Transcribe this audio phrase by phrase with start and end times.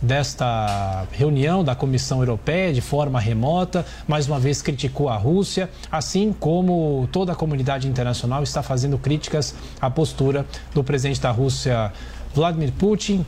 [0.00, 6.32] desta reunião da Comissão Europeia de forma remota, mais uma vez criticou a Rússia, assim
[6.32, 11.92] como toda a comunidade internacional está fazendo críticas à postura do presidente da Rússia,
[12.34, 13.24] Vladimir Putin,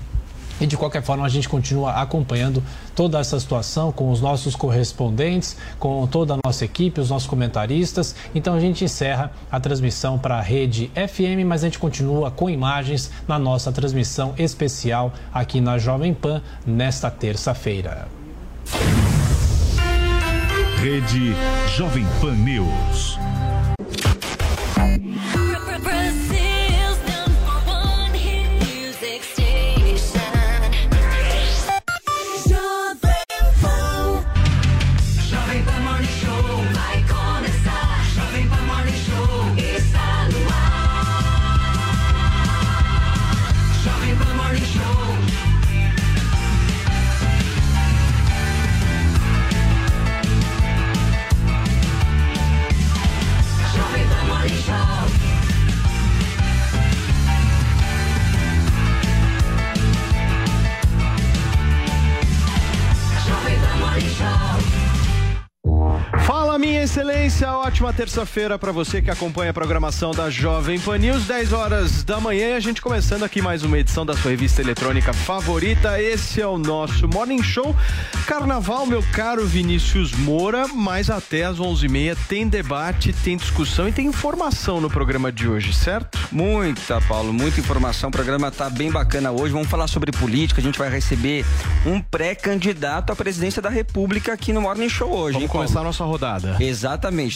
[0.62, 2.62] e de qualquer forma, a gente continua acompanhando
[2.94, 8.14] toda essa situação com os nossos correspondentes, com toda a nossa equipe, os nossos comentaristas.
[8.32, 12.48] Então a gente encerra a transmissão para a rede FM, mas a gente continua com
[12.48, 18.06] imagens na nossa transmissão especial aqui na Jovem Pan nesta terça-feira.
[20.80, 21.34] Rede
[21.76, 23.18] Jovem Pan News.
[66.92, 72.04] Excelência, ótima terça-feira para você que acompanha a programação da Jovem Pan News, 10 horas
[72.04, 75.98] da manhã, e a gente começando aqui mais uma edição da sua revista eletrônica favorita.
[75.98, 77.74] Esse é o nosso Morning Show.
[78.26, 84.06] Carnaval, meu caro Vinícius Moura, mas até às 11h30 tem debate, tem discussão e tem
[84.06, 86.18] informação no programa de hoje, certo?
[86.30, 88.10] Muita, Paulo, muita informação.
[88.10, 89.50] O programa tá bem bacana hoje.
[89.50, 90.60] Vamos falar sobre política.
[90.60, 91.42] A gente vai receber
[91.86, 95.34] um pré-candidato à presidência da República aqui no Morning Show hoje.
[95.34, 96.58] Vamos hein, começar a nossa rodada.
[96.60, 96.81] Exatamente.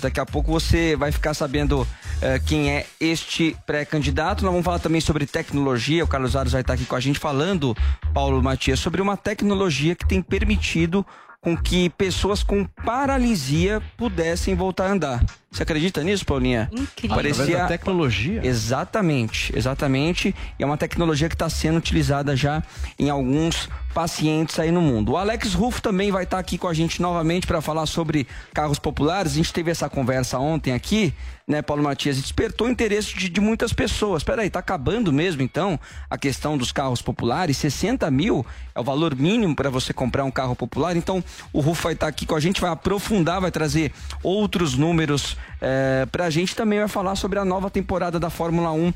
[0.01, 1.87] Daqui a pouco você vai ficar sabendo
[2.21, 4.45] eh, quem é este pré-candidato.
[4.45, 6.05] Nós vamos falar também sobre tecnologia.
[6.05, 7.77] O Carlos Aros vai estar aqui com a gente falando,
[8.15, 11.05] Paulo Matias, sobre uma tecnologia que tem permitido
[11.47, 15.25] com que pessoas com paralisia pudessem voltar a andar.
[15.49, 16.69] Você acredita nisso, Paulinha?
[16.73, 17.17] Incrível.
[17.17, 18.45] Através da tecnologia?
[18.45, 20.35] Exatamente, exatamente.
[20.59, 22.65] E é uma tecnologia que está sendo utilizada já
[22.99, 25.13] em alguns pacientes aí no mundo.
[25.13, 28.81] O Alex Ruffo também vai estar aqui com a gente novamente para falar sobre carros
[28.81, 29.33] populares.
[29.33, 31.15] A gente teve essa conversa ontem aqui,
[31.47, 32.21] né, Paulo Matias?
[32.21, 34.25] Despertou o interesse de, de muitas pessoas.
[34.25, 35.79] Peraí, tá acabando mesmo então
[36.11, 37.57] a questão dos carros populares?
[37.57, 40.97] 60 mil é o valor mínimo para você comprar um carro popular.
[40.97, 43.93] Então o Ruffo vai estar aqui com a gente, vai aprofundar, vai trazer
[44.23, 46.57] outros números é, para a gente.
[46.57, 48.93] Também vai falar sobre a nova temporada da Fórmula 1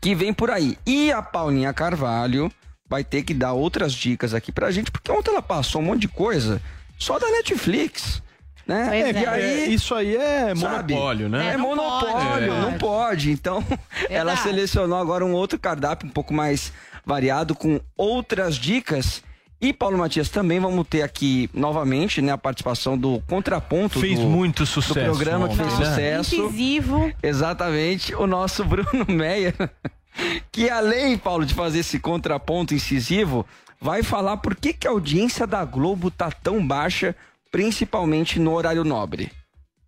[0.00, 0.76] que vem por aí.
[0.86, 2.50] E a Paulinha Carvalho
[2.88, 6.02] vai ter que dar outras dicas aqui pra gente, porque ontem ela passou um monte
[6.02, 6.60] de coisa
[6.98, 8.22] só da Netflix.
[8.70, 9.00] Né?
[9.00, 9.28] E é.
[9.28, 10.94] aí, É, isso aí é sabe?
[10.94, 11.48] monopólio, né?
[11.48, 12.60] É, É, monopólio, pode.
[12.60, 13.30] não pode.
[13.32, 13.64] Então,
[14.08, 16.72] ela selecionou agora um outro cardápio um pouco mais
[17.04, 19.24] variado, com outras dicas.
[19.60, 24.26] E Paulo Matias, também vamos ter aqui novamente né, a participação do Contraponto Fez do,
[24.26, 25.84] muito do sucesso programa que fez né?
[25.86, 26.34] sucesso.
[26.36, 27.12] Incisivo.
[27.20, 29.54] Exatamente, o nosso Bruno Meyer,
[30.52, 33.44] que além, Paulo, de fazer esse contraponto incisivo,
[33.80, 37.16] vai falar por que, que a audiência da Globo tá tão baixa,
[37.50, 39.30] principalmente no horário nobre.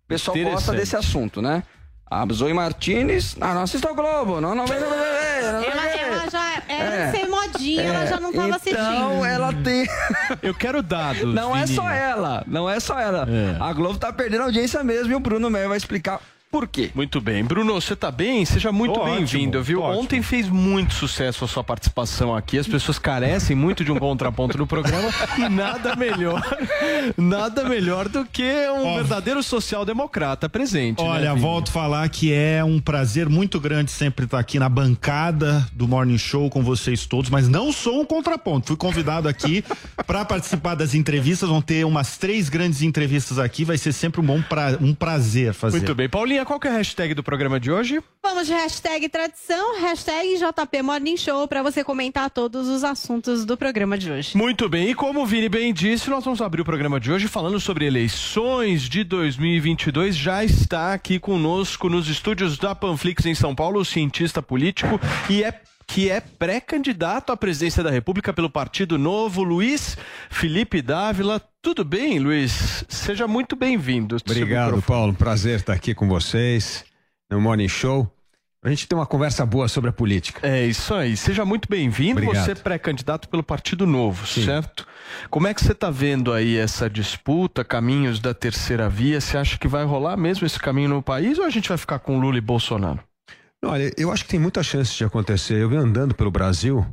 [0.05, 1.63] O pessoal gosta desse assunto, né?
[2.09, 5.63] A Zoe Martinez, ah, não assista o Globo, não, não, não, não, não, não, não,
[5.63, 7.11] Ela, ela já era É.
[7.11, 9.25] ser modinha, ela já não tava então, assistindo.
[9.25, 9.87] ela tem.
[10.43, 11.33] Eu quero dados.
[11.33, 13.27] Não é só ela, não é só ela.
[13.27, 13.57] É.
[13.59, 16.19] A Globo tá perdendo audiência mesmo e o Bruno Meyer vai explicar
[16.53, 16.91] por quê.
[16.93, 17.43] Muito bem.
[17.43, 18.45] Bruno, você tá bem?
[18.45, 19.81] Seja muito bem-vindo, viu?
[19.81, 22.59] Ontem fez muito sucesso a sua participação aqui.
[22.59, 26.43] As pessoas carecem muito de um contraponto no programa e nada melhor,
[27.17, 31.01] nada melhor do que um Ó, verdadeiro social-democrata presente.
[31.01, 34.69] Olha, né, volto a falar que é um prazer muito grande sempre estar aqui na
[34.69, 38.67] bancada do Morning Show com vocês todos, mas não sou um contraponto.
[38.67, 39.63] Fui convidado aqui
[40.05, 41.49] para participar das entrevistas.
[41.49, 43.65] Vão ter umas três grandes entrevistas aqui.
[43.65, 45.77] Vai ser sempre um bom pra, um prazer fazer.
[45.77, 46.07] Muito bem.
[46.07, 48.01] Paulinha Qual que é a hashtag do programa de hoje?
[48.21, 53.55] Vamos de hashtag tradição, hashtag JP Morning Show, pra você comentar todos os assuntos do
[53.55, 54.37] programa de hoje.
[54.37, 57.27] Muito bem, e como o Vini bem disse, nós vamos abrir o programa de hoje
[57.27, 60.15] falando sobre eleições de 2022.
[60.15, 64.99] Já está aqui conosco nos estúdios da Panflix em São Paulo, o cientista político
[65.29, 65.51] e é
[65.93, 69.95] que é pré-candidato à presidência da República pelo Partido Novo, Luiz
[70.27, 71.39] Felipe Dávila.
[71.61, 72.83] Tudo bem, Luiz?
[72.89, 74.17] Seja muito bem-vindo.
[74.25, 75.13] Obrigado, Paulo.
[75.13, 76.83] Prazer estar aqui com vocês
[77.29, 78.11] no Morning Show.
[78.63, 80.39] A gente tem uma conversa boa sobre a política.
[80.41, 81.15] É isso aí.
[81.15, 82.25] Seja muito bem-vindo.
[82.25, 84.87] Você é pré-candidato pelo Partido Novo, certo?
[85.29, 89.21] Como é que você está vendo aí essa disputa, caminhos da terceira via?
[89.21, 91.99] Você acha que vai rolar mesmo esse caminho no país ou a gente vai ficar
[91.99, 92.99] com Lula e Bolsonaro?
[93.63, 95.55] Olha, eu acho que tem muita chance de acontecer.
[95.55, 96.85] Eu venho andando pelo Brasil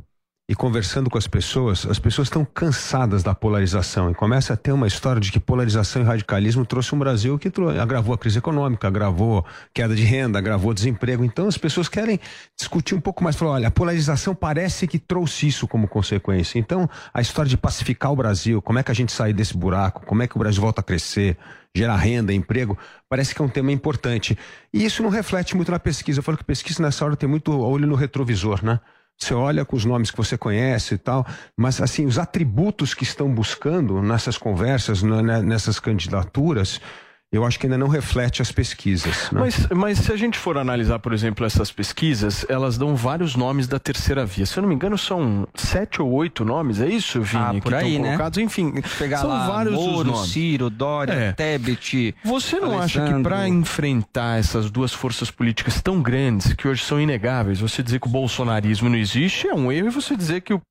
[0.51, 4.73] e conversando com as pessoas, as pessoas estão cansadas da polarização e começa a ter
[4.73, 7.49] uma história de que polarização e radicalismo trouxe um Brasil que
[7.81, 11.23] agravou a crise econômica, agravou queda de renda, agravou desemprego.
[11.23, 12.19] Então as pessoas querem
[12.59, 13.37] discutir um pouco mais.
[13.37, 16.59] Falar, olha, a polarização parece que trouxe isso como consequência.
[16.59, 20.05] Então a história de pacificar o Brasil, como é que a gente sai desse buraco,
[20.05, 21.37] como é que o Brasil volta a crescer,
[21.73, 22.77] gerar renda, emprego,
[23.07, 24.37] parece que é um tema importante.
[24.73, 26.19] E isso não reflete muito na pesquisa.
[26.19, 28.81] Eu falo que pesquisa nessa hora tem muito olho no retrovisor, né?
[29.17, 31.25] Você olha com os nomes que você conhece e tal,
[31.55, 36.81] mas assim, os atributos que estão buscando nessas conversas, na- nessas candidaturas,
[37.31, 39.31] eu acho que ainda não reflete as pesquisas.
[39.31, 39.39] Né?
[39.39, 43.67] Mas, mas se a gente for analisar, por exemplo, essas pesquisas, elas dão vários nomes
[43.67, 44.45] da terceira via.
[44.45, 47.43] Se eu não me engano, são sete ou oito nomes, é isso, Vini?
[47.43, 48.07] Ah, que por aí, estão né?
[48.09, 48.37] colocados.
[48.37, 50.29] Enfim, Pegar são lá, vários os Moro, nomes.
[50.31, 51.31] Ciro, Dória, É.
[51.31, 52.13] Tebet.
[52.25, 56.99] Você não acha que para enfrentar essas duas forças políticas tão grandes, que hoje são
[56.99, 60.53] inegáveis, você dizer que o bolsonarismo não existe é um erro e você dizer que
[60.53, 60.61] o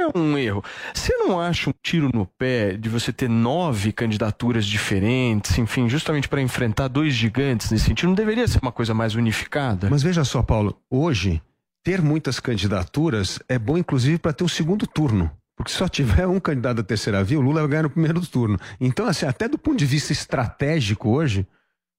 [0.00, 0.64] é um erro.
[0.94, 6.28] Você não acha um tiro no pé de você ter nove candidaturas diferentes, enfim, justamente
[6.28, 8.08] para enfrentar dois gigantes nesse sentido?
[8.08, 9.88] Não deveria ser uma coisa mais unificada?
[9.90, 11.42] Mas veja só, Paulo, hoje,
[11.82, 15.30] ter muitas candidaturas é bom, inclusive, para ter um segundo turno.
[15.56, 18.20] Porque se só tiver um candidato da terceira via, o Lula vai ganhar no primeiro
[18.26, 18.58] turno.
[18.80, 21.46] Então, assim, até do ponto de vista estratégico hoje,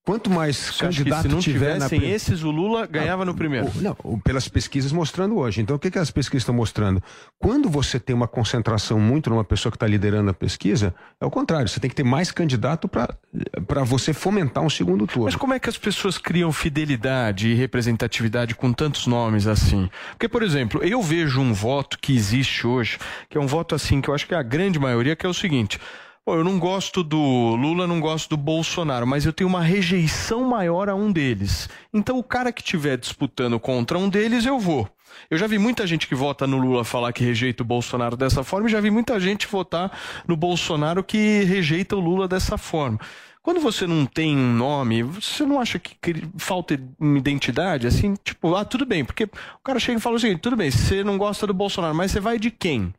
[0.04, 3.70] quanto mais Você candidato se não tiver na tivessem esses, o Lula ganhava no primeiro.
[3.76, 5.62] Não, pelas pesquisas mostrando hoje.
[5.62, 7.02] Então, o que, que as pesquisas estão mostrando?
[7.40, 11.30] Quando você tem uma concentração muito numa pessoa que está liderando a pesquisa, é o
[11.30, 11.68] contrário.
[11.68, 15.26] Você tem que ter mais candidato para você fomentar um segundo turno.
[15.26, 19.90] Mas como é que as pessoas criam fidelidade e representatividade com tantos nomes assim?
[20.12, 22.98] Porque, por exemplo, eu vejo um voto que existe hoje,
[23.30, 25.30] que é um voto assim, que eu acho que é a grande maioria, que é
[25.30, 25.80] o seguinte.
[26.24, 30.44] Pô, eu não gosto do Lula, não gosto do Bolsonaro, mas eu tenho uma rejeição
[30.44, 31.68] maior a um deles.
[31.92, 34.88] Então, o cara que estiver disputando contra um deles, eu vou.
[35.32, 38.44] Eu já vi muita gente que vota no Lula falar que rejeita o Bolsonaro dessa
[38.44, 39.98] forma, e já vi muita gente votar
[40.28, 43.00] no Bolsonaro que rejeita o Lula dessa forma.
[43.42, 45.98] Quando você não tem um nome, você não acha que
[46.38, 47.88] falta uma identidade?
[47.88, 50.70] Assim, tipo, ah, tudo bem, porque o cara chega e fala o seguinte: tudo bem,
[50.70, 52.94] você não gosta do Bolsonaro, mas você vai de quem?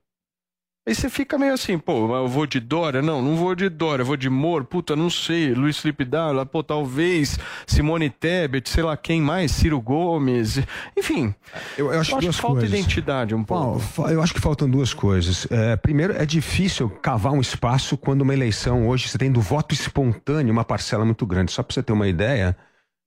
[0.84, 3.00] Aí você fica meio assim, pô, eu vou de Dória?
[3.00, 6.44] Não, não vou de Dória, eu vou de Moro, puta, não sei, Luiz Felipe Dávila,
[6.44, 7.38] pô, talvez
[7.69, 10.58] Simone Tebet, sei lá quem mais, Ciro Gomes,
[10.99, 11.32] enfim.
[11.79, 12.76] Eu, eu acho, duas que falta coisas.
[12.76, 13.81] identidade um pouco.
[14.11, 15.46] Eu acho que faltam duas coisas.
[15.52, 19.73] É, primeiro, é difícil cavar um espaço quando uma eleição hoje você tem do voto
[19.73, 21.52] espontâneo uma parcela muito grande.
[21.52, 22.56] Só para você ter uma ideia,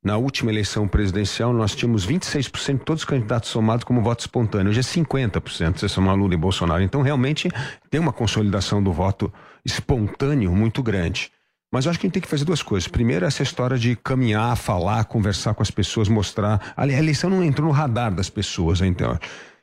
[0.06, 4.70] na última eleição presidencial nós tínhamos 26% de todos os candidatos somados como voto espontâneo.
[4.70, 6.84] Hoje é 50% se somar Lula e Bolsonaro.
[6.84, 7.50] Então, realmente,
[7.90, 9.34] tem uma consolidação do voto
[9.66, 11.32] espontâneo muito grande.
[11.74, 12.88] Mas eu acho que a gente tem que fazer duas coisas.
[12.88, 16.74] Primeiro, essa história de caminhar, falar, conversar com as pessoas, mostrar.
[16.78, 19.18] A eleição não entrou no radar das pessoas, então.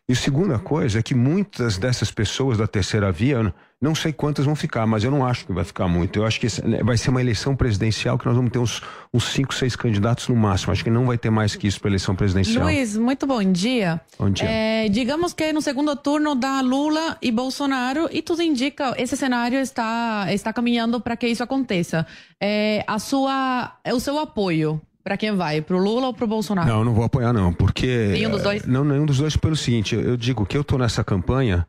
[0.08, 4.44] E a segunda coisa é que muitas dessas pessoas da terceira via, não- sei quantas
[4.46, 6.18] vão ficar, mas eu não acho que vai ficar muito.
[6.20, 8.80] Eu acho que né, vai ser uma eleição presidencial que nós vamos ter uns,
[9.12, 10.72] uns cinco, seis candidatos no máximo.
[10.72, 12.64] Acho que não vai ter mais que isso para eleição presidencial.
[12.64, 14.00] Luiz, muito bom dia.
[14.18, 14.48] Bom dia.
[14.48, 19.58] É, digamos que no segundo turno dá Lula e Bolsonaro e tudo indica esse cenário
[19.58, 22.06] está está caminhando para que isso aconteça.
[22.40, 26.28] É, a sua o seu apoio para quem vai, para o Lula ou para o
[26.28, 26.68] Bolsonaro?
[26.68, 28.10] Não, não vou apoiar não, porque...
[28.12, 28.62] Nenhum dos dois?
[28.62, 31.66] eh, Não, nenhum dos dois pelo seguinte, eu digo que eu estou nessa campanha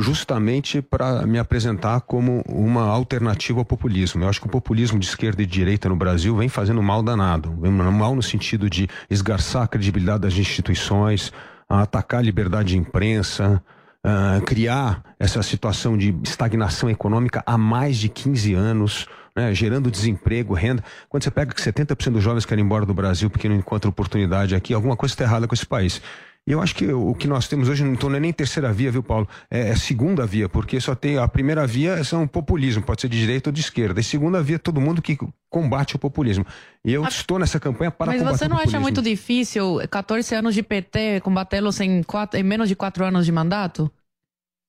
[0.00, 4.24] justamente para me apresentar como uma alternativa ao populismo.
[4.24, 7.02] Eu acho que o populismo de esquerda e de direita no Brasil vem fazendo mal
[7.02, 7.54] danado.
[7.60, 11.32] Vem mal no sentido de esgarçar a credibilidade das instituições,
[11.68, 13.62] atacar a liberdade de imprensa,
[14.02, 20.54] ah, criar essa situação de estagnação econômica há mais de 15 anos, né, gerando desemprego,
[20.54, 20.82] renda.
[21.08, 23.90] Quando você pega que 70% dos jovens querem ir embora do Brasil porque não encontram
[23.90, 26.00] oportunidade aqui, alguma coisa está errada com esse país.
[26.48, 28.90] E eu acho que o que nós temos hoje então, não é nem terceira via,
[28.90, 29.28] viu, Paulo?
[29.50, 33.18] É, é segunda via, porque só tem a primeira via são populismo, pode ser de
[33.20, 34.00] direita ou de esquerda.
[34.00, 35.18] E segunda via é todo mundo que
[35.50, 36.44] combate o populismo.
[36.84, 40.54] E eu estou nessa campanha para Mas combater você não acha muito difícil 14 anos
[40.54, 43.90] de PT combatê-los em, quatro- em menos de 4 anos de mandato?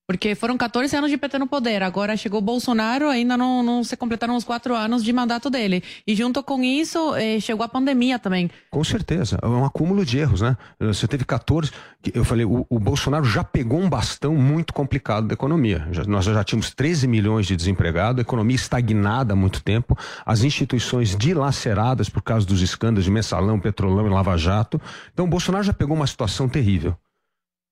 [0.06, 1.82] Porque foram 14 anos de PT no poder.
[1.82, 5.82] Agora chegou Bolsonaro, ainda não, não se completaram os 4 anos de mandato dele.
[6.06, 8.50] E junto com isso, eh, chegou a pandemia também.
[8.70, 10.56] Com certeza, é um acúmulo de erros, né?
[10.80, 11.70] Você teve 14,
[12.02, 15.86] que eu falei, o, o Bolsonaro já pegou um bastão muito complicado da economia.
[15.92, 20.42] Já- nós já tínhamos 13 milhões de desempregados, a economia estagnada há muito tempo, as
[20.42, 24.80] instituições dilaceradas por causa dos escândalos de mensalão, petrolão e lava-jato.
[25.12, 26.96] Então o Bolsonaro já pegou uma situação terrível.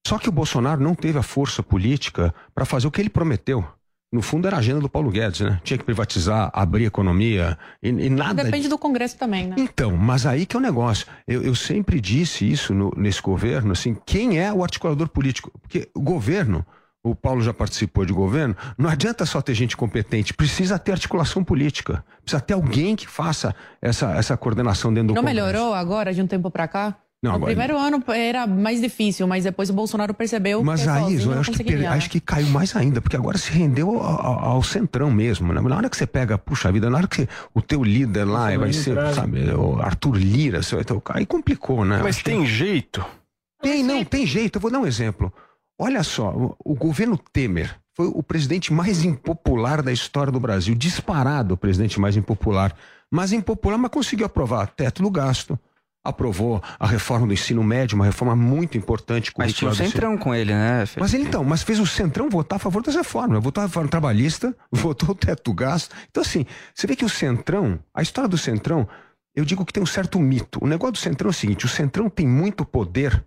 [0.07, 3.65] Só que o Bolsonaro não teve a força política para fazer o que ele prometeu.
[4.13, 5.61] No fundo, era a agenda do Paulo Guedes, né?
[5.63, 8.43] Tinha que privatizar, abrir a economia e, e nada.
[8.43, 9.55] Depende do Congresso também, né?
[9.57, 11.07] Então, mas aí que é o negócio.
[11.29, 15.53] Eu, eu sempre disse isso no- nesse governo, assim, quem é o articulador político?
[15.61, 16.67] Porque o governo,
[17.05, 21.45] o Paulo já participou de governo, não adianta só ter gente competente, precisa ter articulação
[21.45, 22.05] política.
[22.25, 25.47] Precisa ter alguém que faça essa, essa coordenação dentro do Não Congresso.
[25.47, 26.97] melhorou agora, de um tempo pra cá?
[27.23, 30.89] Não, no agora- primeiro ano era mais difícil, mas depois o Bolsonaro percebeu Mas que
[30.89, 33.91] aí, sozinho eu acho que, per- acho que caiu mais ainda, porque agora se rendeu
[33.91, 35.53] ao, ao- ao centrão mesmo.
[35.53, 35.61] Né?
[35.61, 38.47] Na hora que você pega, puxa vida, na hora que você- o teu líder lá
[38.47, 41.99] Nossa, vai ser, traz- sabe, o Arthur Lira, você vai tocar, aí complicou, né?
[41.99, 43.05] Mas Acho que- tem jeito?
[43.63, 44.57] Tem, não, tem jeito.
[44.57, 45.31] Eu vou dar um exemplo.
[45.79, 50.75] Olha só, o, o governo Temer foi o presidente mais impopular da história do Brasil.
[50.75, 52.75] Disparado o presidente mais impopular.
[53.11, 55.59] Mas impopular, mas conseguiu aprovar teto do gasto.
[56.03, 59.33] Aprovou a reforma do ensino médio, uma reforma muito importante.
[59.37, 60.85] Mas tinha o Centrão com ele, né?
[60.99, 63.43] mas ele então, mas fez o Centrão votar a favor das reformas.
[63.43, 65.95] Votou a reforma trabalhista, votou o teto do gasto.
[66.11, 68.89] Então, assim, você vê que o Centrão, a história do Centrão,
[69.35, 70.59] eu digo que tem um certo mito.
[70.63, 73.25] O negócio do Centrão é o seguinte: o Centrão tem muito poder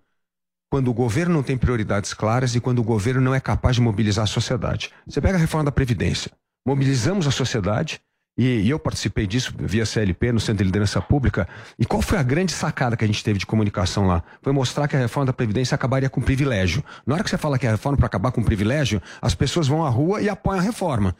[0.74, 3.82] quando o governo não tem prioridades claras e quando o governo não é capaz de
[3.84, 4.90] mobilizar a sociedade.
[5.06, 6.32] Você pega a reforma da Previdência.
[6.68, 8.02] Mobilizamos a sociedade,
[8.38, 11.48] e, e eu participei disso via CLP, no Centro de Liderança Pública.
[11.78, 14.24] E qual foi a grande sacada que a gente teve de comunicação lá?
[14.42, 16.84] Foi mostrar que a reforma da Previdência acabaria com privilégio.
[17.06, 19.68] Na hora que você fala que é a reforma para acabar com privilégio, as pessoas
[19.68, 21.16] vão à rua e apoiam a reforma.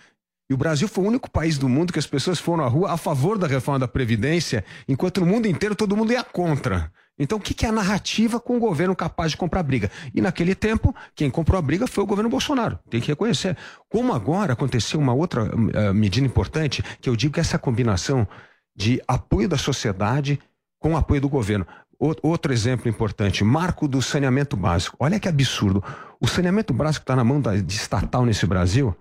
[0.50, 2.92] E o Brasil foi o único país do mundo que as pessoas foram à rua
[2.92, 6.92] a favor da reforma da Previdência, enquanto no mundo inteiro todo mundo ia contra.
[7.18, 9.92] Então, o que é a narrativa com o governo capaz de comprar briga?
[10.14, 12.80] E naquele tempo, quem comprou a briga foi o governo Bolsonaro.
[12.90, 13.56] Tem que reconhecer.
[13.88, 18.28] Como agora aconteceu uma outra eh, medida importante, que eu digo que essa combinação
[18.76, 20.40] de apoio da sociedade
[20.80, 21.66] com apoio do governo.
[22.00, 24.98] Outro exemplo importante, marco do saneamento básico.
[25.00, 25.82] Olha que absurdo.
[26.20, 28.94] O saneamento básico está na mão da, de estatal nesse Brasil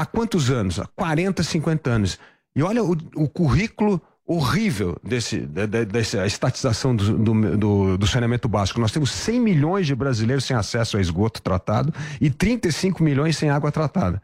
[0.00, 0.78] há quantos anos?
[0.78, 2.18] Há 40, 50 anos.
[2.54, 4.00] E olha o, o currículo
[4.32, 8.80] horrível desse, de- de- dessa estatização do, do, do- do saneamento básico.
[8.80, 13.50] Nós temos 100 milhões de brasileiros sem acesso a esgoto tratado e 35 milhões sem
[13.50, 14.22] água tratada.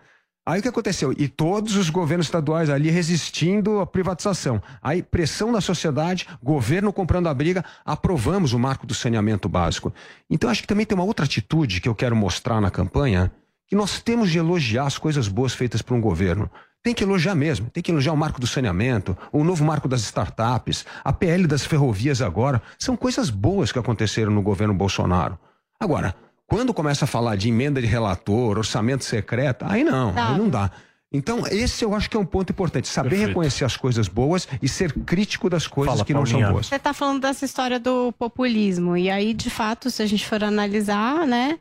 [0.49, 1.13] Aí o que aconteceu?
[1.19, 4.63] E todos os governos estaduais ali resistindo à privatização.
[4.81, 9.93] Aí pressão na sociedade, governo comprando a briga, aprovamos o marco do saneamento básico.
[10.31, 13.33] Então acho que também tem uma outra atitude que eu quero mostrar na campanha,
[13.67, 16.49] que nós temos de elogiar as coisas boas feitas por um governo.
[16.87, 20.03] Tem que elogiar mesmo, tem que elogiar o marco do saneamento, o novo marco das
[20.03, 22.63] startups, a PL das ferrovias agora.
[22.79, 25.37] São coisas boas que aconteceram no governo Bolsonaro.
[25.81, 26.15] Agora,
[26.47, 30.29] quando começa a falar de emenda de relator, orçamento secreto, aí não, Tá.
[30.31, 30.71] aí não dá.
[31.13, 32.87] Então, esse eu acho que é um ponto importante.
[32.87, 33.29] Saber Perfeito.
[33.31, 36.45] reconhecer as coisas boas e ser crítico das coisas Fala, que não Paulinha.
[36.47, 36.67] são boas.
[36.69, 38.97] Você está falando dessa história do populismo.
[38.97, 41.59] E aí, de fato, se a gente for analisar, né?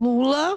[0.00, 0.56] Lula,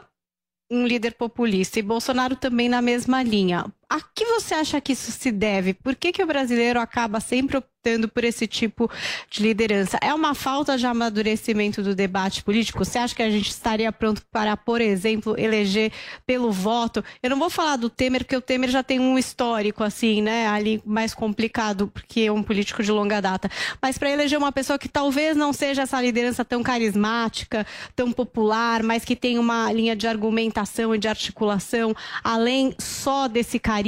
[0.72, 3.66] um líder populista, e Bolsonaro também na mesma linha.
[3.92, 5.74] A que você acha que isso se deve?
[5.74, 8.90] Por que, que o brasileiro acaba sempre optando por esse tipo
[9.30, 10.00] de liderança?
[10.02, 12.86] É uma falta de amadurecimento do debate político?
[12.86, 15.92] Você acha que a gente estaria pronto para, por exemplo, eleger
[16.26, 17.04] pelo voto?
[17.22, 20.48] Eu não vou falar do Temer, porque o Temer já tem um histórico, assim, né?
[20.48, 23.52] Ali mais complicado, porque é um político de longa data.
[23.82, 28.84] Mas para eleger uma pessoa que talvez não seja essa liderança tão carismática, tão popular,
[28.84, 31.94] mas que tem uma linha de argumentação e de articulação,
[32.24, 33.81] além só desse carisma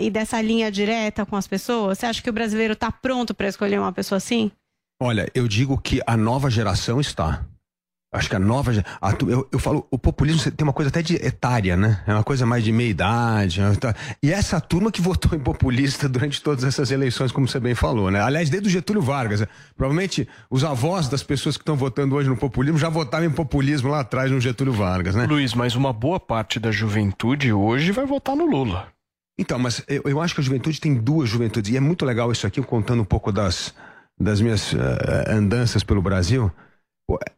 [0.00, 1.98] e dessa linha direta com as pessoas?
[1.98, 4.50] Você acha que o brasileiro está pronto para escolher uma pessoa assim?
[5.00, 7.44] Olha, eu digo que a nova geração está.
[8.14, 8.72] Acho que a nova.
[8.72, 12.02] ge- a tu- eu, eu falo, o populismo tem uma coisa até de etária, né?
[12.06, 13.60] É uma coisa mais de meia idade.
[13.78, 17.74] Tá- E essa turma que votou em populista durante todas essas eleições, como você bem
[17.74, 18.22] falou, né?
[18.22, 19.40] Aliás, desde o Getúlio Vargas.
[19.40, 19.48] né?
[19.76, 23.90] Provavelmente os avós das pessoas que estão votando hoje no populismo já votavam em populismo
[23.90, 25.26] lá atrás no Getúlio Vargas, né?
[25.26, 28.88] Luiz, mas uma boa parte da juventude hoje vai votar no Lula.
[29.38, 31.70] Então, mas eu, eu acho que a juventude tem duas juventudes.
[31.72, 33.74] E é muito legal isso aqui, contando um pouco das,
[34.18, 36.50] das minhas eh, andanças pelo Brasil.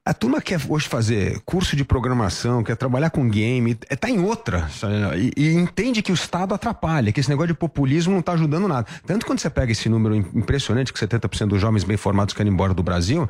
[0.02, 4.18] A turma quer hoje fazer curso de programação, quer trabalhar com game, é, tá em
[4.18, 4.66] outra.
[5.14, 8.66] E, e entende que o Estado atrapalha, que esse negócio de populismo não tá ajudando
[8.66, 8.86] nada.
[9.06, 12.50] Tanto quando você pega esse número im- impressionante, que 70% dos jovens bem formados querem
[12.50, 13.28] ir embora do Brasil,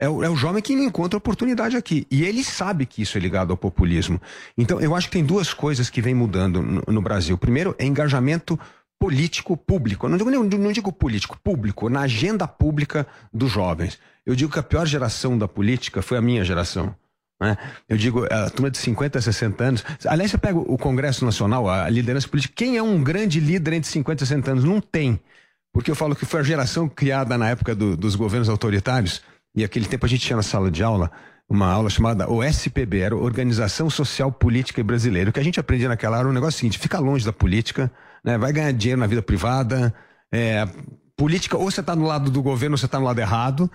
[0.00, 2.06] é o, é o jovem que não encontra oportunidade aqui.
[2.10, 4.20] E ele sabe que isso é ligado ao populismo.
[4.58, 7.36] Então, eu acho que tem duas coisas que vem mudando no, no Brasil.
[7.38, 8.58] Primeiro, é engajamento
[8.98, 10.06] político público.
[10.06, 13.98] Eu Não digo, nem- não digo político, público, na agenda pública dos jovens.
[14.26, 16.94] Eu digo que a pior geração da política foi a minha geração.
[17.40, 17.56] né?
[17.88, 19.84] Eu digo, a turma de 50 a 60 anos.
[20.04, 22.52] Aliás, você pega o Congresso Nacional, a liderança política.
[22.54, 24.64] Quem é um grande líder entre 50 e 60 anos?
[24.64, 25.18] Não tem.
[25.72, 29.22] Porque eu falo que foi a geração criada na época do- dos governos autoritários,
[29.54, 31.10] e aquele tempo a gente tinha na sala de aula
[31.48, 35.30] uma aula chamada OSPB, era Organização Social Política Brasileira.
[35.30, 37.90] O que a gente aprendia naquela era o negócio seguinte: fica longe da política,
[38.24, 38.38] né?
[38.38, 39.92] vai ganhar dinheiro na vida privada,
[40.32, 40.64] é,
[41.16, 43.70] política, ou você está no lado do governo ou você está no lado errado.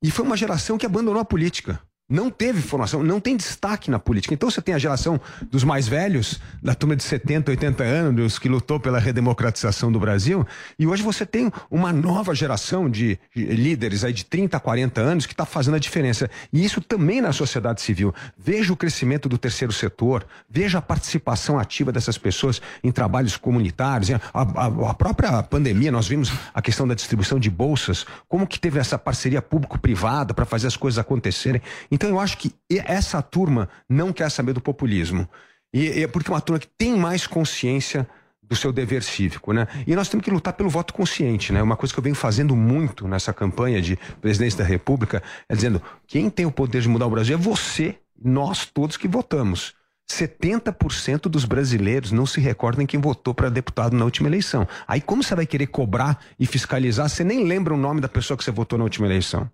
[0.00, 1.80] E foi uma geração que abandonou a política.
[2.08, 4.32] Não teve formação, não tem destaque na política.
[4.32, 5.20] Então você tem a geração
[5.50, 10.46] dos mais velhos, da turma de 70, 80 anos, que lutou pela redemocratização do Brasil,
[10.78, 15.32] e hoje você tem uma nova geração de líderes aí de 30, 40 anos que
[15.32, 16.30] está fazendo a diferença.
[16.52, 18.14] E isso também na sociedade civil.
[18.38, 24.10] Veja o crescimento do terceiro setor, veja a participação ativa dessas pessoas em trabalhos comunitários.
[24.12, 28.60] A, a- a própria pandemia, nós vimos a questão da distribuição de bolsas, como que
[28.60, 31.60] teve essa parceria público-privada para fazer as coisas acontecerem.
[31.96, 35.26] Então eu acho que essa turma não quer saber do populismo.
[35.72, 38.06] E é porque é uma turma que tem mais consciência
[38.42, 39.66] do seu dever cívico, né?
[39.86, 41.62] E nós temos que lutar pelo voto consciente, né?
[41.62, 45.80] Uma coisa que eu venho fazendo muito nessa campanha de presidência da República é dizendo:
[46.06, 49.74] quem tem o poder de mudar o Brasil é você, nós todos que votamos.
[50.12, 54.68] 70% dos brasileiros não se recordam em quem votou para deputado na última eleição.
[54.86, 57.08] Aí como você vai querer cobrar e fiscalizar?
[57.08, 59.50] Você nem lembra o nome da pessoa que você votou na última eleição.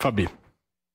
[0.00, 0.28] Fabi.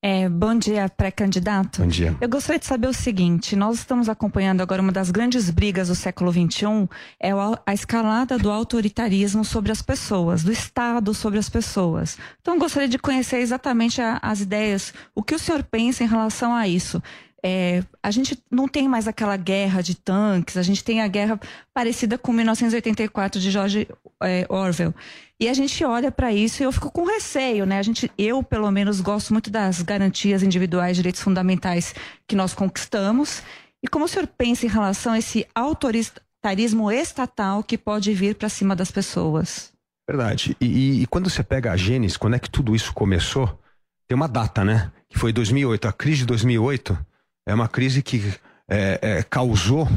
[0.10, 1.82] É, bom dia, pré-candidato.
[1.82, 2.16] Bom dia.
[2.22, 5.96] Eu gostaria de saber o seguinte: nós estamos acompanhando agora uma das grandes brigas do
[5.96, 6.88] século XXI,
[7.20, 7.32] é
[7.66, 12.18] a escalada do autoritarismo sobre as pessoas, do Estado sobre as pessoas.
[12.42, 16.08] Então, eu gostaria de conhecer exatamente a- as ideias, o que o senhor pensa em
[16.08, 17.04] relação a isso.
[17.50, 21.40] É, a gente não tem mais aquela guerra de tanques, a gente tem a guerra
[21.74, 23.88] parecida com 1984 de George
[24.22, 24.94] é, Orwell.
[25.40, 27.80] E a gente olha para isso e eu fico com receio, né?
[27.80, 31.96] A gente, eu pelo menos gosto muito das garantias individuais, direitos fundamentais
[32.28, 33.42] que nós conquistamos.
[33.82, 38.50] E como o senhor pensa em relação a esse autoritarismo estatal que pode vir para
[38.50, 39.72] cima das pessoas?
[40.10, 40.58] Verdade.
[40.60, 43.58] E, e- e quando você pega a Gênesis, quando é que tudo isso começou?
[44.06, 44.92] Tem uma data, né?
[45.10, 45.88] Que foi 2008.
[45.88, 46.98] A crise de 2008
[47.48, 48.34] é uma crise que
[48.70, 49.88] é, é, causou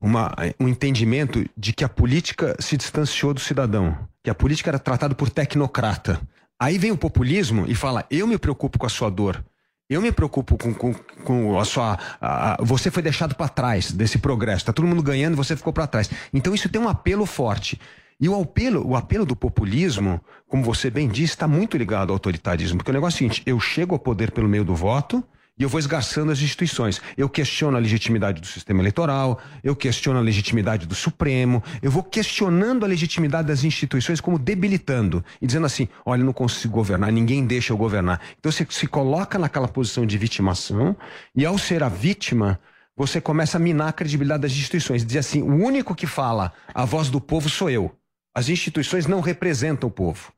[0.00, 4.78] uma, um entendimento de que a política se distanciou do cidadão, que a política era
[4.78, 6.20] tratada por tecnocrata.
[6.60, 9.42] Aí vem o populismo e fala: eu me preocupo com a sua dor.
[9.88, 11.96] Eu me preocupo com, com, com a sua.
[12.20, 14.64] a- você foi deixado para trás desse progresso.
[14.64, 16.10] Tá todo mundo ganhando você ficou para trás.
[16.34, 17.80] Então isso tem um apelo forte.
[18.20, 22.14] E o apelo, o apelo do populismo, como você bem disse, está muito ligado ao
[22.14, 22.78] autoritarismo.
[22.78, 25.22] Porque o negócio é o seguinte: eu chego ao poder pelo meio do voto
[25.58, 27.00] e eu vou esgarçando as instituições.
[27.16, 32.02] Eu questiono a legitimidade do sistema eleitoral, eu questiono a legitimidade do Supremo, eu vou
[32.02, 37.10] questionando a legitimidade das instituições como debilitando e dizendo assim: olha, eu não consigo governar,
[37.10, 38.20] ninguém deixa eu governar.
[38.38, 40.94] Então você se coloca naquela posição de vitimação
[41.34, 42.60] e ao ser a vítima,
[42.94, 45.04] você começa a minar a credibilidade das instituições.
[45.04, 47.94] Dizer assim: o único que fala a voz do povo sou eu.
[48.34, 50.35] As instituições não representam o povo.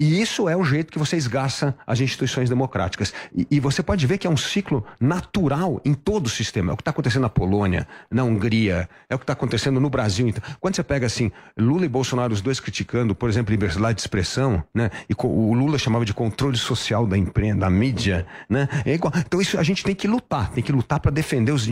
[0.00, 3.14] E isso é o jeito que você esgarça as instituições democráticas.
[3.32, 6.72] E, e você pode ver que é um ciclo natural em todo o sistema.
[6.72, 9.88] É o que está acontecendo na Polônia, na Hungria, é o que está acontecendo no
[9.88, 10.26] Brasil.
[10.26, 14.00] Então, quando você pega assim, Lula e Bolsonaro, os dois criticando, por exemplo, liberdade de
[14.00, 14.90] expressão, né?
[15.08, 18.68] E o Lula chamava de controle social da imprensa, da mídia, né?
[18.84, 18.94] É.
[18.94, 21.68] Então isso a gente tem que lutar, tem que lutar para defender os,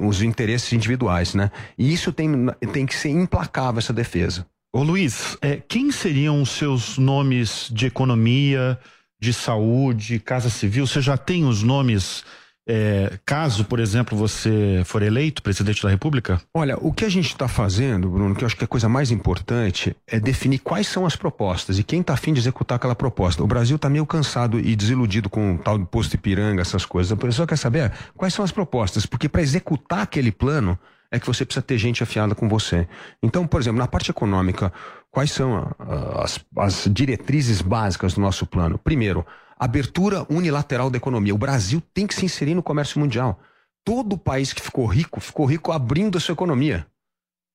[0.00, 1.50] os interesses individuais, né?
[1.76, 4.46] E isso tem, tem que ser implacável essa defesa.
[4.72, 8.78] Ô Luiz, é, quem seriam os seus nomes de economia,
[9.20, 10.86] de saúde, casa civil?
[10.86, 12.24] Você já tem os nomes,
[12.68, 16.40] é, caso, por exemplo, você for eleito presidente da República?
[16.54, 19.10] Olha, o que a gente está fazendo, Bruno, que eu acho que a coisa mais
[19.10, 23.42] importante é definir quais são as propostas e quem está afim de executar aquela proposta.
[23.42, 27.10] O Brasil está meio cansado e desiludido com o tal do posto Ipiranga, essas coisas.
[27.10, 30.78] A pessoa quer saber quais são as propostas, porque para executar aquele plano
[31.10, 32.86] é que você precisa ter gente afiada com você.
[33.22, 34.72] Então, por exemplo, na parte econômica,
[35.10, 35.74] quais são
[36.18, 38.78] as, as diretrizes básicas do nosso plano?
[38.78, 39.26] Primeiro,
[39.58, 41.34] abertura unilateral da economia.
[41.34, 43.40] O Brasil tem que se inserir no comércio mundial.
[43.84, 46.86] Todo país que ficou rico, ficou rico abrindo a sua economia.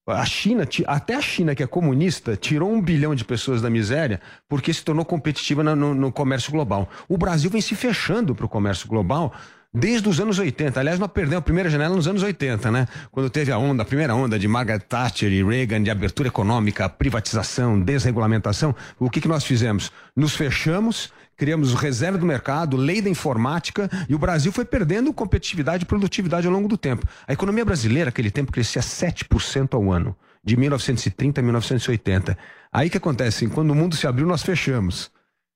[0.07, 4.21] A China, até a China, que é comunista, tirou um bilhão de pessoas da miséria
[4.47, 6.87] porque se tornou competitiva no, no comércio global.
[7.09, 9.33] O Brasil vem se fechando para o comércio global
[9.75, 10.79] desde os anos 80.
[10.79, 12.87] Aliás, nós perdemos a primeira janela nos anos 80, né?
[13.11, 16.87] Quando teve a onda, a primeira onda de Margaret Thatcher e Reagan de abertura econômica,
[16.87, 18.73] privatização, desregulamentação.
[18.97, 19.91] O que, que nós fizemos?
[20.15, 25.83] Nos fechamos, criamos reserva do mercado, lei da informática e o Brasil foi perdendo competitividade
[25.83, 27.05] e produtividade ao longo do tempo.
[27.27, 32.37] A economia brasileira, naquele tempo, crescia 7% ao ano, de 1930 a 1980.
[32.71, 33.47] Aí que acontece?
[33.47, 35.11] Quando o mundo se abriu, nós fechamos.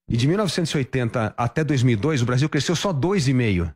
[0.09, 3.73] E de 1980 até 2002, o Brasil cresceu só 2,5%.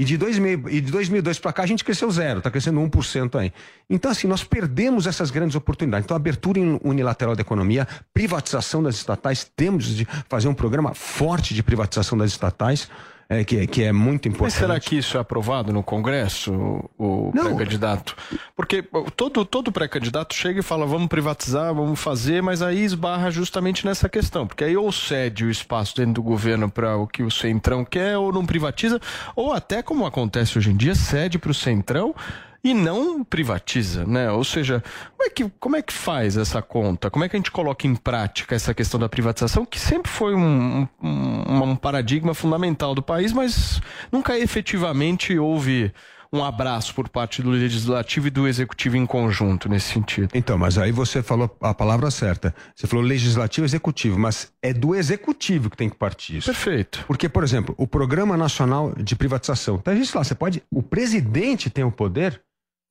[0.00, 3.38] E de 2000 e de 2002 para cá a gente cresceu zero, está crescendo 1%
[3.38, 3.52] aí.
[3.88, 6.06] Então, assim, nós perdemos essas grandes oportunidades.
[6.06, 11.62] Então, abertura unilateral da economia, privatização das estatais, temos de fazer um programa forte de
[11.62, 12.88] privatização das estatais,
[13.30, 14.58] é, que, é- que é muito Mas importante.
[14.58, 16.52] será que isso é aprovado no Congresso,
[16.98, 18.16] o o pré-candidato?
[18.56, 18.84] Porque
[19.16, 24.08] todo, todo pré-candidato chega e fala, vamos privatizar, vamos fazer, mas aí esbarra justamente nessa
[24.08, 24.46] questão.
[24.46, 28.18] Porque aí ou cede o espaço dentro do governo para o que o Centrão quer,
[28.18, 29.00] ou não privatiza,
[29.36, 32.12] ou até como acontece hoje em dia, cede para o Centrão
[32.62, 34.30] e não privatiza, né?
[34.30, 34.82] Ou seja,
[35.16, 37.10] como é, que, como é que faz essa conta?
[37.10, 40.34] Como é que a gente coloca em prática essa questão da privatização, que sempre foi
[40.34, 43.80] um, um, um paradigma fundamental do país, mas
[44.12, 45.92] nunca efetivamente houve
[46.32, 50.30] um abraço por parte do legislativo e do executivo em conjunto nesse sentido.
[50.34, 52.54] Então, mas aí você falou a palavra certa.
[52.74, 56.46] Você falou legislativo e executivo, mas é do executivo que tem que partir isso.
[56.46, 57.04] Perfeito.
[57.06, 59.78] Porque, por exemplo, o Programa Nacional de Privatização.
[59.78, 60.62] Tá isso lá, você pode.
[60.70, 62.40] O presidente tem o poder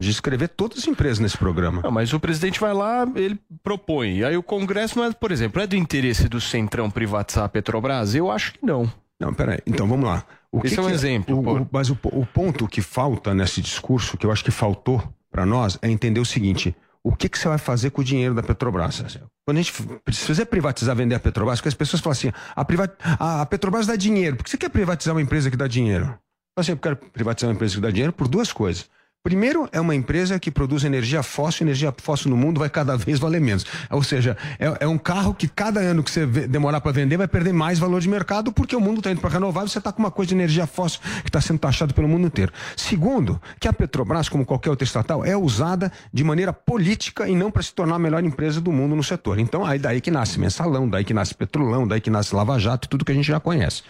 [0.01, 1.81] de escrever todas as empresas nesse programa.
[1.83, 4.23] Não, mas o presidente vai lá, ele propõe.
[4.23, 8.15] Aí o Congresso não é, por exemplo, é do interesse do Centrão privatizar a Petrobras?
[8.15, 8.91] Eu acho que não.
[9.19, 9.59] Não, peraí.
[9.67, 10.23] Então vamos lá.
[10.51, 14.17] O Esse é um exemplo, o- o- mas o, o ponto que falta nesse discurso,
[14.17, 17.47] que eu acho que faltou para nós, é entender o seguinte: o que, que você
[17.49, 19.03] vai fazer com o dinheiro da Petrobras?
[19.45, 19.73] Quando a gente
[20.11, 23.45] se fizer privatizar, vender a Petrobras, porque as pessoas falam assim: a, priva- a- a
[23.45, 24.37] Petrobras dá dinheiro.
[24.37, 26.05] Por que você quer privatizar uma empresa que dá dinheiro?
[26.05, 26.17] Fala
[26.57, 28.89] Assim, eu quero privatizar uma empresa que dá dinheiro por duas coisas.
[29.21, 33.19] Primeiro, é uma empresa que produz energia fóssil, energia fóssil no mundo vai cada vez
[33.19, 33.65] valer menos.
[33.89, 37.27] Ou seja, é, é um carro que cada ano que você demorar para vender vai
[37.27, 40.01] perder mais valor de mercado porque o mundo está indo para renovável você está com
[40.01, 42.53] uma coisa de energia fóssil que está sendo taxado pelo mundo inteiro.
[42.77, 47.51] Segundo, que a Petrobras, como qualquer outra estatal, é usada de maneira política e não
[47.51, 49.37] para se tornar a melhor empresa do mundo no setor.
[49.37, 52.89] Então, aí daí que nasce mensalão, daí que nasce petrolão, daí que nasce lava-jato e
[52.89, 53.83] tudo que a gente já conhece.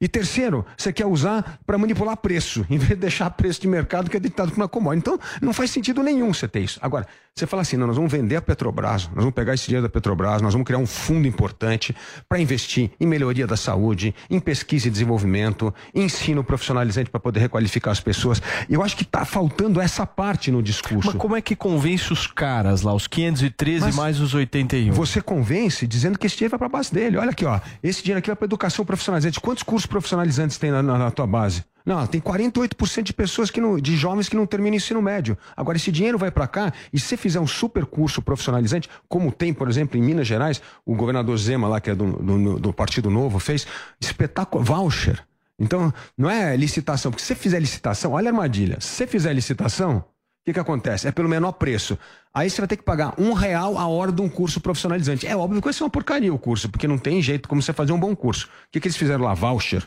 [0.00, 4.10] E terceiro, você quer usar para manipular preço, em vez de deixar preço de mercado
[4.10, 4.98] que é ditado por uma commodity.
[4.98, 6.78] Então, não faz sentido nenhum você ter isso.
[6.82, 9.82] Agora, você fala assim, não, nós vamos vender a Petrobras, nós vamos pegar esse dinheiro
[9.82, 11.94] da Petrobras, nós vamos criar um fundo importante
[12.28, 17.40] para investir em melhoria da saúde, em pesquisa e desenvolvimento, em ensino profissionalizante para poder
[17.40, 18.40] requalificar as pessoas.
[18.68, 21.10] E eu acho que está faltando essa parte no discurso.
[21.10, 24.92] Mas como é que convence os caras lá, os 513 Mas mais os 81?
[24.92, 27.16] Você convence dizendo que esse dinheiro vai para a base dele.
[27.16, 27.58] Olha aqui, ó.
[27.82, 29.40] Esse dinheiro aqui vai para educação profissionalizante.
[29.40, 31.64] Quantos cursos profissionalizantes tem na, na- na tua base?
[31.86, 35.36] Não, tem 48% de pessoas que não, de jovens que não terminam ensino médio.
[35.54, 39.52] Agora, esse dinheiro vai para cá e se fizer um super curso profissionalizante, como tem,
[39.52, 43.10] por exemplo, em Minas Gerais, o governador Zema, lá, que é do, do, do Partido
[43.10, 43.66] Novo, fez
[44.00, 45.22] espetáculo voucher.
[45.58, 48.78] Então, não é licitação, porque se fizer licitação, olha a armadilha.
[48.80, 50.04] Se fizer licitação, o
[50.46, 51.06] que, que acontece?
[51.06, 51.98] É pelo menor preço.
[52.34, 55.24] Aí você vai ter que pagar um real a hora de um curso profissionalizante.
[55.24, 57.72] É óbvio que vai ser uma porcaria o curso, porque não tem jeito como você
[57.72, 58.46] fazer um bom curso.
[58.46, 59.34] O que, que eles fizeram lá?
[59.34, 59.86] Voucher.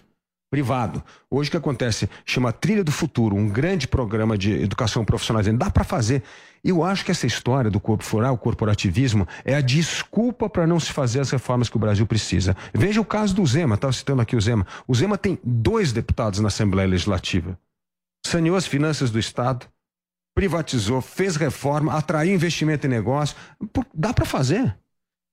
[0.50, 1.04] Privado.
[1.30, 2.10] Hoje o que acontece?
[2.26, 5.58] Chama Trilha do Futuro, um grande programa de educação profissionalizante.
[5.58, 6.24] Dá para fazer.
[6.64, 10.80] Eu acho que essa história do corpo floral, o corporativismo, é a desculpa para não
[10.80, 12.56] se fazer as reformas que o Brasil precisa.
[12.74, 14.66] Veja o caso do Zema, estava citando aqui o Zema.
[14.88, 17.60] O Zema tem dois deputados na Assembleia Legislativa.
[18.26, 19.68] Saneou as finanças do Estado,
[20.38, 23.36] privatizou, fez reforma, atraiu investimento em negócio.
[23.92, 24.78] Dá para fazer.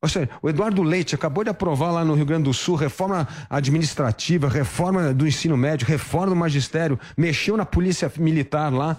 [0.02, 3.28] Ou seja, o Eduardo Leite acabou de aprovar lá no Rio Grande do Sul reforma
[3.50, 8.96] administrativa, reforma do ensino médio, reforma do magistério, mexeu na polícia militar lá.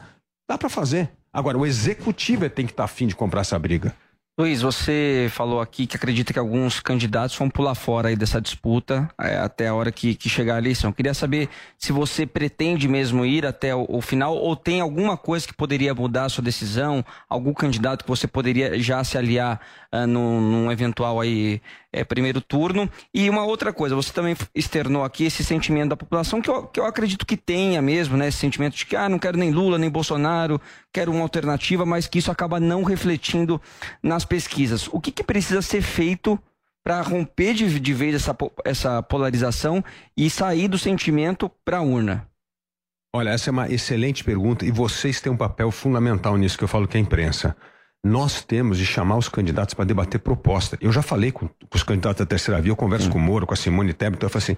[0.48, 1.10] Dá para fazer.
[1.34, 3.92] Agora, o executivo tem que estar afim de comprar essa briga.
[4.38, 9.10] Luiz, você falou aqui que acredita que alguns candidatos vão pular fora aí dessa disputa
[9.18, 10.92] é, até a hora que, que chegar a eleição.
[10.92, 15.48] Queria saber se você pretende mesmo ir até o, o final ou tem alguma coisa
[15.48, 20.06] que poderia mudar a sua decisão, algum candidato que você poderia já se aliar ah,
[20.06, 21.62] num, num eventual aí
[21.96, 22.90] é, primeiro turno.
[23.14, 26.80] E uma outra coisa, você também externou aqui esse sentimento da população que eu, que
[26.80, 28.28] eu acredito que tenha mesmo, né?
[28.28, 30.60] Esse sentimento de que ah, não quero nem Lula, nem Bolsonaro,
[30.92, 33.62] quero uma alternativa, mas que isso acaba não refletindo
[34.04, 34.90] nas pesquisas.
[34.92, 36.38] O que, que precisa ser feito
[36.84, 39.84] para romper de, de vez essa, essa polarização
[40.16, 42.28] e sair do sentimento para a urna?
[43.16, 46.68] Olha, essa é uma excelente pergunta e vocês têm um papel fundamental nisso que eu
[46.68, 47.56] falo que é a imprensa.
[48.06, 50.78] Nós temos de chamar os candidatos para debater proposta.
[50.80, 53.54] Eu já falei com, os candidatos da terceira via, eu converso com o Moro, com
[53.56, 54.56] a Simone Tebet, então eu falo assim,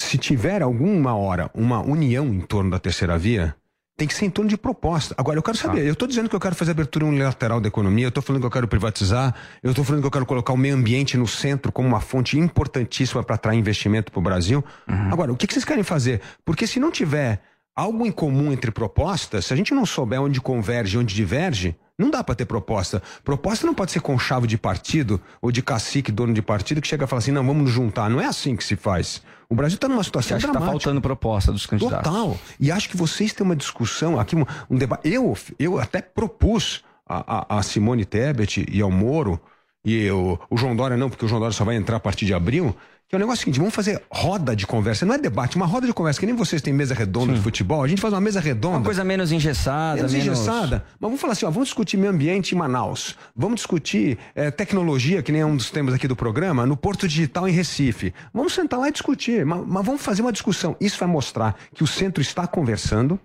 [0.00, 3.56] se tiver alguma hora uma união em torno da terceira via,
[3.96, 5.12] tem que ser em torno de proposta.
[5.18, 8.04] Agora, eu quero saber, eu estou dizendo que eu quero fazer abertura unilateral da economia,
[8.04, 10.56] eu estou falando que eu quero privatizar, eu estou falando que eu quero colocar o
[10.56, 14.64] meio ambiente no centro como uma fonte importantíssima para atrair investimento para o Brasil.
[15.10, 16.20] Agora, o que, que vocês querem fazer?
[16.44, 17.42] Porque se não tiver
[17.74, 21.76] algo em comum entre propostas, se a gente não souber onde converge e onde diverge,
[22.02, 23.02] não dá para ter proposta.
[23.24, 26.88] Proposta não pode ser com chave de partido ou de cacique, dono de partido, que
[26.88, 28.10] chega e fala assim: não, vamos nos juntar.
[28.10, 29.22] Não é assim que se faz.
[29.48, 30.84] O Brasil está numa situação Você acha que tá dramática.
[30.84, 32.10] faltando proposta dos candidatos?
[32.10, 32.38] Total.
[32.58, 35.08] E acho que vocês têm uma discussão aqui, um, um debate.
[35.08, 39.38] Eu, eu até propus a, a, a Simone Tebet e ao Moro,
[39.84, 42.24] e o, o João Dória não, porque o João Dória só vai entrar a partir
[42.24, 42.74] de abril.
[43.12, 45.04] Que é o negócio seguinte: vamos fazer roda de conversa.
[45.04, 47.84] Não é debate, uma roda de conversa, que nem vocês têm mesa redonda de futebol.
[47.84, 48.78] A gente faz uma mesa redonda.
[48.78, 50.26] Uma coisa menos engessada, Menos menos...
[50.28, 50.82] engessada.
[50.98, 53.18] Mas vamos falar assim, ó, vamos discutir meio ambiente em Manaus.
[53.36, 57.06] Vamos discutir eh, tecnologia, que nem é um dos temas aqui do programa, no Porto
[57.06, 58.14] Digital em Recife.
[58.32, 59.44] Vamos sentar lá e discutir.
[59.44, 60.74] Mas, mas vamos fazer uma discussão.
[60.80, 63.20] Isso vai mostrar que o centro está conversando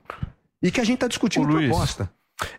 [0.61, 2.11] e que a gente está discutindo Ô, Luiz, proposta.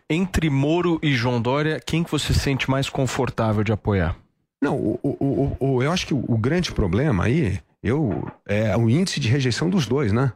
[0.09, 4.15] Entre Moro e João Dória, quem que você se sente mais confortável de apoiar?
[4.61, 8.75] Não, o, o- o- o- eu acho que o, o grande problema aí eu, é
[8.75, 10.33] o índice de rejeição dos dois, né?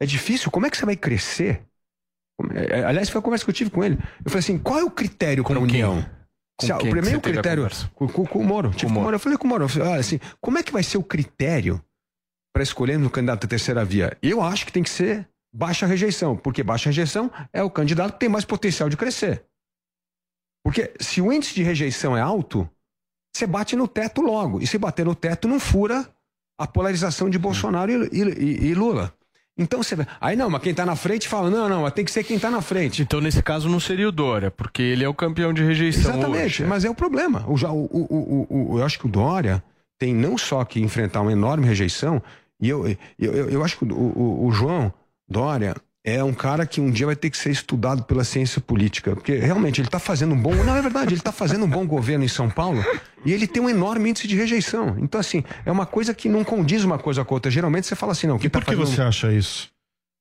[0.00, 0.50] É difícil.
[0.50, 1.62] Como é que você vai crescer?
[2.54, 3.96] É- é- aliás, foi a conversa que eu tive com ele.
[4.24, 5.62] Eu falei assim: qual é o critério para quem?
[5.64, 6.02] união?
[6.58, 7.68] Com Se a- o primeiro a critério.
[7.94, 8.70] Com, com- com o Moro.
[8.70, 9.14] Tive com o Moro.
[9.14, 9.68] Eu falei com o Moro.
[9.68, 11.82] falei, olha, assim, como é que vai ser o critério
[12.52, 14.16] para escolher no candidato da terceira via?
[14.22, 18.18] Eu acho que tem que ser baixa rejeição, porque baixa rejeição é o candidato que
[18.20, 19.44] tem mais potencial de crescer.
[20.64, 22.68] Porque se o índice de rejeição é alto,
[23.32, 24.60] você bate no teto logo.
[24.60, 26.06] E se bater no teto, não fura
[26.58, 29.12] a polarização de Bolsonaro e, e- e Lula.
[29.58, 29.94] Então você.
[30.20, 32.38] Aí não, mas quem tá na frente fala: não, não, mas tem que ser quem
[32.38, 33.02] tá na frente.
[33.02, 36.44] Então, nesse caso, não seria o Dória, porque ele é o campeão de rejeição Exatamente,
[36.62, 36.64] hoje.
[36.66, 37.44] mas é o problema.
[37.46, 38.06] O- o-
[38.48, 39.62] o- o- eu acho que o Dória
[39.98, 42.22] tem não só que enfrentar uma enorme rejeição,
[42.60, 42.96] e eu, eu,
[43.34, 44.92] eu, eu acho que o, o- o João
[45.28, 49.14] Dória é um cara que um dia vai ter que ser estudado pela ciência política,
[49.14, 50.54] porque realmente ele está fazendo um bom.
[50.54, 52.82] Não, é verdade, ele está fazendo um bom governo em São Paulo
[53.24, 54.96] e ele tem um enorme índice de rejeição.
[54.98, 57.50] Então, assim, é uma coisa que não condiz uma coisa com a outra.
[57.50, 59.70] Geralmente você fala assim, não, que Por que você acha isso?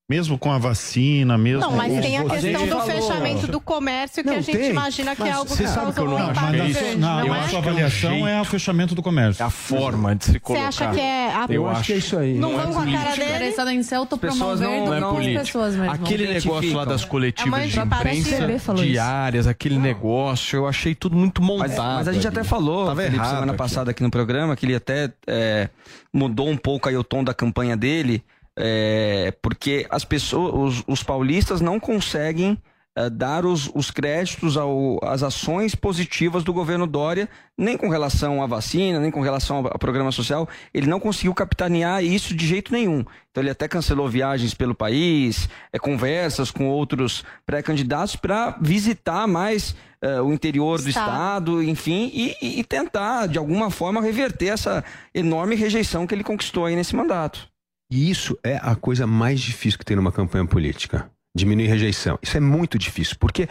[0.09, 1.61] Mesmo com a vacina, mesmo.
[1.61, 4.71] Não, mas tem a você- questão do fechamento do comércio que Não, a gente tem.
[4.71, 6.65] imagina que é algo você que sabe causa que eu um não acho que é
[6.67, 6.79] isso.
[6.79, 7.47] grande, Não, não a é?
[7.47, 9.43] sua avaliação é o fechamento do comércio.
[9.43, 10.67] É a forma de se Você colocar.
[10.67, 11.45] acha que é a...
[11.47, 12.33] Eu acho que é isso aí.
[12.33, 13.23] Não, Não é vão com a cara dele?
[13.29, 15.39] Interessado em ser autopromover não do é política.
[15.41, 15.91] pessoas mesmo.
[15.91, 21.39] Aquele negócio lá das É coletivas de imprensa diárias, aquele negócio, eu achei tudo muito
[21.39, 21.77] montado.
[21.97, 24.73] Mas, a gente até falou, Tava Felipe, errado semana passada aqui no programa, que ele
[24.73, 25.69] até é,
[26.11, 28.23] mudou um pouco aí o tom da campanha dele,
[28.59, 32.61] é, porque as pessoas, os, os paulistas não conseguem
[32.95, 38.43] é, dar os, os créditos ao- às ações positivas do governo Dória, nem com relação
[38.43, 40.49] à vacina, nem com relação ao, programa social.
[40.73, 43.05] Ele não conseguiu capitanear isso de jeito nenhum.
[43.31, 49.75] Então ele até cancelou viagens pelo país, é, conversas com outros pré-candidatos para visitar mais
[50.01, 51.07] é, o interior do Estado.
[51.11, 56.65] estado, enfim, e- e tentar de alguma forma reverter essa enorme rejeição que ele conquistou
[56.65, 57.47] aí nesse mandato.
[57.91, 61.09] E isso é a coisa mais difícil que tem numa campanha política.
[61.35, 62.19] Diminuir rejeição.
[62.21, 63.47] Isso é muito difícil, porque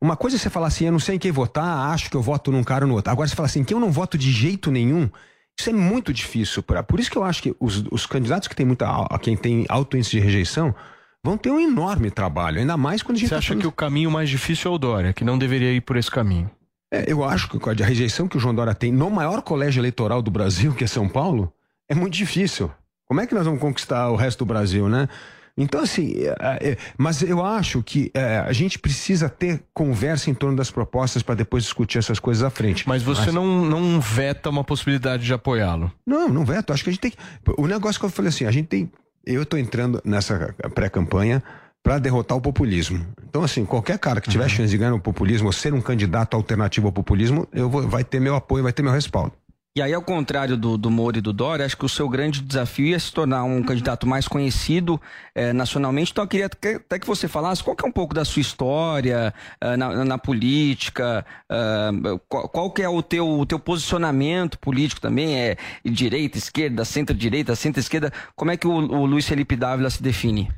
[0.00, 2.22] uma coisa é você falar assim, eu não sei em quem votar, acho que eu
[2.22, 3.10] voto num cara ou no outro.
[3.10, 5.08] Agora você fala assim, que eu não voto de jeito nenhum,
[5.58, 6.62] isso é muito difícil.
[6.62, 8.86] Pra, por isso que eu acho que os, os candidatos que têm muita,
[9.20, 10.74] quem tem alto índice de rejeição,
[11.24, 12.58] vão ter um enorme trabalho.
[12.60, 14.74] Ainda mais quando a gente Você tá acha falando- que o caminho mais difícil é
[14.74, 16.50] o Dória, que não deveria ir por esse caminho?
[16.92, 20.20] É, eu acho que a rejeição que o João Dória tem no maior colégio eleitoral
[20.20, 21.52] do Brasil, que é São Paulo,
[21.88, 22.70] é muito difícil.
[23.12, 25.06] Como é que nós vamos conquistar o resto do Brasil, né?
[25.54, 30.34] Então, assim, é, é, mas eu acho que é, a gente precisa ter conversa em
[30.34, 32.88] torno das propostas para depois discutir essas coisas à frente.
[32.88, 35.92] Mas você não, não veta uma possibilidade de apoiá-lo.
[36.06, 36.72] Não, não veto.
[36.72, 37.12] Acho que a gente tem.
[37.58, 38.90] O negócio que eu falei assim, a gente tem.
[39.26, 41.42] Eu tô entrando nessa pré-campanha
[41.82, 43.04] para derrotar o populismo.
[43.28, 46.34] Então, assim, qualquer cara que tiver chance de ganhar no populismo ou ser um candidato
[46.34, 49.32] alternativo ao populismo, eu vou, vai ter meu apoio, vai ter meu respaldo.
[49.74, 52.42] E aí, ao contrário do, do Moro e do Dória, acho que o seu grande
[52.42, 55.00] desafio é se tornar um candidato mais conhecido
[55.34, 56.12] eh, nacionalmente.
[56.12, 58.42] Então, eu queria que- até que você falasse qual que é um pouco da sua
[58.42, 59.32] história
[59.62, 61.90] eh, na, na política, eh,
[62.28, 67.56] qual, qual que é o teu, o teu posicionamento político também, é direita, esquerda, centro-direita,
[67.56, 68.12] centro-esquerda.
[68.36, 70.50] Como é que o, o Luiz Felipe Dávila se define?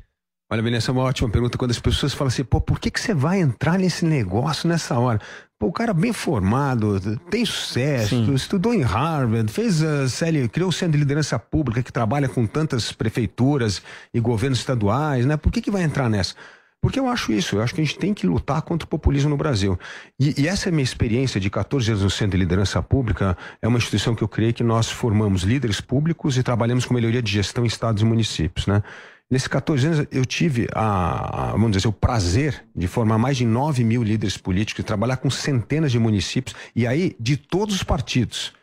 [0.51, 2.91] Olha, Beni, essa é uma ótima pergunta quando as pessoas falam assim, pô, por que,
[2.91, 5.19] que você vai entrar nesse negócio nessa hora?
[5.57, 6.99] Pô, o cara bem formado,
[7.31, 11.91] tem sucesso, estudou em Harvard, fez a série, criou o Centro de Liderança Pública que
[11.91, 13.81] trabalha com tantas prefeituras
[14.13, 15.35] e governos estaduais, né?
[15.35, 16.35] Por que, que vai entrar nessa?
[16.85, 19.31] Porque eu acho isso, eu acho que a gente tem que lutar contra o populismo
[19.31, 19.75] no Brasil.
[20.19, 23.35] E, e essa é a minha experiência de 14 anos no Centro de Liderança Pública,
[23.59, 27.23] é uma instituição que eu criei que nós formamos líderes públicos e trabalhamos com melhoria
[27.23, 28.83] de gestão em estados e municípios, né?
[29.31, 33.35] Nesses 14 anos, eu tive a, a- vamos dizer, assim, o prazer de formar mais
[33.35, 37.73] de 9 mil líderes políticos e trabalhar com centenas de municípios, e aí de todos
[37.73, 38.53] os partidos.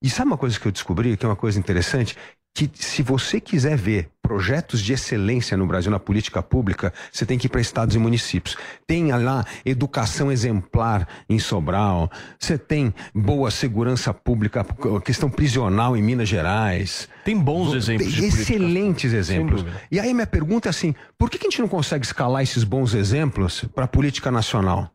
[0.00, 2.16] E sabe uma coisa que eu descobri, que é uma coisa interessante?
[2.54, 7.36] Que se você quiser ver projetos de excelência no Brasil na política pública, você tem
[7.36, 8.56] que ir para estados e municípios.
[8.86, 14.64] Tem lá educação exemplar em Sobral, você tem boa segurança pública,
[15.04, 17.10] questão prisional em Minas Gerais.
[17.26, 18.42] Tem bons Tem exemplos de política.
[18.42, 19.66] excelentes exemplos.
[19.90, 22.64] E aí minha pergunta é assim, por que que a gente não consegue escalar esses
[22.64, 24.90] bons exemplos para a política nacional?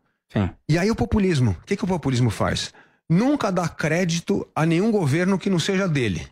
[0.68, 2.74] E aí o populismo, o que, que o populismo faz?
[3.08, 6.26] Nunca dá crédito a nenhum governo que não seja dele.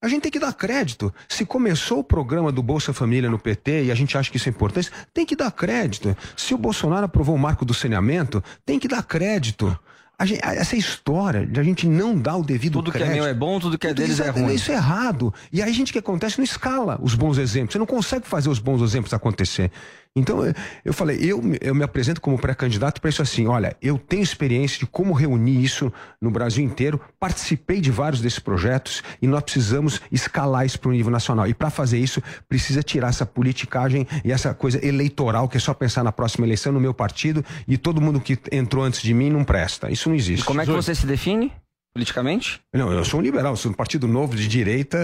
[0.00, 1.12] A gente tem que dar crédito.
[1.28, 4.48] Se começou o programa do Bolsa Família no PT e a gente acha que isso
[4.48, 6.16] é importante, tem que dar crédito.
[6.36, 9.76] Se o Bolsonaro aprovou o marco do saneamento, tem que dar crédito.
[10.16, 13.20] A gente- essa história de a gente não dar o devido Tudo que é crédito.
[13.22, 14.54] meu é bom, tudo que é Tudo deles isso é ruim.
[14.54, 15.32] Isso é errado.
[15.52, 16.38] E aí, gente, o que acontece?
[16.38, 17.72] Não escala os bons exemplos.
[17.72, 19.70] Você não consegue fazer os bons exemplos acontecer.
[20.16, 23.76] Então, eu- eu falei, eu, me- eu me apresento como pré-candidato para isso assim: olha,
[23.80, 29.02] eu tenho experiência de como reunir isso no Brasil inteiro, participei de vários desses projetos
[29.22, 31.46] e nós precisamos escalar isso para o nível nacional.
[31.46, 35.72] E para fazer isso, precisa tirar essa politicagem e essa coisa eleitoral que é só
[35.74, 39.30] pensar na próxima eleição no meu partido e todo mundo que entrou antes de mim
[39.30, 39.90] não presta.
[39.90, 40.42] Isso não existe.
[40.42, 41.52] E como é que você se define
[41.98, 42.60] politicamente?
[42.72, 44.98] Não, eu sou um liberal, sou um partido novo de direita,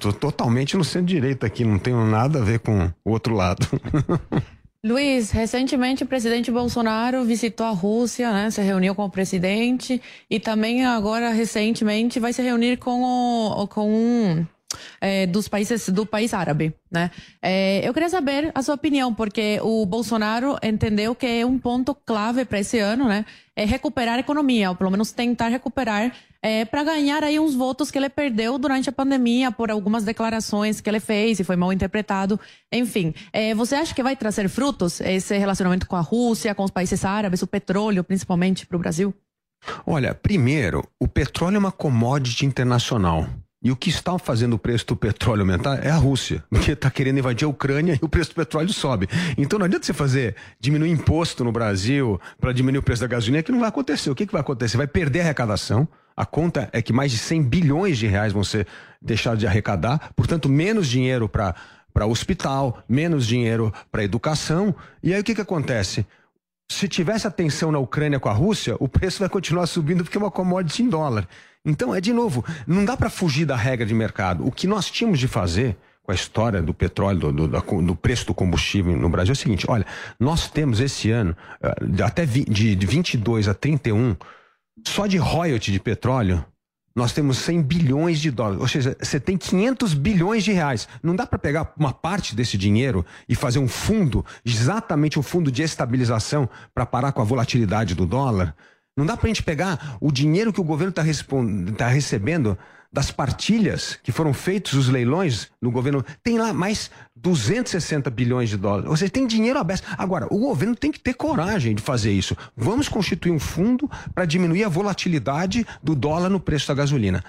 [0.00, 3.66] tô totalmente no centro-direita aqui, não tenho nada a ver com o outro lado.
[4.84, 8.50] Luiz, recentemente o presidente Bolsonaro visitou a Rússia, né?
[8.50, 10.00] Se reuniu com o presidente
[10.30, 14.46] e também agora recentemente vai se reunir com o, com um
[15.00, 17.10] é, dos países do país árabe, né?
[17.42, 21.94] É, eu queria saber a sua opinião porque o Bolsonaro entendeu que é um ponto
[21.94, 23.24] clave para esse ano, né?
[23.58, 26.12] É recuperar a economia, ou pelo menos tentar recuperar
[26.70, 30.88] para ganhar aí uns votos que ele perdeu durante a pandemia por algumas declarações que
[30.88, 32.38] ele fez e foi mal interpretado.
[32.72, 36.70] Enfim, é, você acha que vai trazer frutos esse relacionamento com a Rússia, com os
[36.70, 39.12] países árabes, o petróleo, principalmente para o Brasil?
[39.84, 43.26] Olha, primeiro, o petróleo é uma commodity internacional.
[43.60, 46.88] E o que está fazendo o preço do petróleo aumentar é a Rússia, porque está
[46.90, 49.08] querendo invadir a Ucrânia e o preço do petróleo sobe.
[49.36, 53.42] Então não adianta você fazer diminuir imposto no Brasil para diminuir o preço da gasolina,
[53.42, 54.10] que não vai acontecer.
[54.10, 54.76] O que, que vai acontecer?
[54.76, 55.88] Vai perder a arrecadação.
[56.16, 58.66] A conta é que mais de 100 bilhões de reais vão ser
[59.02, 64.74] deixados de arrecadar, portanto, menos dinheiro para hospital, menos dinheiro para educação.
[65.02, 66.06] E aí o que, que acontece?
[66.70, 70.18] Se tivesse a tensão na Ucrânia com a Rússia, o preço vai continuar subindo porque
[70.18, 71.26] é uma commodity em dólar.
[71.64, 74.46] Então, é de novo, não dá para fugir da regra de mercado.
[74.46, 78.26] O que nós tínhamos de fazer com a história do petróleo, do, do- do preço
[78.26, 79.84] do combustível no Brasil é o seguinte: olha,
[80.18, 84.16] nós temos esse ano, eh, até vi- de 22 a 31,
[84.86, 86.42] só de royalty de petróleo,
[86.96, 88.60] nós temos 100 bilhões de dólares.
[88.60, 90.88] Ou seja, você tem 500 bilhões de reais.
[91.02, 95.52] Não dá para pegar uma parte desse dinheiro e fazer um fundo, exatamente um fundo
[95.52, 98.54] de estabilização para parar com a volatilidade do dólar?
[98.98, 102.58] Não dá para a gente pegar o dinheiro que o governo está recebendo
[102.92, 106.04] das partilhas que foram feitos os leilões no governo.
[106.20, 108.90] Tem lá mais 260 bilhões de dólares.
[108.90, 109.84] Ou seja, tem dinheiro aberto.
[109.96, 112.36] Agora, o governo tem que ter coragem de fazer isso.
[112.56, 117.22] Vamos constituir um fundo para diminuir a volatilidade do dólar no preço da gasolina.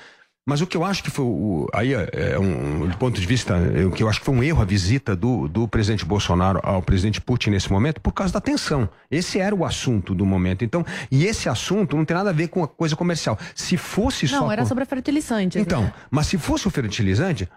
[0.50, 3.28] Mas o que eu acho que foi o, aí é é um do ponto de
[3.28, 6.04] vista, é, o que eu acho que foi um erro a visita do, do presidente
[6.04, 8.90] Bolsonaro ao presidente Putin nesse momento por causa da tensão.
[9.12, 10.66] Esse era o assunto do momento.
[10.66, 13.38] Então, e esse assunto não tem nada a ver com a coisa comercial.
[13.54, 15.62] Se fosse só Não, era sobre fertilizantes.
[15.62, 15.94] então, né?
[16.10, 17.48] mas se fosse o fertilizante,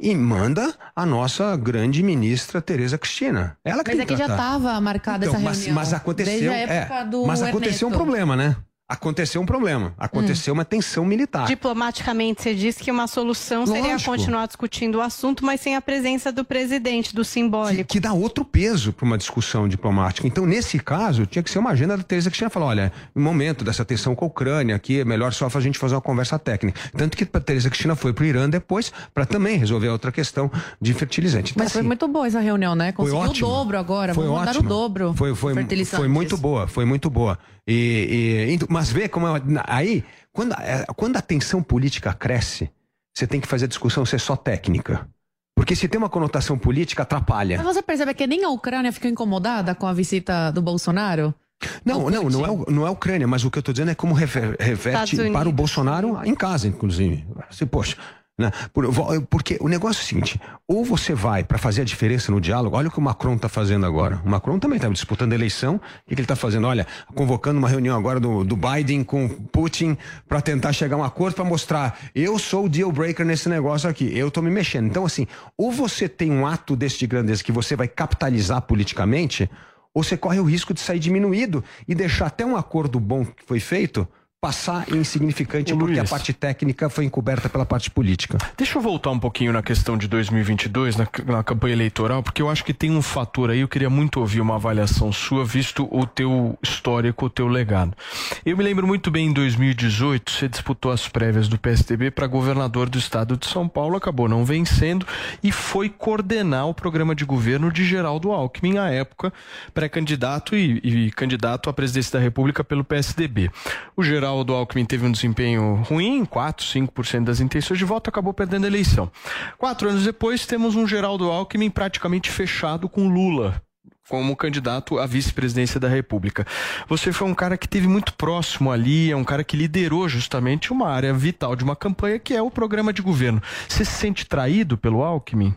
[0.00, 3.56] e manda a nossa grande ministra Tereza Cristina.
[3.64, 5.74] Ela que Mas é que já estava marcada Então, essa mas, reunião.
[5.74, 8.56] mas aconteceu, Desde a época é, do mas aconteceu um problema, né?
[8.96, 9.92] Aconteceu um problema.
[9.98, 11.44] Aconteceu uma tensão militar.
[11.48, 14.12] Diplomaticamente, você disse que uma solução seria Lógico.
[14.12, 17.84] continuar discutindo o assunto, mas sem a presença do presidente, do simbólico.
[17.84, 20.24] que dá outro peso para uma discussão diplomática.
[20.24, 23.64] Então, nesse caso, tinha que ser uma agenda da Teresa Cristina falar: olha, no momento
[23.64, 26.78] dessa tensão com a Ucrânia, aqui é melhor só a gente fazer uma conversa técnica.
[26.96, 30.12] Tanto que a Teresa Cristina foi para o Irã depois para também resolver a outra
[30.12, 30.48] questão
[30.80, 31.50] de fertilizante.
[31.52, 32.92] Então, Mas foi assim, muito boa essa reunião, né?
[32.92, 33.48] Foi Conseguiu o ótimo.
[33.48, 34.14] dobro agora.
[34.14, 34.68] Foi Vamos mandar o ótimo.
[34.68, 35.14] dobro.
[35.16, 35.98] Foi, foi, fertilizantes.
[35.98, 37.36] foi muito boa, foi muito boa.
[37.68, 42.12] E, e- ent- mas vê como é, aí, quando, a- é, quando a tensão política
[42.12, 42.70] cresce,
[43.16, 45.08] você tem que fazer a discussão ser só técnica.
[45.56, 47.56] Porque se tem uma conotação política, atrapalha.
[47.56, 51.34] Mas você percebe que nem a Ucrânia ficou incomodada com a visita do Bolsonaro?
[51.82, 53.94] Não, não, não é, não é a Ucrânia, mas o que eu tô dizendo é
[53.94, 57.26] como rever- reverte para o Bolsonaro em casa, inclusive.
[57.48, 57.96] Assim, poxa,
[58.38, 58.52] Né?
[58.72, 58.86] Por-
[59.30, 62.76] Porque o negócio é o seguinte: ou você vai para fazer a diferença no diálogo,
[62.76, 64.20] olha o que o Macron está fazendo agora.
[64.26, 65.76] O Macron também está disputando a eleição.
[65.76, 66.66] O que, que ele está fazendo?
[66.66, 69.96] Olha, convocando uma reunião agora do, do Biden com Putin
[70.28, 73.88] para tentar chegar a um acordo para mostrar eu sou o deal breaker nesse negócio
[73.88, 74.86] aqui, eu estou me mexendo.
[74.86, 79.50] Então, assim, ou você tem um ato desse de grandeza que você vai capitalizar politicamente,
[79.94, 83.44] ou você corre o risco de sair diminuído e deixar até um acordo bom que
[83.46, 84.06] foi feito
[84.40, 86.10] passar insignificante Ô, porque a Luiz.
[86.10, 88.38] parte técnica foi encoberta pela parte política.
[88.56, 92.50] Deixa eu voltar um pouquinho na questão de 2022, na, na campanha eleitoral, porque eu
[92.50, 96.06] acho que tem um fator aí, eu queria muito ouvir uma avaliação sua, visto o
[96.06, 97.96] teu histórico, o teu legado.
[98.44, 102.88] Eu me lembro muito bem, em 2018, você disputou as prévias do PSDB para governador
[102.88, 105.06] do estado de São Paulo, acabou não vencendo
[105.42, 109.32] e foi coordenar o programa de governo de Geraldo Alckmin, à época,
[109.72, 113.50] pré-candidato e, e candidato à presidência da República pelo PSDB.
[113.96, 118.64] O Geraldo Alckmin teve um desempenho ruim, 4, 5% das intenções de voto, acabou perdendo
[118.64, 119.10] a eleição.
[119.58, 123.62] Quatro anos depois, temos um Geraldo Alckmin praticamente fechado com Lula
[124.08, 126.46] como candidato à vice-presidência da República.
[126.88, 130.72] Você foi um cara que teve muito próximo ali, é um cara que liderou justamente
[130.72, 133.42] uma área vital de uma campanha que é o programa de governo.
[133.68, 135.54] Você se sente traído pelo Alckmin?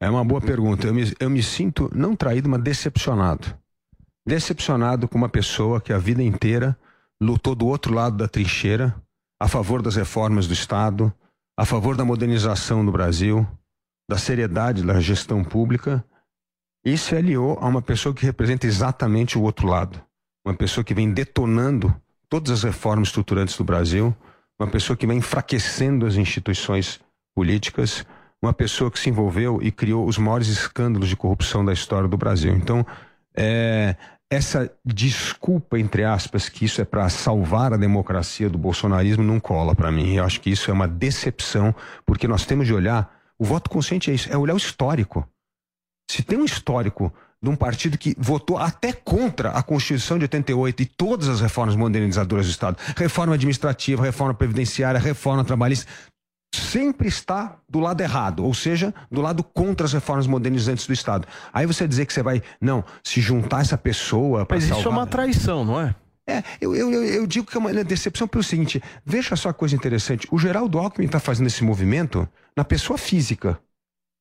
[0.00, 0.86] É uma boa pergunta.
[0.86, 3.54] Eu me, eu me sinto não traído, mas decepcionado.
[4.26, 6.76] Decepcionado com uma pessoa que a vida inteira
[7.24, 8.94] lutou do outro lado da trincheira,
[9.40, 11.12] a favor das reformas do Estado,
[11.56, 13.46] a favor da modernização do Brasil,
[14.08, 16.04] da seriedade da gestão pública,
[16.84, 20.00] e se aliou a uma pessoa que representa exatamente o outro lado.
[20.46, 21.94] Uma pessoa que vem detonando
[22.28, 24.14] todas as reformas estruturantes do Brasil,
[24.58, 27.00] uma pessoa que vem enfraquecendo as instituições
[27.34, 28.04] políticas,
[28.42, 32.18] uma pessoa que se envolveu e criou os maiores escândalos de corrupção da história do
[32.18, 32.54] Brasil.
[32.54, 32.86] Então,
[33.34, 33.96] é,
[34.34, 39.74] essa desculpa, entre aspas, que isso é para salvar a democracia do bolsonarismo, não cola
[39.74, 40.14] para mim.
[40.14, 41.74] Eu acho que isso é uma decepção,
[42.04, 43.14] porque nós temos de olhar.
[43.38, 45.26] O voto consciente é isso, é olhar o histórico.
[46.10, 47.12] Se tem um histórico
[47.42, 51.76] de um partido que votou até contra a Constituição de 88 e todas as reformas
[51.76, 55.86] modernizadoras do Estado, reforma administrativa, reforma previdenciária, reforma trabalhista,
[56.60, 61.26] sempre está do lado errado, ou seja, do lado contra as reformas modernizantes do Estado.
[61.52, 64.82] Aí você dizer que você vai, não, se juntar essa pessoa para Mas isso é
[64.82, 64.92] salvar...
[64.92, 65.94] uma traição, não é?
[66.26, 69.54] É, eu, eu, eu, eu digo que é uma decepção pelo seguinte: veja só a
[69.54, 70.26] coisa interessante.
[70.30, 72.26] O Geraldo Alckmin está fazendo esse movimento
[72.56, 73.58] na pessoa física.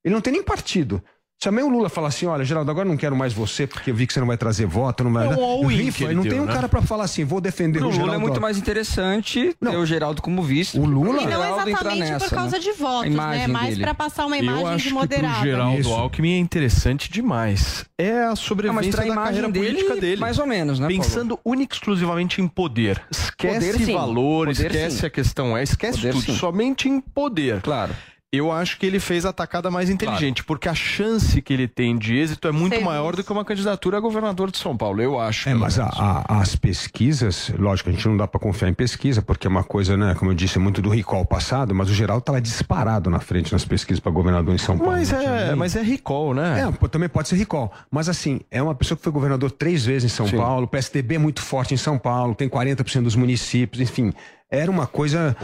[0.03, 1.01] Ele não tem nem partido.
[1.41, 3.91] Se amanhã o Lula falar assim, olha, Geraldo, agora eu não quero mais você porque
[3.91, 5.27] eu vi que você não vai trazer voto, não vai.
[5.27, 6.53] É um Rifa, ele não deu, tem um né?
[6.53, 9.75] cara para falar assim, vou defender Pro o Lula Geraldo é muito mais interessante ter
[9.75, 10.79] o Geraldo como vice.
[10.79, 11.21] O Lula?
[11.21, 13.47] E não exatamente por causa de votos, né?
[13.47, 15.35] Mais para passar uma Eu imagem acho de que moderado.
[15.35, 17.85] pro Geraldo Alckmin é interessante demais.
[17.97, 20.21] É a sobrevivência pra da imagem carreira dele, política dele.
[20.21, 20.87] mais ou menos, né?
[20.87, 23.01] Pensando única e exclusivamente em poder.
[23.11, 25.05] Esquece Poder, valor, Poder, esquece sim.
[25.05, 26.35] a questão, é, esquece Poder, tudo, sim.
[26.37, 27.61] somente em poder.
[27.61, 27.93] Claro.
[28.35, 31.95] Eu acho que ele fez a tacada mais inteligente, porque a chance que ele tem
[31.95, 35.19] de êxito é muito maior do que uma candidatura a governador de São Paulo, eu
[35.19, 35.47] acho.
[35.47, 39.21] É, mas a- a- as pesquisas, lógico, a gente não dá para confiar em pesquisa,
[39.21, 41.93] porque é uma coisa, né, como eu disse, é muito do recall passado, mas o
[41.93, 44.93] Geraldo estava disparado na frente nas pesquisas para governador em São Paulo.
[44.93, 46.65] Mas é, mas é recall, né?
[46.67, 47.71] É, pô, também pode ser recall.
[47.91, 50.37] Mas assim, é uma pessoa que foi governador três vezes em São Sim.
[50.37, 54.11] Paulo, o PSDB é muito forte em São Paulo, tem 40% dos municípios, enfim.
[54.53, 55.35] Era uma coisa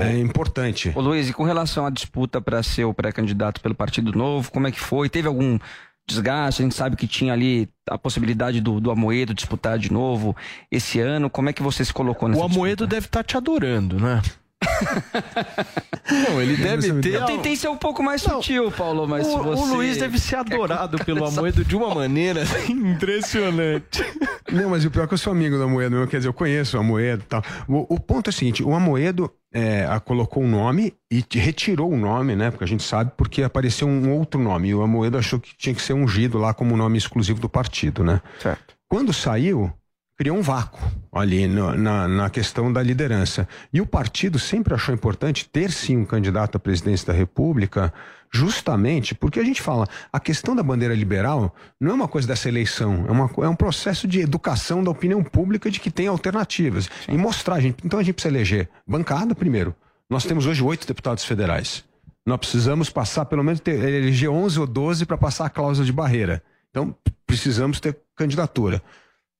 [0.00, 0.92] é, importante.
[0.92, 4.66] Ô Luiz, e com relação à disputa para ser o pré-candidato pelo Partido Novo, como
[4.66, 5.08] é que foi?
[5.08, 5.60] Teve algum
[6.08, 6.62] desgaste?
[6.62, 10.34] A gente sabe que tinha ali a possibilidade do, do Amoedo disputar de novo
[10.72, 11.30] esse ano.
[11.30, 14.20] Como é que você se colocou nessa O Amoedo deve estar te adorando, né?
[16.10, 17.14] Não, ele deve ter.
[17.14, 19.72] Eu tentei ser um pouco mais sutil, Paulo, mas o, se o você...
[19.74, 24.02] Luiz deve ser adorado pelo Amoedo de uma maneira impressionante.
[24.50, 26.76] Não, mas o pior é que eu sou amigo do Amoedo, quer dizer, eu conheço
[26.76, 27.42] o Amoedo e tal.
[27.68, 31.90] O, o ponto é o seguinte: o Amoedo é, a- colocou um nome e retirou
[31.92, 32.50] o nome, né?
[32.50, 34.68] Porque a gente sabe porque apareceu um outro nome.
[34.68, 38.02] E o Amoedo achou que tinha que ser ungido lá como nome exclusivo do partido,
[38.02, 38.22] né?
[38.40, 38.74] Certo.
[38.88, 39.70] Quando saiu,
[40.18, 40.80] criou um vácuo
[41.12, 43.48] ali no- na, na questão da liderança.
[43.72, 47.92] E o partido sempre achou importante ter sim um candidato à presidência da República,
[48.30, 52.48] justamente porque a gente fala, a questão da bandeira liberal não é uma coisa dessa
[52.48, 56.90] eleição, é, uma, é um processo de educação da opinião pública de que tem alternativas.
[57.08, 59.74] E mostrar, a gente, então a gente precisa eleger bancada primeiro.
[60.10, 61.84] Nós temos hoje oito deputados federais.
[62.26, 65.92] Nós precisamos passar, pelo menos, ter, eleger 11 ou 12 para passar a cláusula de
[65.92, 66.42] barreira.
[66.70, 66.94] Então,
[67.26, 68.82] precisamos ter candidatura.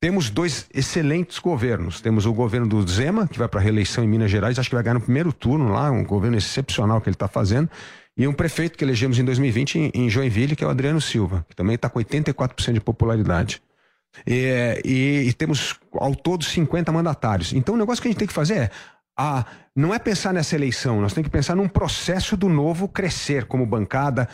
[0.01, 2.01] Temos dois excelentes governos.
[2.01, 4.75] Temos o governo do Zema, que vai para a reeleição em Minas Gerais, acho que
[4.77, 7.69] vai ganhar no primeiro turno lá, um governo excepcional que ele está fazendo.
[8.17, 11.55] E um prefeito que elegemos em 2020 em, Joinville, que é o Adriano Silva, que
[11.57, 13.61] também está com 84% de popularidade.
[14.27, 17.53] E, e- e temos ao todo 50 mandatários.
[17.53, 18.71] Então o negócio que a gente tem que fazer é
[19.17, 19.45] a,
[19.75, 23.67] não é pensar nessa eleição, nós temos que pensar num processo do novo crescer como
[23.67, 24.29] bancada,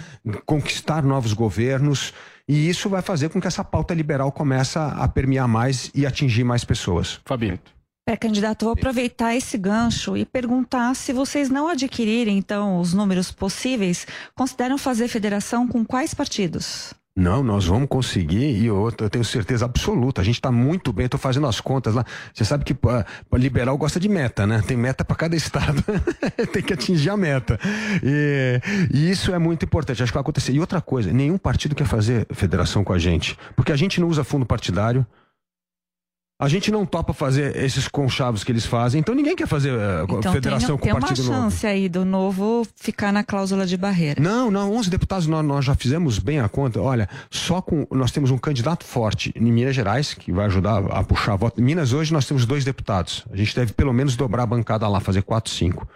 [0.44, 2.12] conquistar novos governos,
[2.48, 6.44] e isso vai fazer com que essa pauta liberal comece a permear mais e atingir
[6.44, 7.20] mais pessoas.
[7.24, 7.58] Fabio.
[8.06, 13.32] É, candidato, vou aproveitar esse gancho e perguntar se vocês não adquirirem, então, os números
[13.32, 16.92] possíveis, consideram fazer federação com quais partidos?
[17.16, 20.20] Não, nós vamos conseguir e eu, eu tenho certeza absoluta.
[20.20, 22.04] A gente está muito bem, estou fazendo as contas lá.
[22.32, 24.60] Você sabe que ah, liberal gosta de meta, né?
[24.66, 25.80] Tem meta para cada estado.
[26.52, 27.56] Tem que atingir a meta.
[28.02, 28.60] E,
[28.92, 30.02] e isso é muito importante.
[30.02, 30.52] Acho que vai acontecer.
[30.52, 34.08] E outra coisa, nenhum partido quer fazer federação com a gente, porque a gente não
[34.08, 35.06] usa fundo partidário.
[36.36, 40.02] A gente não topa fazer esses conchavos que eles fazem, então ninguém quer fazer eh,
[40.08, 41.42] Então federação tem, com tem o uma partido novo.
[41.42, 44.20] chance aí do novo ficar na cláusula de barreira.
[44.20, 46.80] Não, não, 11 deputados nós, nós já fizemos bem a conta.
[46.80, 51.04] Olha, só com nós temos um candidato forte em Minas Gerais que vai ajudar a
[51.04, 51.60] puxar voto.
[51.60, 53.24] Em Minas hoje nós temos dois deputados.
[53.30, 55.88] A gente deve pelo menos dobrar a bancada lá, fazer quatro, cinco.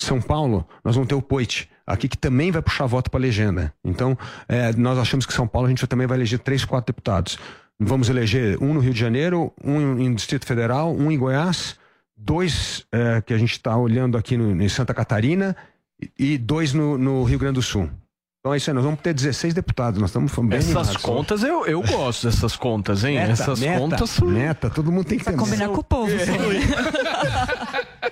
[0.00, 3.72] São Paulo, nós vamos ter o Poit, aqui que também vai puxar voto para legenda.
[3.82, 4.16] Então,
[4.46, 7.38] eh, nós achamos que São Paulo a gente também vai eleger três, quatro deputados.
[7.78, 11.76] Vamos eleger um no Rio de Janeiro, um em Distrito Federal, um em Goiás,
[12.16, 15.54] dois eh, que a gente está olhando aqui no, em Santa Catarina
[16.18, 17.90] e, dois no, no Rio Grande do Sul.
[18.40, 20.96] Então é isso aí, nós vamos ter 16 deputados, nós estamos bem Essas animados.
[20.98, 23.16] contas, eu, eu gosto dessas contas, hein?
[23.16, 24.20] Meta, Essas meta, contas.
[24.20, 26.12] Meta, todo mundo tem que ter Combinar com o povo.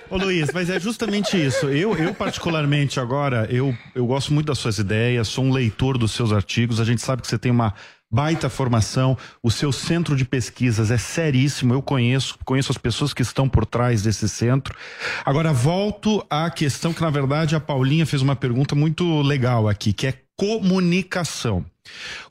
[0.09, 1.69] Ô Luiz, mas é justamente isso.
[1.69, 6.11] Eu, eu particularmente agora, eu, eu gosto muito das suas ideias, sou um leitor dos
[6.11, 6.81] seus artigos.
[6.81, 7.73] A gente sabe que você tem uma
[8.11, 11.73] baita formação, o seu centro de pesquisas é seríssimo.
[11.73, 14.75] Eu conheço, conheço as pessoas que estão por trás desse centro.
[15.25, 19.91] Agora volto à questão que na verdade a Paulinha fez uma pergunta muito legal aqui,
[19.93, 21.65] que é comunicação.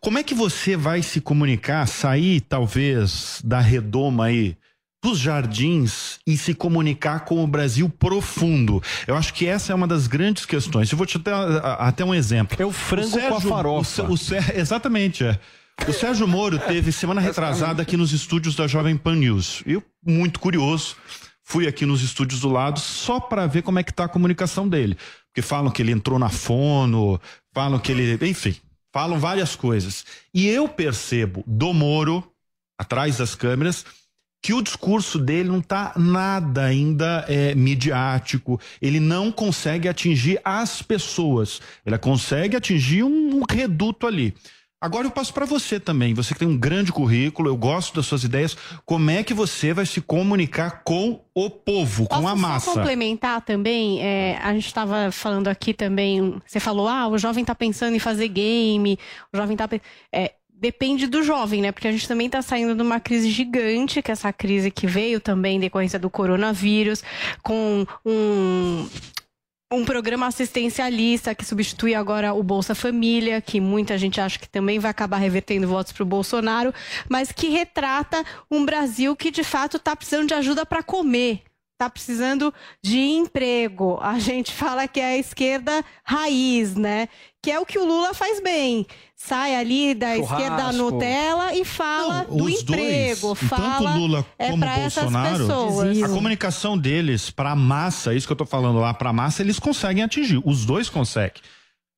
[0.01, 4.57] Como é que você vai se comunicar, sair talvez da redoma aí
[5.03, 8.83] dos jardins e se comunicar com o Brasil profundo.
[9.07, 10.91] Eu acho que essa é uma das grandes questões.
[10.91, 12.57] Eu vou te dar até um exemplo.
[12.59, 14.03] É o frango com a farofa.
[14.05, 15.39] O, Sé- exatamente, é.
[15.87, 19.62] O Sérgio Moro teve semana retrasada aqui nos estúdios da Jovem Pan News.
[19.66, 20.97] Eu, muito curioso,
[21.43, 24.66] fui aqui nos estúdios do lado só para ver como é que tá a comunicação
[24.66, 24.97] dele.
[25.27, 27.20] Porque falam que ele entrou na fono,
[27.53, 28.18] falam que ele.
[28.27, 28.57] Enfim,
[28.93, 30.07] falam várias coisas.
[30.33, 32.25] E eu percebo do Moro,
[32.79, 33.85] atrás das câmeras,
[34.43, 38.59] que o discurso dele não tá nada ainda é, midiático.
[38.81, 41.61] Ele não consegue atingir as pessoas.
[41.85, 44.35] Ele consegue atingir um, um reduto ali.
[44.81, 46.12] Agora eu passo para você também.
[46.12, 48.57] Você que tem um grande currículo, eu gosto das suas ideias.
[48.85, 52.66] Como é que você vai se comunicar com o povo, com Posso a massa?
[52.66, 57.43] Só complementar também, é, a gente estava falando aqui também, você falou, ah, o jovem
[57.43, 58.99] está pensando em fazer game,
[59.33, 59.66] o jovem está
[60.64, 61.72] depende do jovem, né?
[61.72, 64.87] Porque a gente também está saindo de uma crise gigante, que é essa crise que
[64.87, 67.03] veio também em decorrência do coronavírus,
[67.43, 68.89] com um
[69.73, 74.79] um programa assistencialista que substitui agora o Bolsa Família, que muita gente acha que também
[74.79, 76.73] vai acabar revertendo votos para o Bolsonaro,
[77.09, 81.43] mas que retrata um Brasil que de fato está precisando de ajuda para comer.
[81.75, 83.99] Está precisando de emprego.
[84.01, 87.09] A gente fala que é a esquerda raiz, né?
[87.43, 88.87] Que é o que o Lula faz bem.
[89.16, 90.35] Sai ali da Churrasco.
[90.35, 93.35] esquerda Nutella e fala do Os emprego.
[93.35, 98.27] dois, fala tanto Lula é como essas Bolsonaro, a comunicação deles para a massa, isso
[98.27, 100.41] que eu tô falando lá, para a massa, eles conseguem atingir.
[100.45, 101.43] Os dois conseguem.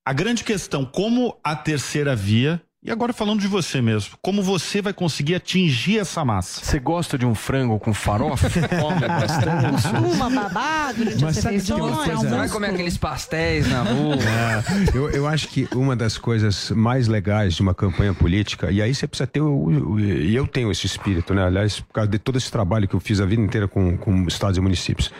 [0.06, 4.80] A grande questão, como a terceira via, e agora falando de você mesmo, como você
[4.80, 6.64] vai conseguir atingir essa massa?
[6.64, 8.48] Você gosta de um frango com farofa?
[8.80, 9.86] Come bastante.
[10.14, 14.16] Uma durante Mas as sabe que tem uma coisa- Vai comer aqueles pastéis na rua.
[14.26, 18.80] É, eu, eu acho que uma das coisas mais legais de uma campanha política, e
[18.80, 21.44] aí você precisa ter, o- e eu tenho esse espírito, né?
[21.44, 24.26] Aliás, por causa de todo esse trabalho que eu fiz a vida inteira com, com
[24.28, 25.10] estados e municípios.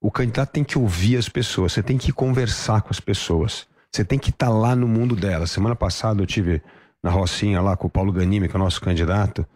[0.00, 4.04] O candidato tem que ouvir as pessoas, você tem que conversar com as pessoas, você
[4.04, 5.50] tem que estar lá no mundo delas.
[5.52, 6.60] Semana passada eu tive
[7.02, 9.46] na Rocinha lá com o Paulo Ganime, que é o nosso candidato.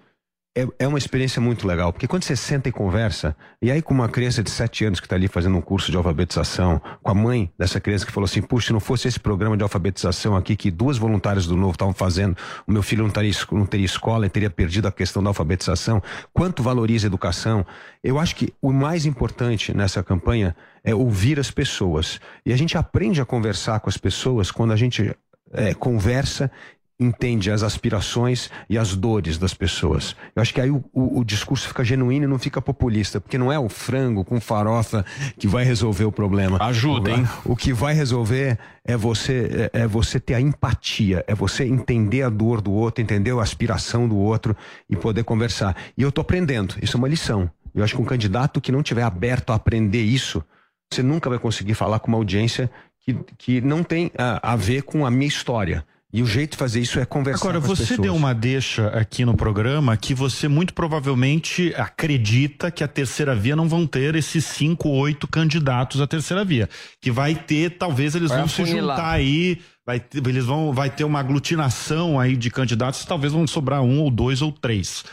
[0.58, 3.92] É, é uma experiência muito legal, porque quando você senta e conversa, e aí com
[3.92, 7.14] uma criança de 7 anos que está ali fazendo um curso de alfabetização, com a
[7.14, 10.56] mãe dessa criança que falou assim: puxa, se não fosse esse programa de alfabetização aqui
[10.56, 12.34] que duas voluntárias do Novo estavam fazendo,
[12.66, 15.28] o meu filho não teria, es- não teria escola e teria perdido a questão da
[15.28, 16.02] alfabetização.
[16.32, 17.66] Quanto valoriza a educação?
[18.02, 22.18] Eu acho que o mais importante nessa campanha é ouvir as pessoas.
[22.46, 25.14] E a gente aprende a conversar com as pessoas quando a gente
[25.52, 26.50] é, conversa
[26.98, 30.16] entende as aspirações e as dores das pessoas.
[30.34, 33.36] Eu acho que aí o, o- o discurso fica genuíno e não fica populista, porque
[33.36, 35.04] não é o frango com farofa
[35.38, 36.56] que vai resolver o problema.
[36.62, 37.28] Ajuda, hein?
[37.44, 42.22] O que vai resolver é você é, é você ter a empatia, é você entender
[42.22, 44.56] a dor do outro, entender a aspiração do outro
[44.88, 45.76] e poder conversar.
[45.98, 47.50] E eu tô aprendendo, isso é uma lição.
[47.74, 50.42] Eu acho que um candidato que não tiver aberto a aprender isso
[50.90, 52.70] você nunca vai conseguir falar com uma audiência
[53.00, 55.84] que, que não tem a, a ver com a minha história.
[56.16, 58.00] E o jeito de fazer isso é conversar Agora, com as você pessoas.
[58.00, 63.54] deu uma deixa aqui no programa que você muito provavelmente acredita que a terceira via
[63.54, 66.70] não vão ter esses cinco, oito candidatos à terceira via.
[67.02, 70.88] Que vai ter, talvez eles Vai vão se juntar aí, vai, ter- eles vão, vai
[70.88, 75.04] ter uma aglutinação aí de candidatos, talvez vão sobrar um ou dois ou três.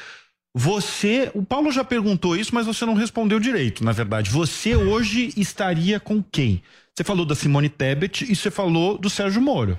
[0.56, 4.30] Você, o Paulo já perguntou isso, mas você não respondeu direito, na verdade.
[4.30, 6.62] Você hoje estaria com quem?
[6.96, 9.78] Você falou da Simone Tebet e você falou do Sérgio Moro.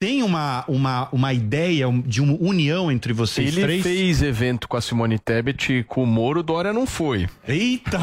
[0.00, 3.82] Tem uma, uma, uma ideia de uma união entre vocês Ele três?
[3.82, 7.28] fez evento com a Simone Tebet e com o Moro, Dória não foi.
[7.46, 7.98] Eita!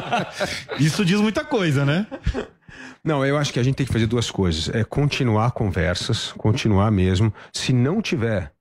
[0.78, 2.06] Isso diz muita coisa, né?
[3.02, 4.68] Não, eu acho que a gente tem que fazer duas coisas.
[4.74, 7.32] É continuar conversas, continuar mesmo.
[7.50, 8.52] Se não tiver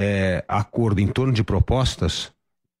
[0.00, 2.30] é, acordo em torno de propostas,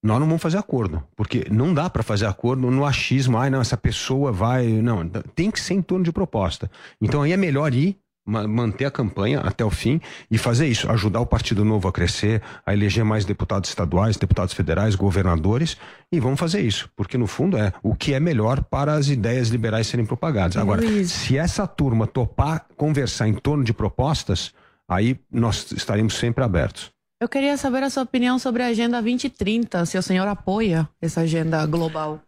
[0.00, 1.02] nós não vamos fazer acordo.
[1.16, 3.36] Porque não dá para fazer acordo no achismo.
[3.38, 4.68] Ai, não, essa pessoa vai.
[4.68, 6.70] Não, tem que ser em torno de proposta.
[7.00, 7.96] Então aí é melhor ir.
[8.24, 10.00] Ma- Manter a campanha até o fim
[10.30, 14.54] e fazer isso, ajudar o Partido Novo a crescer, a eleger mais deputados estaduais, deputados
[14.54, 15.76] federais, governadores,
[16.10, 19.48] e vamos fazer isso, porque no fundo é o que é melhor para as ideias
[19.48, 20.56] liberais serem propagadas.
[20.56, 21.10] Agora, Luiz.
[21.10, 24.52] se essa turma topar conversar em torno de propostas,
[24.88, 26.90] aí nós estaremos sempre abertos.
[27.20, 31.20] Eu queria saber a sua opinião sobre a Agenda 2030, se o senhor apoia essa
[31.20, 32.20] agenda global.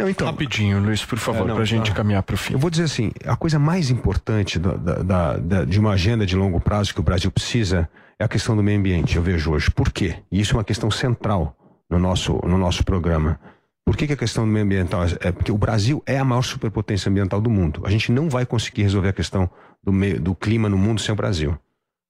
[0.00, 1.96] Não, então, Rapidinho, Luiz, por favor, É, não, pra gente tá.
[1.96, 2.52] caminhar pro fim.
[2.54, 6.24] Eu vou dizer assim, a coisa mais importante da- da- da- da- de uma agenda
[6.26, 7.88] de longo prazo que o Brasil precisa
[8.18, 9.70] é a questão do meio ambiente, eu vejo hoje.
[9.70, 10.16] Por quê?
[10.30, 11.56] E isso é uma questão central
[11.88, 13.38] no nosso, no nosso programa.
[13.84, 16.42] Por que, que a questão do meio ambiental é porque o Brasil é a maior
[16.42, 17.82] superpotência ambiental do mundo.
[17.84, 19.50] A gente não vai conseguir resolver a questão
[19.82, 21.58] do, meio, do clima no mundo sem o Brasil.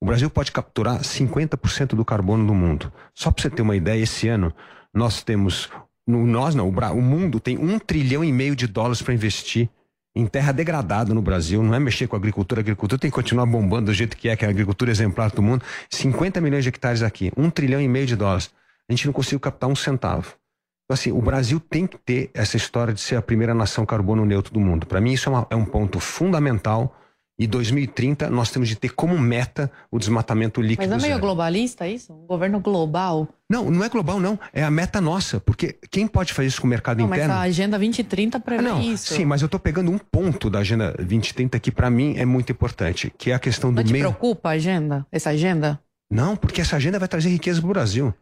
[0.02, 2.92] O Brasil pode capturar 50% do carbono do mundo.
[3.14, 4.52] Só para você ter uma ideia, esse ano
[4.92, 5.70] nós temos,
[6.06, 9.68] no, nós não, o, o mundo tem um trilhão e meio de dólares para investir
[10.14, 11.62] em terra degradada no Brasil.
[11.62, 14.28] Não é mexer com a agricultura, a agricultura tem que continuar bombando do jeito que
[14.28, 15.64] é, que é a agricultura exemplar do mundo.
[15.88, 18.50] 50 milhões de hectares aqui, um trilhão e meio de dólares.
[18.88, 20.34] A gente não conseguiu captar um centavo.
[20.84, 24.26] Então, assim, o Brasil tem que ter essa história de ser a primeira nação carbono
[24.26, 24.86] neutro do mundo.
[24.86, 26.96] Para mim, isso é, uma- é um ponto fundamental.
[27.40, 30.90] E 2030 nós temos de ter como meta o desmatamento líquido.
[30.90, 31.20] Mas é meio zero.
[31.26, 32.12] globalista isso?
[32.12, 33.26] Um governo global?
[33.48, 34.38] Não, não é global, não.
[34.52, 35.40] É a meta nossa.
[35.40, 37.34] Porque quem pode fazer isso com o mercado Não, mas interno?
[37.34, 39.14] a Agenda 2030 prevê Não, isso.
[39.14, 42.52] sim, mas eu estou pegando um ponto da Agenda 2030 que para mim é muito
[42.52, 44.04] importante, que é a questão do Não te meio.
[44.04, 45.06] preocupa a agenda?
[45.10, 45.80] Essa agenda?
[46.10, 48.12] Não, porque essa agenda vai trazer riqueza para o Brasil.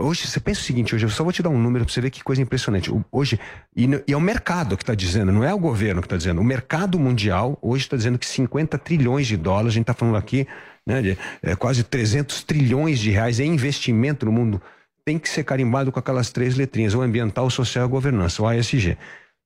[0.00, 2.00] Hoje, você pensa o seguinte, hoje eu só vou te dar um número para você
[2.00, 2.88] ver que coisa impressionante.
[3.10, 3.40] Hoje,
[3.74, 6.40] e, e é o mercado que está dizendo, não é o governo que está dizendo.
[6.40, 10.16] O mercado mundial hoje está dizendo que 50 trilhões de dólares, a gente está falando
[10.16, 10.46] aqui,
[10.86, 14.62] né, de é, quase 300 trilhões de reais em investimento no mundo,
[15.04, 18.40] tem que ser carimbado com aquelas três letrinhas, o ambiental, o social e a governança,
[18.40, 18.96] o ASG.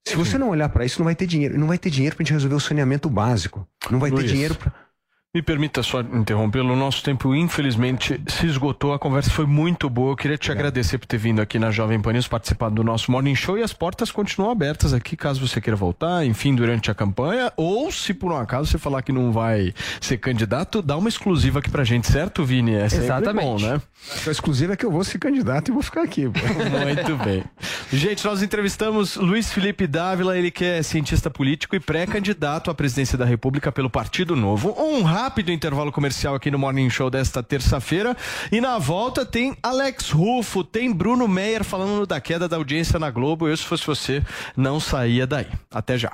[0.07, 1.57] Se você não olhar para isso, não vai ter dinheiro.
[1.59, 3.67] Não vai ter dinheiro para a gente resolver o saneamento básico.
[3.91, 4.31] Não vai ter Luiz.
[4.31, 4.82] dinheiro para.
[5.35, 6.75] Me permita só interrompê-lo.
[6.75, 8.93] O nosso tempo, infelizmente, se esgotou.
[8.93, 10.13] A conversa foi muito boa.
[10.13, 13.11] Eu queria te agradecer por ter vindo aqui na Jovem Pan News, participado do nosso
[13.11, 13.57] Morning Show.
[13.57, 17.51] E as portas continuam abertas aqui, caso você queira voltar, enfim, durante a campanha.
[17.57, 19.73] Ou, se por um acaso você falar que não vai
[20.03, 22.75] ser candidato, dá uma exclusiva aqui pra gente, certo, Vini?
[22.75, 23.43] É Exatamente.
[23.43, 23.81] bom, né?
[24.27, 26.27] A exclusiva é que eu vou ser candidato e vou ficar aqui.
[26.29, 27.43] Muito bem.
[27.91, 33.17] Gente, nós entrevistamos Luiz Felipe Dávila, ele que é cientista político e pré-candidato à presidência
[33.17, 34.77] da República pelo Partido Novo.
[34.79, 38.17] Um rápido intervalo comercial aqui no Morning Show desta terça-feira.
[38.51, 43.09] E na volta tem Alex Rufo, tem Bruno Meyer falando da queda da audiência na
[43.09, 43.47] Globo.
[43.47, 44.23] Eu, se fosse você,
[44.57, 45.47] não saía daí.
[45.71, 46.13] Até já.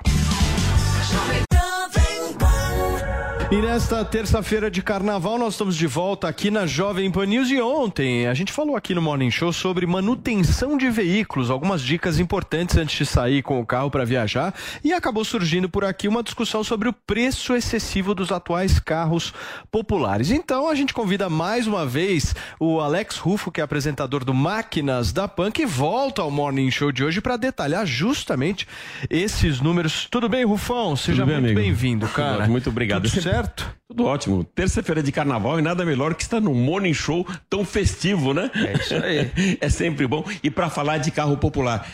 [3.50, 7.50] E nesta terça-feira de carnaval, nós estamos de volta aqui na Jovem Pan News.
[7.50, 12.18] E ontem a gente falou aqui no Morning Show sobre manutenção de veículos, algumas dicas
[12.18, 14.54] importantes antes de sair com o carro para viajar.
[14.84, 19.32] E acabou surgindo por aqui uma discussão sobre o preço excessivo dos atuais carros
[19.70, 20.30] populares.
[20.30, 25.10] Então a gente convida mais uma vez o Alex Rufo, que é apresentador do Máquinas
[25.10, 28.68] da Pan, que volta ao Morning Show de hoje para detalhar justamente
[29.08, 30.06] esses números.
[30.10, 30.94] Tudo bem, Rufão?
[30.96, 32.46] Seja bem, muito bem-vindo, cara.
[32.46, 33.04] muito obrigado.
[33.08, 33.78] Tudo sempre- certo?
[33.88, 34.44] Tudo ótimo.
[34.44, 38.50] Terça-feira de carnaval e nada melhor que estar num morning show tão festivo, né?
[38.54, 39.58] É isso aí.
[39.60, 40.24] é sempre bom.
[40.42, 41.86] E para falar de carro popular.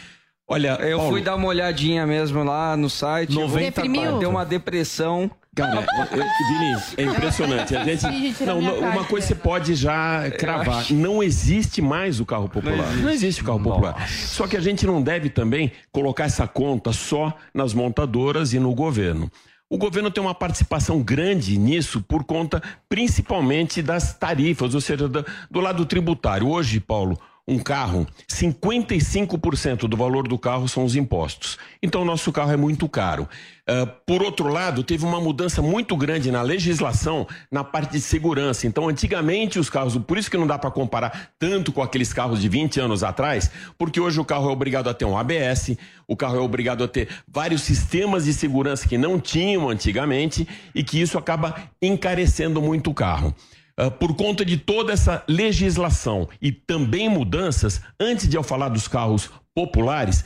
[0.46, 3.32] Olha, Eu Paulo, fui dar uma olhadinha mesmo lá no site.
[3.34, 4.18] 90 Deprimiu?
[4.18, 5.30] Deu uma depressão.
[5.54, 7.76] Cara, é- é- Vini, é impressionante.
[7.76, 10.90] A gente, não, não, uma coisa você pode já cravar.
[10.90, 12.92] Não existe mais o carro popular.
[12.96, 14.08] Não existe, o carro popular.
[14.08, 18.74] Só que a gente não deve também colocar essa conta só nas montadoras e no
[18.74, 19.30] governo.
[19.68, 25.24] O governo tem uma participação grande nisso por conta principalmente das tarifas, ou seja, do,
[25.50, 26.48] do lado tributário.
[26.48, 31.58] Hoje, Paulo, um carro, 55% do valor do carro são os impostos.
[31.82, 33.28] Então, o nosso carro é muito caro.
[33.66, 38.66] Ah, por outro lado, teve uma mudança muito grande na legislação na parte de segurança.
[38.66, 42.40] Então, antigamente, os carros, por isso que não dá para comparar tanto com aqueles carros
[42.40, 45.76] de 20 anos atrás, porque hoje o carro é obrigado a ter um ABS,
[46.06, 50.84] o carro é obrigado a ter vários sistemas de segurança que não tinham antigamente e
[50.84, 53.34] que isso acaba encarecendo muito o carro.
[53.80, 58.86] Uh, por conta de toda essa legislação e também mudanças, antes de eu falar dos
[58.86, 60.24] carros populares,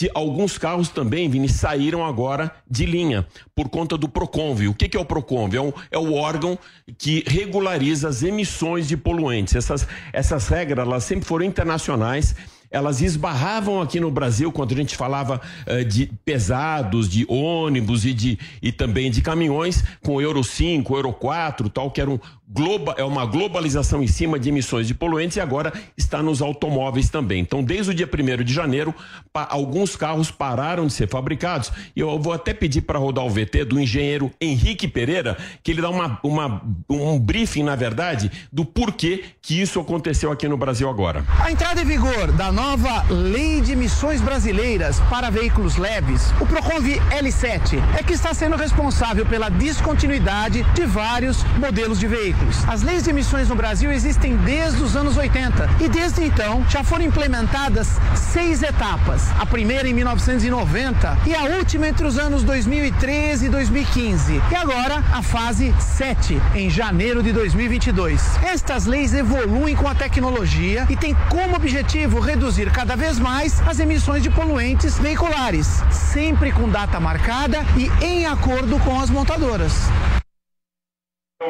[0.00, 3.24] de alguns carros também, Vini, saíram agora de linha
[3.54, 4.68] por conta do Proconv.
[4.68, 5.54] O que, é o Proconv?
[5.54, 6.58] É, um, é o órgão
[6.98, 9.54] que regulariza as emissões de poluentes.
[9.54, 12.34] Essas, essas regras elas sempre foram internacionais
[12.74, 18.12] elas esbarravam aqui no Brasil quando a gente falava uh, de pesados, de ônibus e,
[18.12, 22.18] de, e também de caminhões com Euro 5, Euro 4, tal, que era um
[22.96, 27.40] é uma globalização em cima de emissões de poluentes e agora está nos automóveis também.
[27.40, 28.94] Então, desde o dia 1 de janeiro,
[29.32, 33.64] alguns carros pararam de ser fabricados e eu vou até pedir para rodar o VT
[33.64, 39.24] do engenheiro Henrique Pereira, que ele dá uma, uma, um briefing, na verdade, do porquê
[39.42, 41.24] que isso aconteceu aqui no Brasil agora.
[41.42, 46.86] A entrada em vigor da nova Lei de Emissões Brasileiras para Veículos Leves, o Proconv
[47.10, 52.43] L7, é que está sendo responsável pela descontinuidade de vários modelos de veículos.
[52.66, 56.82] As leis de emissões no Brasil existem desde os anos 80 e desde então já
[56.82, 59.30] foram implementadas seis etapas.
[59.38, 64.42] A primeira em 1990 e a última entre os anos 2013 e 2015.
[64.50, 68.22] E agora a fase 7 em janeiro de 2022.
[68.42, 73.78] Estas leis evoluem com a tecnologia e têm como objetivo reduzir cada vez mais as
[73.78, 79.74] emissões de poluentes veiculares, sempre com data marcada e em acordo com as montadoras.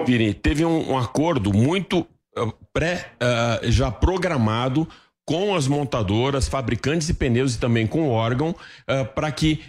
[0.07, 2.01] Vini, teve um, um acordo muito
[2.37, 4.89] uh, pré, uh, já programado
[5.25, 9.63] com as montadoras, fabricantes de pneus e também com o órgão, uh, para que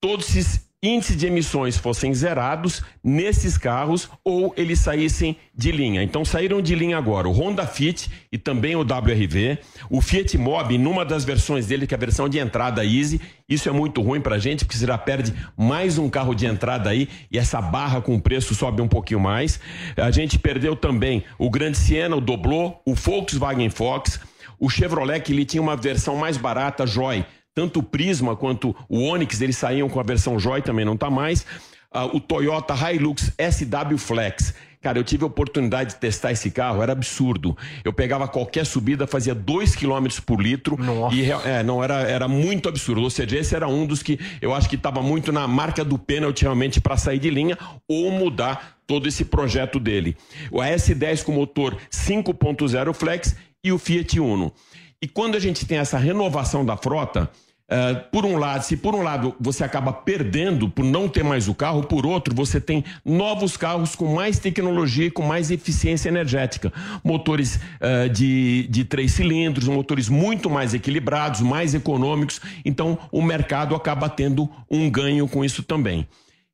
[0.00, 6.02] todos esses índices de emissões fossem zerados nesses carros ou eles saíssem de linha.
[6.02, 9.58] Então saíram de linha agora o Honda Fit e também o WRV,
[9.88, 13.20] o Fiat Mobi numa das versões dele que é a versão de entrada Easy.
[13.48, 16.90] Isso é muito ruim pra gente porque você já perde mais um carro de entrada
[16.90, 19.60] aí e essa barra com o preço sobe um pouquinho mais.
[19.96, 24.18] A gente perdeu também o Grande Siena, o Doblô, o Volkswagen Fox,
[24.58, 27.24] o Chevrolet que ele tinha uma versão mais barata, Joy
[27.54, 31.10] tanto o Prisma quanto o Onix, eles saíam com a versão Joy, também não tá
[31.10, 31.46] mais.
[31.90, 34.54] Ah, o Toyota Hilux SW Flex.
[34.82, 37.56] Cara, eu tive a oportunidade de testar esse carro, era absurdo.
[37.84, 40.76] Eu pegava qualquer subida, fazia 2 km por litro.
[41.12, 43.00] E é, não, era, era muito absurdo.
[43.00, 45.96] Ou seja, esse era um dos que eu acho que estava muito na marca do
[45.96, 50.16] pênalti realmente para sair de linha ou mudar todo esse projeto dele.
[50.50, 54.52] O S10 com motor 5.0 Flex e o Fiat Uno.
[55.02, 57.28] E quando a gente tem essa renovação da frota,
[57.68, 61.48] uh, por um lado, se por um lado você acaba perdendo por não ter mais
[61.48, 66.08] o carro, por outro, você tem novos carros com mais tecnologia e com mais eficiência
[66.08, 66.72] energética.
[67.02, 72.40] Motores uh, de, de três cilindros, motores muito mais equilibrados, mais econômicos.
[72.64, 76.06] Então, o mercado acaba tendo um ganho com isso também.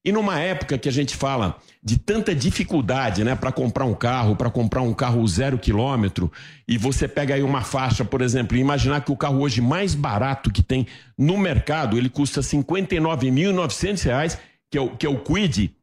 [0.09, 4.35] E numa época que a gente fala de tanta dificuldade, né, para comprar um carro,
[4.35, 6.33] para comprar um carro zero quilômetro,
[6.67, 9.95] e você pega aí uma faixa, por exemplo, e imaginar que o carro hoje mais
[9.95, 10.87] barato que tem
[11.17, 14.39] no mercado, ele custa 59.900 reais,
[14.71, 15.75] que é o que é o Quid,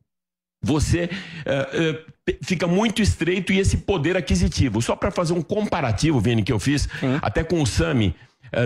[0.59, 4.81] você uh, uh, fica muito estreito e esse poder aquisitivo.
[4.81, 6.89] Só para fazer um comparativo, Vini, que eu fiz,
[7.21, 8.15] até com o Sami,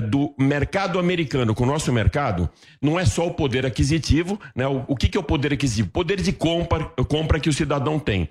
[0.10, 2.50] do mercado americano com o nosso mercado
[2.82, 4.68] não é só o poder aquisitivo, né?
[4.68, 5.90] O, o que, que é o poder aquisitivo?
[5.90, 8.30] Poder de compra, compra que o cidadão tem.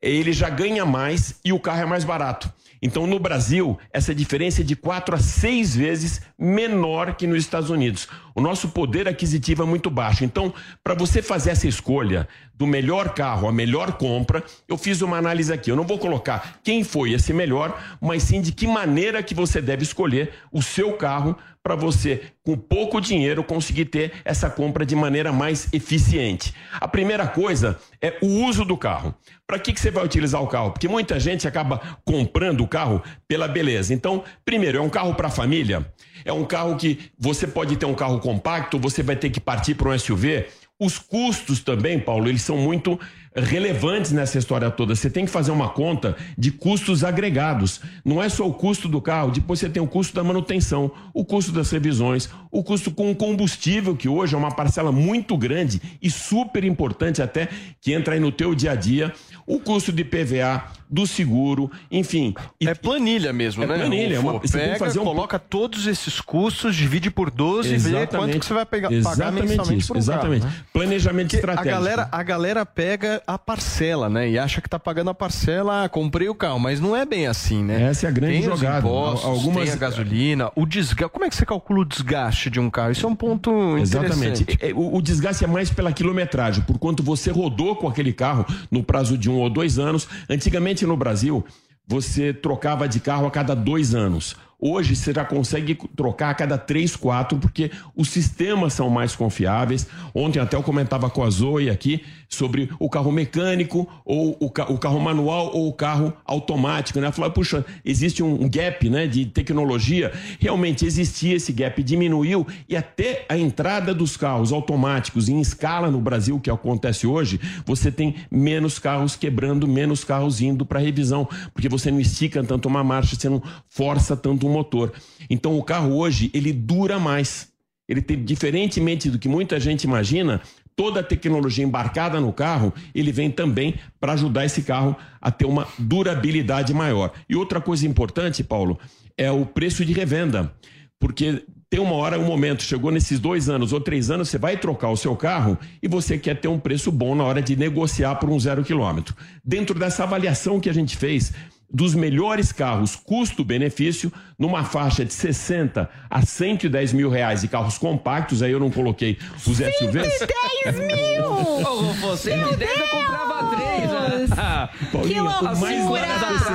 [0.00, 2.52] Ele já ganha mais e o carro é mais barato.
[2.80, 7.70] Então, no Brasil, essa diferença é de quatro a seis vezes menor que nos Estados
[7.70, 8.08] Unidos.
[8.34, 10.24] O nosso poder aquisitivo é muito baixo.
[10.24, 15.16] Então, para você fazer essa escolha do melhor carro, a melhor compra, eu fiz uma
[15.16, 15.70] análise aqui.
[15.70, 19.60] Eu não vou colocar quem foi esse melhor, mas sim de que maneira que você
[19.60, 21.36] deve escolher o seu carro
[21.68, 26.54] para você, com pouco dinheiro, conseguir ter essa compra de maneira mais eficiente.
[26.80, 29.14] A primeira coisa é o uso do carro.
[29.46, 30.70] Para que, que você vai utilizar o carro?
[30.70, 33.92] Porque muita gente acaba comprando o carro pela beleza.
[33.92, 35.86] Então, primeiro, é um carro para família,
[36.24, 39.74] é um carro que você pode ter um carro compacto, você vai ter que partir
[39.74, 40.46] para um SUV.
[40.80, 42.98] Os custos também, Paulo, eles são muito
[43.40, 44.94] relevantes nessa história toda.
[44.94, 47.80] Você tem que fazer uma conta de custos agregados.
[48.04, 51.24] Não é só o custo do carro, depois você tem o custo da manutenção, o
[51.24, 55.80] custo das revisões, o custo com o combustível, que hoje é uma parcela muito grande
[56.00, 57.48] e super importante até,
[57.80, 59.12] que entra aí no teu dia a dia,
[59.46, 62.34] o custo de PVA, do seguro, enfim.
[62.60, 63.74] É planilha mesmo, É né?
[63.78, 67.78] planilha, é uma- você Pega, fazer um- coloca todos esses custos, divide por 12 e
[67.78, 70.42] vê quanto que você vai pegar, pagar Exatamente mensalmente isso, por um exatamente.
[70.42, 70.64] carro, né?
[70.72, 71.68] Planejamento Porque estratégico.
[71.74, 74.28] A galera, a galera pega a parcela, né?
[74.30, 77.26] E acha que tá pagando a parcela, ah, comprei o carro, mas não é bem
[77.26, 77.82] assim, né?
[77.90, 78.78] Essa é a grande tem jogada.
[78.86, 81.12] Os impostos, Algumas- Tem a gasolina, o desgaste.
[81.12, 82.92] Como é que você calcula o desgaste de um carro?
[82.92, 84.42] Isso é um ponto Exatamente.
[84.42, 84.58] interessante.
[84.60, 88.46] É, O, o desgaste é mais pela quilometragem, por quanto você rodou com aquele carro
[88.70, 90.06] no prazo de um ou dois anos.
[90.30, 91.44] Antigamente no Brasil,
[91.86, 94.36] você trocava de carro a cada dois anos.
[94.60, 99.86] Hoje você já consegue trocar a cada três, quatro, porque os sistemas são mais confiáveis.
[100.12, 104.66] Ontem até eu comentava com a Zoe aqui sobre o carro mecânico, ou o, ca-
[104.70, 106.98] o carro manual, ou o carro automático.
[106.98, 107.06] Né?
[107.06, 110.12] Eu falava, puxa, existe um gap né, de tecnologia.
[110.40, 116.00] Realmente existia esse gap, diminuiu, e até a entrada dos carros automáticos em escala no
[116.00, 121.68] Brasil, que acontece hoje, você tem menos carros quebrando, menos carros indo para revisão, porque
[121.68, 124.92] você não estica tanto uma marcha, você não força tanto um motor.
[125.28, 127.48] Então o carro hoje, ele dura mais.
[127.88, 130.42] Ele tem, diferentemente do que muita gente imagina,
[130.76, 135.44] toda a tecnologia embarcada no carro, ele vem também para ajudar esse carro a ter
[135.44, 137.12] uma durabilidade maior.
[137.28, 138.78] E outra coisa importante, Paulo,
[139.16, 140.54] é o preço de revenda.
[141.00, 144.56] Porque tem uma hora, um momento, chegou nesses dois anos ou três anos, você vai
[144.56, 148.14] trocar o seu carro e você quer ter um preço bom na hora de negociar
[148.16, 149.14] por um zero quilômetro.
[149.44, 151.32] Dentro dessa avaliação que a gente fez
[151.70, 158.42] dos melhores carros custo-benefício, numa faixa de 60 a 110 mil reais de carros compactos,
[158.42, 160.26] aí eu não coloquei os SUVs.
[160.64, 161.24] 10 mil!
[161.24, 164.30] Ô, você de 10 eu comprava 3.
[164.30, 164.68] Né?
[164.92, 165.84] Paulinho, o mais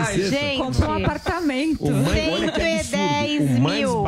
[0.08, 0.30] 60.
[0.30, 0.58] Gente.
[0.58, 1.86] Comprou um apartamento.
[1.86, 2.52] O mais, olha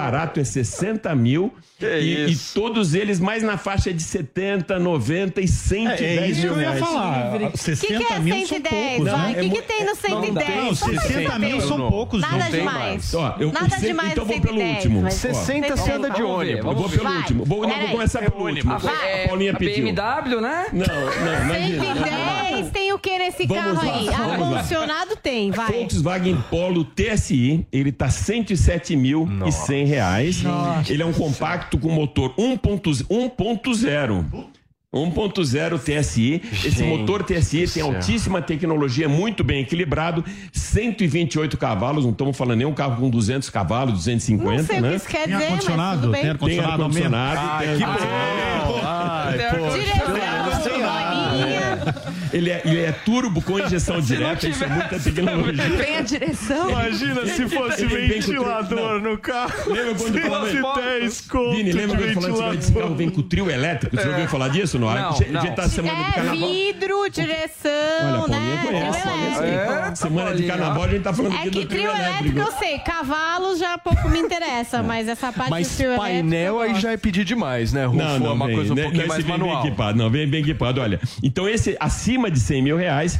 [0.05, 1.51] barato é 60 mil
[1.81, 6.41] e, e todos eles mais na faixa de 70, 90 e 110 É, é isso
[6.41, 6.79] que mil eu ia reais.
[6.79, 7.35] falar.
[7.35, 9.03] O que, que é 110?
[9.03, 9.31] vai?
[9.33, 10.55] O que, que tem no 110?
[10.55, 13.13] Não, Só pra 60 mil são poucos, Nada não tem demais.
[13.13, 15.01] Ó, eu- Nada se- demais então vou pelo 110, último.
[15.01, 16.65] mas 60 tem você anda de ônibus.
[16.65, 17.17] Eu vou pelo Vai.
[17.17, 17.45] último.
[17.45, 18.73] Vou, não, vou começar pelo último.
[18.73, 19.85] A, Paulinha a pediu.
[19.85, 20.65] BMW, né?
[20.71, 21.83] Não, não, imagina.
[21.83, 24.09] 110 tem o que nesse Vamos carro lá, aí?
[24.09, 25.71] Ar-condicionado tem, vai.
[25.71, 30.43] Volkswagen Polo TSI, ele tá 107 mil e 100 reais.
[30.89, 34.25] Ele é um compacto com motor 1.0.
[34.93, 36.41] 1.0 TSI.
[36.53, 42.59] Esse Gente motor TSI tem altíssima tecnologia, muito bem equilibrado, 128 cavalos, não estamos falando
[42.59, 44.89] nem um carro com 200 cavalos, 250, Não sei o né?
[44.91, 46.01] que isso quer Tem dizer, mas ar-condicionado?
[46.01, 46.21] tudo bem.
[46.21, 47.13] Tem Tem ar-condicionado menos?
[47.13, 48.75] ar-condicionado, tem que ar-condicionado.
[48.85, 49.77] Ai, poxa.
[49.77, 50.34] Direção, bolinha.
[52.35, 55.69] Ele é, ele é turbo com injeção direta, isso é muita tecnologia.
[55.77, 56.69] Vem a direção.
[56.69, 59.53] Imagina se fosse ventilador no carro.
[59.71, 62.95] Lembra quando eu falava- 110 conto Vini, lembra de quando eu falava que esse carro
[62.95, 63.95] vem com trio elétrico?
[63.95, 64.77] Você já ouviu falar disso?
[64.79, 65.41] Não, Não, a gente, não.
[65.41, 66.49] gente tá semana de É carnaval.
[66.49, 67.71] vidro, direção,
[68.03, 68.61] Olha, a Paulinha né?
[68.65, 69.07] conhece.
[69.07, 69.45] Elétrico.
[69.91, 72.37] É, Semana de carnaval a gente tá falando É aqui que do trio trio elétrico
[72.37, 72.39] elétrico.
[72.39, 76.75] eu sei, cavalos já pouco me interessa, mas essa parte Mas do trio painel aí
[76.79, 77.97] já é pedir demais, né, Rufo?
[77.97, 78.81] Não, não, é uma coisa um né?
[78.83, 79.61] pouquinho Não, mais manual.
[79.61, 80.81] Bem equipado, não, vem bem equipado.
[80.81, 83.19] Olha, então esse acima de 100 mil reais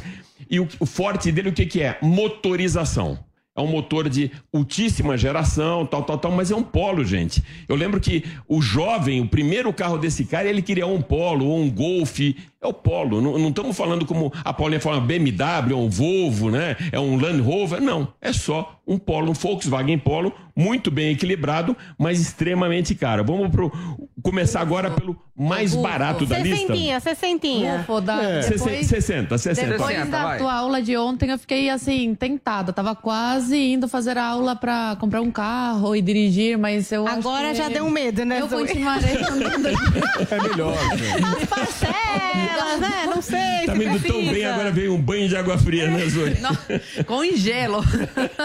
[0.50, 1.98] e o, o forte dele o que, que é?
[2.02, 3.18] Motorização.
[3.56, 7.42] É um motor de altíssima geração, tal, tal, tal, mas é um polo, gente.
[7.66, 11.58] Eu lembro que o jovem, o primeiro carro desse cara, ele queria um polo ou
[11.58, 12.20] um Golf.
[12.66, 13.20] É o polo.
[13.22, 16.76] Não, não estamos falando como a Paulinha fala, BMW, é um Volvo, né?
[16.90, 17.80] É um Land Rover.
[17.80, 18.08] Não.
[18.20, 23.24] É só um polo, um Volkswagen Polo, muito bem equilibrado, mas extremamente caro.
[23.24, 23.72] Vamos pro,
[24.22, 26.60] começar agora pelo mais barato da lista.
[26.68, 27.78] Sessentinha, sessentinha.
[27.78, 28.40] Rufo, da, É.
[28.48, 29.70] depois, 60, 60.
[29.72, 30.38] depois 60, da vai.
[30.38, 32.72] tua aula de ontem, eu fiquei assim, tentada.
[32.72, 37.18] Tava quase indo fazer a aula pra comprar um carro e dirigir, mas eu acho
[37.18, 38.40] Agora que- já deu um medo, né?
[38.40, 39.68] Eu continuarei andando.
[40.30, 40.74] É melhor.
[41.36, 43.06] As parcelas, né?
[43.06, 43.66] Não sei.
[43.66, 46.36] Tá indo tão bem, agora veio um banho de água fria, né, Zoe?
[46.40, 46.56] Não,
[47.04, 47.82] com gelo.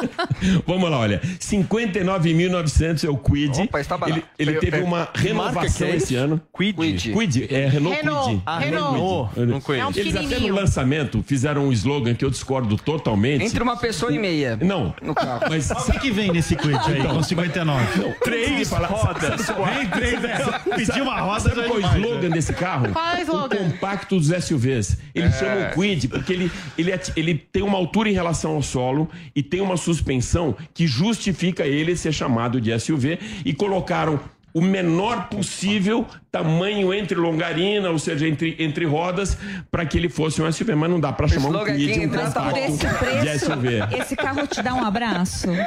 [0.66, 1.22] Vamos lá, olha.
[1.39, 3.62] 59.900 é o Quid.
[3.62, 4.22] Opa, está barato.
[4.38, 6.41] Ele, ele teve É- uma renovação é esse ano.
[6.55, 6.76] Quid.
[6.76, 7.14] Quid.
[7.14, 8.30] Quid, é Renault, Renault.
[8.30, 8.41] Quid.
[8.45, 9.34] Ah, Renault.
[9.34, 9.45] Quid.
[9.47, 9.86] Não conheço.
[9.86, 13.43] É um Eles até no lançamento fizeram um slogan que eu discordo totalmente.
[13.45, 14.57] Entre uma pessoa e meia.
[14.62, 15.41] Não, No carro.
[15.49, 18.16] mas O que, que vem nesse quid aí com 59?
[18.24, 19.47] três rodas.
[19.76, 20.76] Vem três, é.
[20.76, 22.36] Pedir uma roda Sabe já é qual é o demais, slogan né?
[22.36, 22.88] desse carro?
[22.91, 23.70] Qual é o slogan?
[23.91, 24.97] Compacto dos SUVs.
[25.13, 28.61] Ele chama o Quid porque ele, ele, ati- ele tem uma altura em relação ao
[28.61, 34.19] solo e tem uma suspensão que justifica ele ser chamado de SUV e colocaram
[34.53, 39.38] o menor possível tamanho entre longarina, ou seja, entre, entre rodas,
[39.69, 40.75] para que ele fosse um SUV.
[40.75, 43.69] Mas não dá para chamar um aqui, um entra Por esse compacto de preço, SUV.
[43.99, 45.47] esse carro te dá um abraço.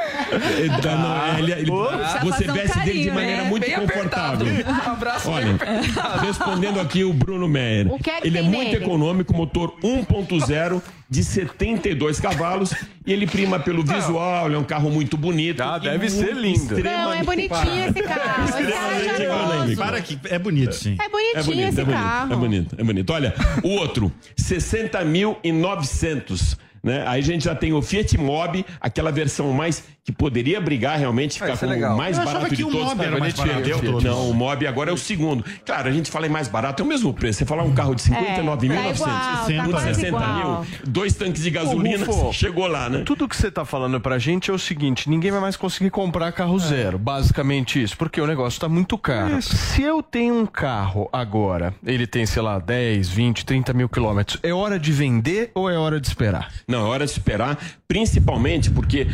[0.65, 3.49] Então, não, ele- ele- Precisa você fazer um veste dele de carinho, maneira né?
[3.51, 4.47] muito Bem confortável.
[4.47, 5.31] Um abraço.
[5.31, 5.57] Olha,
[6.25, 7.93] respondendo aqui o Bruno Meyer.
[7.93, 8.85] O que é que ele é muito nele?
[8.85, 12.73] econômico, motor 1.0 de 72 cavalos
[13.07, 15.61] e ele prima pelo visual, ele é um carro muito bonito.
[15.63, 16.83] Ah, deve ser lindo.
[16.83, 18.49] Não, é bonitinho esse carro.
[18.49, 19.77] Esse carro é.
[19.77, 20.97] Para que é bonito, sim.
[21.01, 22.33] É bonitinho esse é bonito, carro.
[22.33, 23.13] É bonito, é bonito.
[23.13, 26.59] Olha, o outro, 60.900.
[26.83, 27.05] Né?
[27.07, 31.35] Aí a gente já tem o Fiat Mobi, aquela versão mais que poderia brigar realmente,
[31.41, 31.95] ficar isso é com legal.
[31.95, 32.89] o mais Eu barato que de o todos.
[32.89, 34.05] Mobi era mais barato todos.
[34.05, 35.43] Não, o Mobi agora é o segundo.
[35.65, 37.39] Claro, a gente fala em mais barato, é o mesmo preço.
[37.39, 40.35] Você falar um carro de 59.900, É, tá igual, tá um de quase 60 igual.
[40.61, 43.03] mil, dois tanques de gasolina, Ô, Rufo, chegou lá, né?
[43.07, 46.31] Tudo que você tá falando pra gente é o seguinte: ninguém vai mais conseguir comprar
[46.33, 46.99] carro zero.
[46.99, 49.41] Basicamente isso, porque o negócio tá muito caro.
[49.41, 54.39] Se eu tenho um carro agora, ele tem, sei lá, 10, 20, 30 mil quilômetros,
[54.43, 56.53] é hora de vender ou é hora de esperar?
[56.69, 59.07] Não, é hora de esperar, principalmente porque.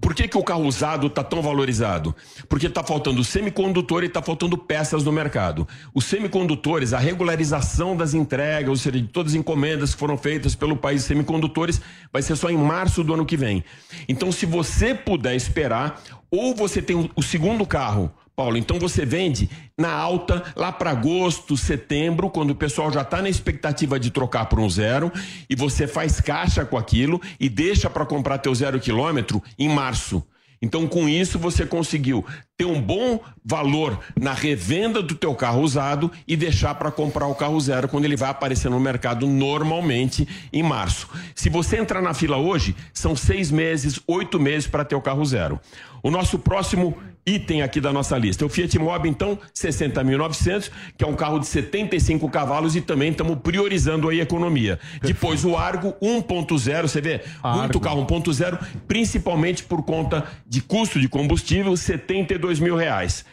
[0.00, 2.14] Por que, que o carro usado está tão valorizado?
[2.48, 5.68] Porque está faltando semicondutor e está faltando peças no mercado.
[5.94, 10.56] Os semicondutores, a regularização das entregas, ou seja, de todas as encomendas que foram feitas
[10.56, 11.80] pelo país semicondutores,
[12.12, 13.62] vai ser só em março do ano que vem.
[14.08, 19.50] Então, se você puder esperar, ou você tem o segundo carro Paulo, então você vende
[19.76, 24.46] na alta lá para agosto, setembro, quando o pessoal já está na expectativa de trocar
[24.46, 25.10] por um zero,
[25.50, 30.24] e você faz caixa com aquilo e deixa para comprar teu zero quilômetro em março.
[30.62, 32.24] Então, com isso, você conseguiu
[32.56, 37.34] ter um bom valor na revenda do teu carro usado e deixar para comprar o
[37.34, 41.08] carro zero quando ele vai aparecer no mercado normalmente em março.
[41.34, 45.24] Se você entrar na fila hoje, são seis meses, oito meses para ter o carro
[45.24, 45.60] zero.
[46.02, 46.96] O nosso próximo
[47.28, 51.38] item aqui da nossa lista é o Fiat Mobi, então, 60.900, que é um carro
[51.38, 54.78] de 75 cavalos e também estamos priorizando aí a economia.
[55.02, 57.22] Depois o Argo 1.0, você vê,
[57.56, 63.24] muito carro 1.0, principalmente por conta de custo de combustível, 72 mil reais.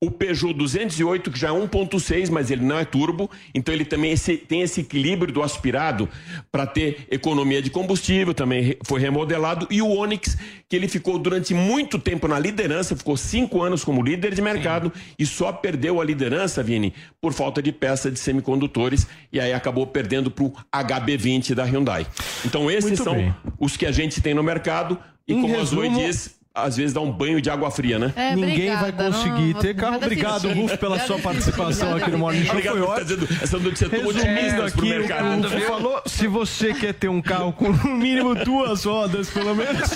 [0.00, 4.12] O Peugeot 208, que já é 1.6, mas ele não é turbo, então ele também
[4.12, 6.08] esse- tem esse equilíbrio do aspirado
[6.52, 9.66] para ter economia de combustível, também foi remodelado.
[9.68, 10.38] E o Onix,
[10.68, 14.92] que ele ficou durante muito tempo na liderança, ficou cinco anos como líder de mercado
[15.18, 19.84] e só perdeu a liderança, Vini, por falta de peça de semicondutores e aí acabou
[19.84, 22.06] perdendo para o HB20 da Hyundai.
[22.44, 23.34] Então esses Muito são bem.
[23.58, 24.96] os que a gente tem no mercado
[25.26, 27.98] e Em como a Zoe resumo- diz, às vezes dá um banho de água fria,
[28.00, 28.12] né?
[28.16, 29.96] É, Ninguém vai obrigada, conseguir não- ter carro.
[29.96, 30.48] Obrigado.
[30.52, 32.50] Rufo, pela Nada sua participação nada aqui no Morning Show.
[32.50, 33.16] Obrigado Foi estar ótimo.
[33.26, 35.48] dizendo essa notícia tão otimista pro aqui, o mercado.
[35.48, 39.88] Rufo falou, se você quer ter um carro com no mínimo duas rodas, pelo menos,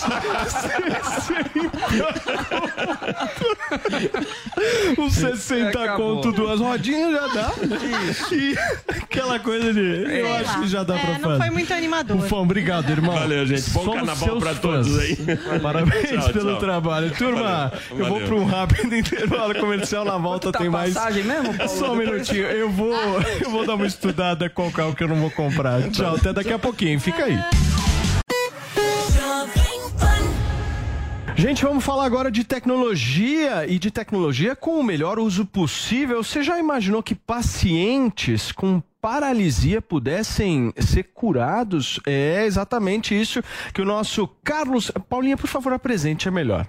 [4.98, 6.16] uns 60 Acabou.
[6.16, 7.53] conto, duas rodinhas já dá.
[8.32, 8.55] E
[8.88, 10.61] aquela coisa de, eu Sei acho lá.
[10.61, 11.26] que já dá pra é, fazer.
[11.28, 12.16] não foi muito animador.
[12.18, 13.14] Rufão, obrigado, irmão.
[13.14, 13.68] Valeu, gente.
[13.70, 14.61] Bom Somos carnaval pra fãs.
[14.61, 15.16] todos aí.
[15.62, 17.11] Parabéns Tchau, pelo trabalho.
[17.16, 20.05] Turma, Valeu, eu vou para um rápido intervalo comercial.
[20.05, 20.95] Na volta Tá tem mais.
[20.95, 21.72] passagem mesmo, Paulo?
[21.78, 22.45] Só um minutinho.
[22.45, 22.93] Eu vou,
[23.40, 25.82] eu vou dar uma estudada qual carro que eu não vou comprar.
[25.90, 26.99] Tchau, até daqui a pouquinho.
[27.01, 27.38] Fica aí.
[31.34, 36.22] Gente, vamos falar agora de tecnologia e de tecnologia com o melhor uso possível.
[36.22, 41.98] Você já imaginou que pacientes com paralisia pudessem ser curados?
[42.06, 44.92] É exatamente isso que o nosso Carlos.
[45.08, 46.66] Paulinha, por favor, apresente, é melhor.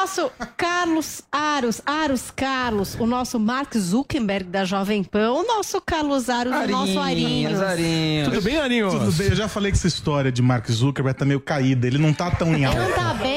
[0.00, 6.30] Nosso Carlos Aros, Aros Carlos, o nosso Mark Zuckerberg da Jovem Pan, o nosso Carlos
[6.30, 7.60] Aros, o nosso Arinhos.
[7.60, 8.28] Arinhos.
[8.28, 8.94] Tudo bem, Arinhos?
[8.94, 11.98] Tudo bem, eu já falei que essa história de Mark Zuckerberg tá meio caída, ele
[11.98, 12.78] não tá tão em alta.
[12.78, 13.27] Não tá bem?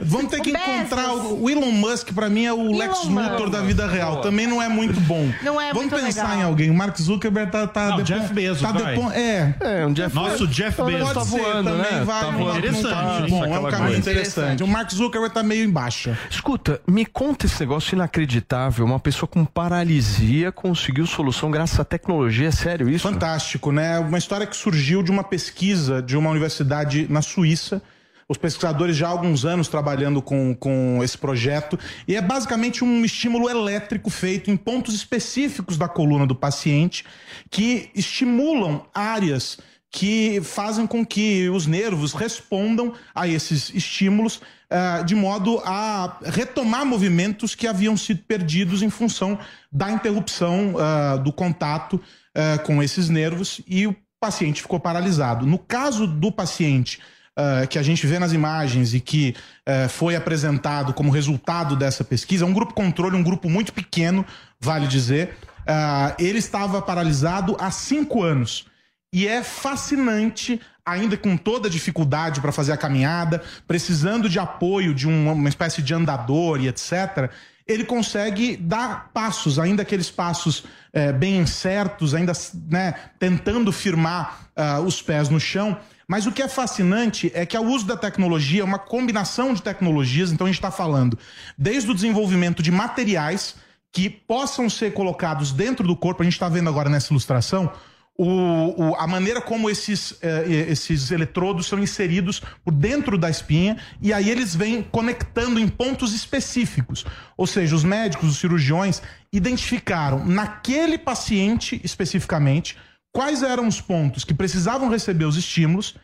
[0.00, 0.68] Vamos ter que O Bezos.
[0.68, 3.30] encontrar o o Elon Musk, pra mim, é o Lex Musk.
[3.32, 4.20] Luthor da vida real.
[4.20, 5.28] Também não é muito bom.
[5.42, 6.38] Não é Vamos muito pensar legal.
[6.38, 6.70] em alguém.
[6.70, 7.66] O Mark Zuckerberg tá.
[7.66, 8.94] tá Não, depo- Jeff Bezos, tá vai.
[8.96, 9.54] depo- É.
[9.60, 11.12] É, um Jeff Nosso Jeff Pode Bezos.
[11.12, 12.04] tá ser, voando, também né?
[12.04, 12.20] vai.
[12.24, 12.52] Tá voando.
[12.52, 13.98] tá Interessante bom, é um caminho coisa.
[13.98, 14.62] interessante.
[14.62, 16.18] O Mark Zuckerberg tá meio em baixa.
[16.30, 18.84] Escuta, me conta esse negócio inacreditável.
[18.84, 22.48] Uma pessoa com paralisia conseguiu solução graças à tecnologia.
[22.48, 23.06] É sério isso?
[23.08, 23.98] Fantástico, né?
[23.98, 27.82] Uma história que surgiu de uma pesquisa de uma universidade na Suíça.
[28.28, 31.78] Os pesquisadores já há alguns anos trabalhando com, com esse projeto.
[32.08, 37.04] E é basicamente um estímulo elétrico feito em pontos específicos da coluna do paciente
[37.50, 39.58] que estimulam áreas
[39.94, 46.84] que fazem com que os nervos respondam a esses estímulos ah, de modo a retomar
[46.84, 49.38] movimentos que haviam sido perdidos em função
[49.70, 52.00] da interrupção ah, do contato
[52.34, 55.46] ah, com esses nervos e o paciente ficou paralisado.
[55.46, 56.98] No caso do paciente
[57.36, 59.34] ah, que a gente vê nas imagens e que
[59.66, 64.24] ah, foi apresentado como resultado dessa pesquisa, é um grupo controle, um grupo muito pequeno,
[64.60, 65.36] vale dizer.
[65.66, 68.66] Ah, ele estava paralisado há cinco anos.
[69.12, 74.92] E é fascinante, ainda com toda a dificuldade para fazer a caminhada, precisando de apoio
[74.92, 77.30] de um- uma espécie de andador e etc.
[77.66, 82.32] Ele consegue dar passos, ainda aqueles passos eh, bem incertos, ainda
[82.70, 85.76] né, tentando firmar ah, os pés no chão.
[86.06, 89.62] Mas o que é fascinante é que o uso da tecnologia é uma combinação de
[89.62, 90.30] tecnologias.
[90.30, 91.18] Então a gente está falando
[91.56, 93.56] desde o desenvolvimento de materiais
[93.90, 96.22] que possam ser colocados dentro do corpo.
[96.22, 97.72] A gente está vendo agora nessa ilustração
[98.16, 103.76] o- o- a maneira como esses, eh, esses eletrodos são inseridos por dentro da espinha
[104.00, 107.04] e aí eles vêm conectando em pontos específicos.
[107.36, 109.02] Ou seja, os médicos, os cirurgiões
[109.32, 112.76] identificaram naquele paciente especificamente
[113.12, 115.96] quais eram os pontos que precisavam receber os estímulos.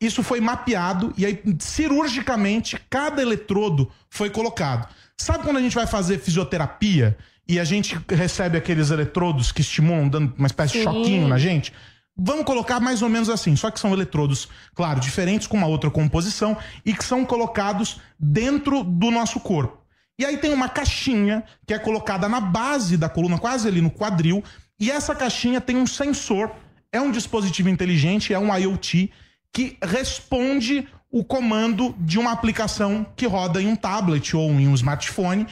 [0.00, 4.88] Isso foi mapeado e aí cirurgicamente cada eletrodo foi colocado.
[5.16, 7.18] Sabe quando a gente vai fazer fisioterapia
[7.48, 10.84] e a gente recebe aqueles eletrodos que estimulam, dando uma espécie de Sim.
[10.84, 11.72] choquinho na gente?
[12.14, 15.90] Vamos colocar mais ou menos assim, só que são eletrodos, claro, diferentes, com uma outra
[15.90, 19.78] composição e que são colocados dentro do nosso corpo.
[20.18, 23.90] E aí tem uma caixinha que é colocada na base da coluna, quase ali no
[23.90, 24.42] quadril,
[24.78, 26.50] e essa caixinha tem um sensor,
[26.92, 29.10] é um dispositivo inteligente, é um IoT,
[29.52, 34.74] que responde o comando de uma aplicação que roda em um tablet ou em um
[34.74, 35.46] smartphone,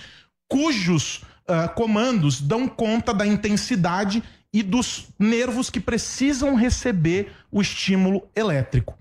[0.49, 4.23] cujos ah, comandos dão conta da intensidade
[4.53, 8.99] e dos nervos que precisam receber o estímulo elétrico.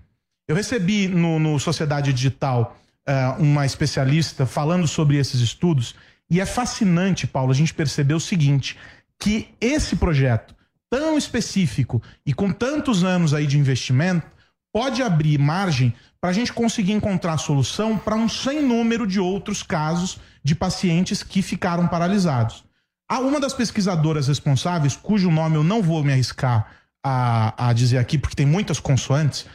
[0.48, 2.76] Eu recebi no, no Sociedade Digital
[3.06, 5.94] ah, uma especialista falando sobre esses estudos
[6.30, 8.76] e é fascinante, Paulo, a gente perceber o seguinte,
[9.18, 10.54] que esse projeto
[10.90, 14.26] tão específico e com tantos anos aí de investimento
[14.72, 19.62] pode abrir margem para a gente conseguir encontrar solução para um sem número de outros
[19.62, 22.62] casos de pacientes que ficaram paralisados.
[23.08, 26.68] Há uma das pesquisadoras responsáveis, cujo nome eu não vou me arriscar
[27.04, 29.46] a, a dizer aqui, porque tem muitas consoantes,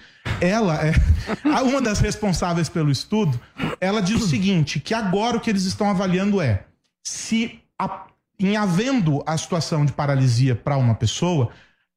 [0.42, 0.92] ela é
[1.64, 3.40] uma das responsáveis pelo estudo.
[3.80, 6.66] Ela diz o seguinte: que agora o que eles estão avaliando é
[7.02, 11.52] se, a- em havendo a situação de paralisia para uma pessoa,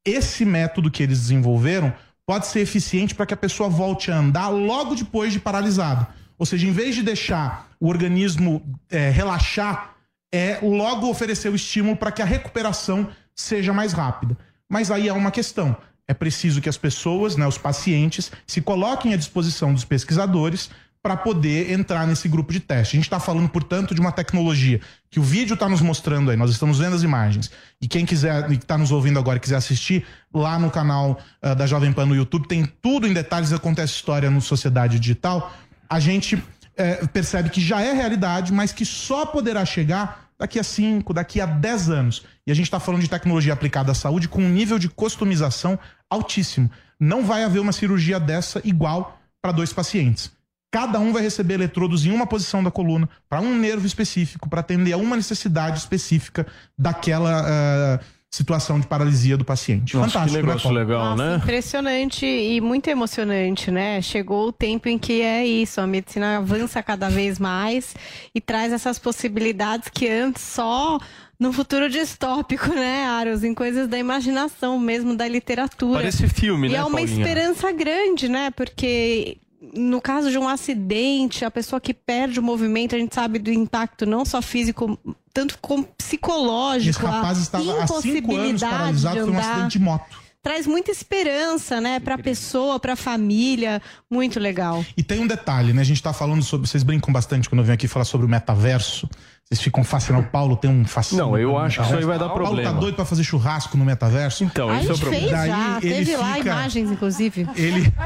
[0.05, 1.93] esse método que eles desenvolveram
[2.25, 6.07] pode ser eficiente para que a pessoa volte a andar logo depois de paralisado.
[6.39, 9.95] Ou seja, em vez de deixar o organismo é, relaxar,
[10.33, 14.37] é logo oferecer o estímulo para que a recuperação seja mais rápida.
[14.69, 15.77] Mas aí é uma questão.
[16.07, 20.71] É preciso que as pessoas, né, os pacientes, se coloquem à disposição dos pesquisadores
[21.05, 22.97] para poder entrar nesse grupo de teste.
[22.97, 24.81] A gente está falando, portanto, de uma tecnologia
[25.11, 27.51] que o vídeo está nos mostrando aí, nós estamos vendo as imagens.
[27.79, 31.67] E quem quiser, que está nos ouvindo agora quiser assistir, lá no canal ah, da
[31.67, 35.55] Jovem Pan no YouTube, tem tudo em detalhes, acontece história no Sociedade Digital.
[35.89, 36.43] A gente
[36.77, 41.41] eh, percebe que já é realidade, mas que só poderá chegar daqui a 5, daqui
[41.41, 42.23] a 10 anos.
[42.47, 45.79] E a gente está falando de tecnologia aplicada à saúde com um nível de customização
[46.11, 46.71] altíssimo.
[46.99, 50.33] Não vai haver uma cirurgia dessa igual para dois pacientes.
[50.73, 54.59] Cada um vai receber eletrodos em uma posição da coluna, para um nervo específico, para
[54.59, 56.45] atender a uma necessidade específica
[56.77, 58.01] daquela ah,
[58.35, 59.95] situação de paralisia do paciente.
[59.95, 61.37] Nossa, que Fantástico, negócio né, legal, né?
[61.37, 64.03] Impressionante e muito emocionante, né?
[64.03, 67.95] Chegou o tempo em que é isso, a medicina avança cada vez mais
[68.35, 70.99] e traz essas possibilidades que antes só
[71.39, 73.45] no futuro distópico, né, Aros?
[73.45, 76.01] Em coisas da imaginação mesmo, da literatura.
[76.01, 77.19] Parece filme, e né, é uma Paulinha?
[77.19, 78.51] esperança grande, né?
[78.51, 79.39] Porque
[79.73, 83.51] no caso de um acidente, a pessoa que perde o movimento, a gente sabe do
[83.51, 84.99] impacto não só físico,
[85.33, 86.99] tanto como psicológico.
[86.99, 90.24] Esse rapaz estava há cinco anos paralisado, foi um acidente de moto.
[90.45, 93.81] Traz muita esperança, né, pra pessoa, pra família,
[94.11, 94.85] muito legal.
[94.97, 95.81] E tem um detalhe, né?
[95.81, 96.69] A gente tá falando sobre.
[96.69, 99.09] Vocês brincam bastante quando eu venho aqui falar sobre o metaverso.
[99.45, 100.27] Vocês ficam fascinados.
[100.27, 101.25] O Paulo tem um fascínio.
[101.27, 102.73] Não, eu acho que isso aí vai dar O Paulo problema.
[102.73, 104.43] tá doido pra fazer churrasco no metaverso.
[104.45, 107.47] Então, a gente fez já, teve lá imagens, inclusive.
[107.57, 107.93] Ele.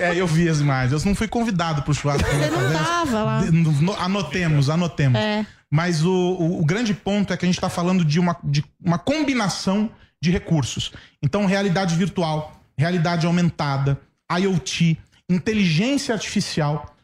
[0.00, 0.92] É, eu vi as imagens.
[1.02, 3.42] Eu não fui convidado pro churrasco no Você não tava lá.
[3.98, 5.18] Anotemos, anotemos.
[5.20, 5.44] É.
[5.70, 8.64] Mas o, o- o grande ponto é que a gente está falando de uma, de
[8.82, 9.90] uma combinação
[10.22, 10.92] de recursos.
[11.22, 14.00] Então, realidade virtual, realidade aumentada,
[14.30, 14.98] IoT,
[15.28, 16.94] inteligência artificial,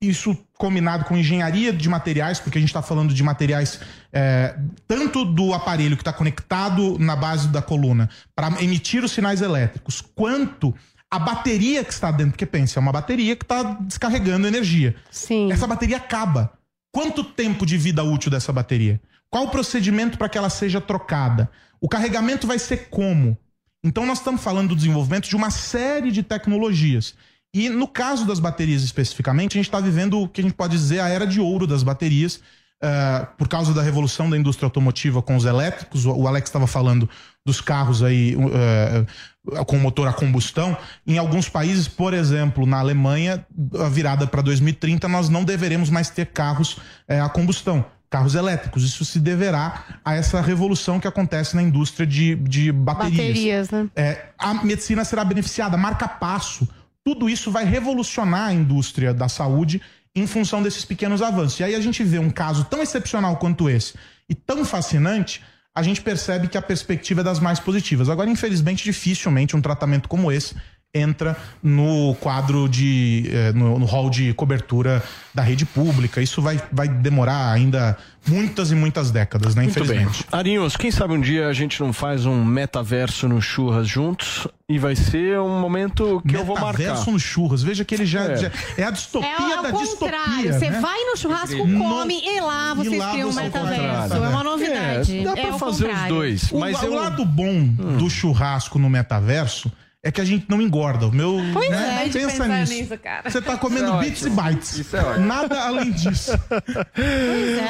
[0.00, 3.80] isso combinado com engenharia de materiais, porque a gente está falando de materiais
[4.12, 4.56] é,
[4.86, 10.00] tanto do aparelho que está conectado na base da coluna para emitir os sinais elétricos,
[10.00, 10.74] quanto
[11.10, 12.32] a bateria que está dentro.
[12.32, 14.94] Porque pensa, é uma bateria que está descarregando energia.
[15.10, 15.50] Sim.
[15.50, 16.52] Essa bateria acaba.
[16.92, 19.00] Quanto tempo de vida útil dessa bateria?
[19.30, 21.50] Qual o procedimento para que ela seja trocada?
[21.80, 23.36] O carregamento vai ser como?
[23.84, 27.14] Então nós estamos falando do desenvolvimento de uma série de tecnologias.
[27.54, 30.76] E no caso das baterias especificamente, a gente está vivendo o que a gente pode
[30.76, 32.40] dizer a era de ouro das baterias,
[32.80, 36.06] eh, por causa da revolução da indústria automotiva com os elétricos.
[36.06, 37.08] O, Alex estava falando
[37.44, 40.76] dos carros aí eh, com motor a combustão.
[41.06, 43.44] Em alguns países, por exemplo, na Alemanha,
[43.80, 46.78] a virada para 2030, nós não deveremos mais ter carros
[47.08, 47.84] eh, a combustão.
[48.10, 48.84] Carros elétricos.
[48.84, 53.16] Isso se deverá a essa revolução que acontece na indústria de, de baterias.
[53.16, 53.90] Baterias, né?
[53.94, 56.68] É, a medicina será beneficiada, marca passo.
[57.04, 59.80] Tudo isso vai revolucionar a indústria da saúde
[60.14, 61.60] em função desses pequenos avanços.
[61.60, 63.94] E aí a gente vê um caso tão excepcional quanto esse
[64.28, 65.42] e tão fascinante,
[65.74, 68.08] a gente percebe que a perspectiva é das mais positivas.
[68.08, 70.54] Agora, infelizmente, dificilmente um tratamento como esse
[70.98, 73.28] entra no quadro de.
[73.32, 75.02] eh, no, no hall de cobertura
[75.34, 76.20] da rede pública.
[76.20, 77.96] Isso vai, vai demorar ainda
[78.26, 79.62] muitas e muitas décadas, né?
[79.62, 79.84] Muito bem.
[80.02, 80.26] Infelizmente.
[80.32, 84.78] Arinhos, quem sabe um dia a gente não faz um metaverso no churras juntos e
[84.78, 86.78] vai ser um momento que eu vou marcar.
[86.78, 87.62] Metaverso no churras.
[87.62, 88.36] Veja que ele já É.
[88.36, 89.78] já, é a distopia É ao da contrário.
[89.78, 90.52] distopia.
[90.52, 90.80] Você né?
[90.80, 94.14] vai no churrasco, No- come e lá vocês lá criam um você metaverso.
[94.14, 95.18] É uma novidade.
[95.18, 96.52] É, dá pra é fazer os dois.
[96.52, 99.70] O, Mas la- eu- o lado bom do churrasco no metaverso
[100.00, 101.08] é que a gente não engorda.
[101.08, 101.38] O meu.
[101.52, 102.72] Pois né, é, pensa nisso.
[102.72, 103.28] nisso, cara.
[103.28, 104.32] Você tá comendo Isso é bits ótimo.
[104.40, 104.78] e bytes.
[104.78, 105.26] Isso é ótimo.
[105.26, 106.32] Nada além disso.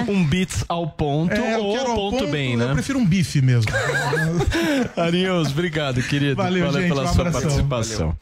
[0.06, 2.72] Um bits ao ponto É, eu ou quero ao ponto, ponto, bem, eu né?
[2.74, 3.70] prefiro um bife mesmo.
[4.96, 6.36] Arinhos, obrigado, querido.
[6.36, 7.42] Valeu, gente, pela um sua abração.
[7.42, 8.16] participação.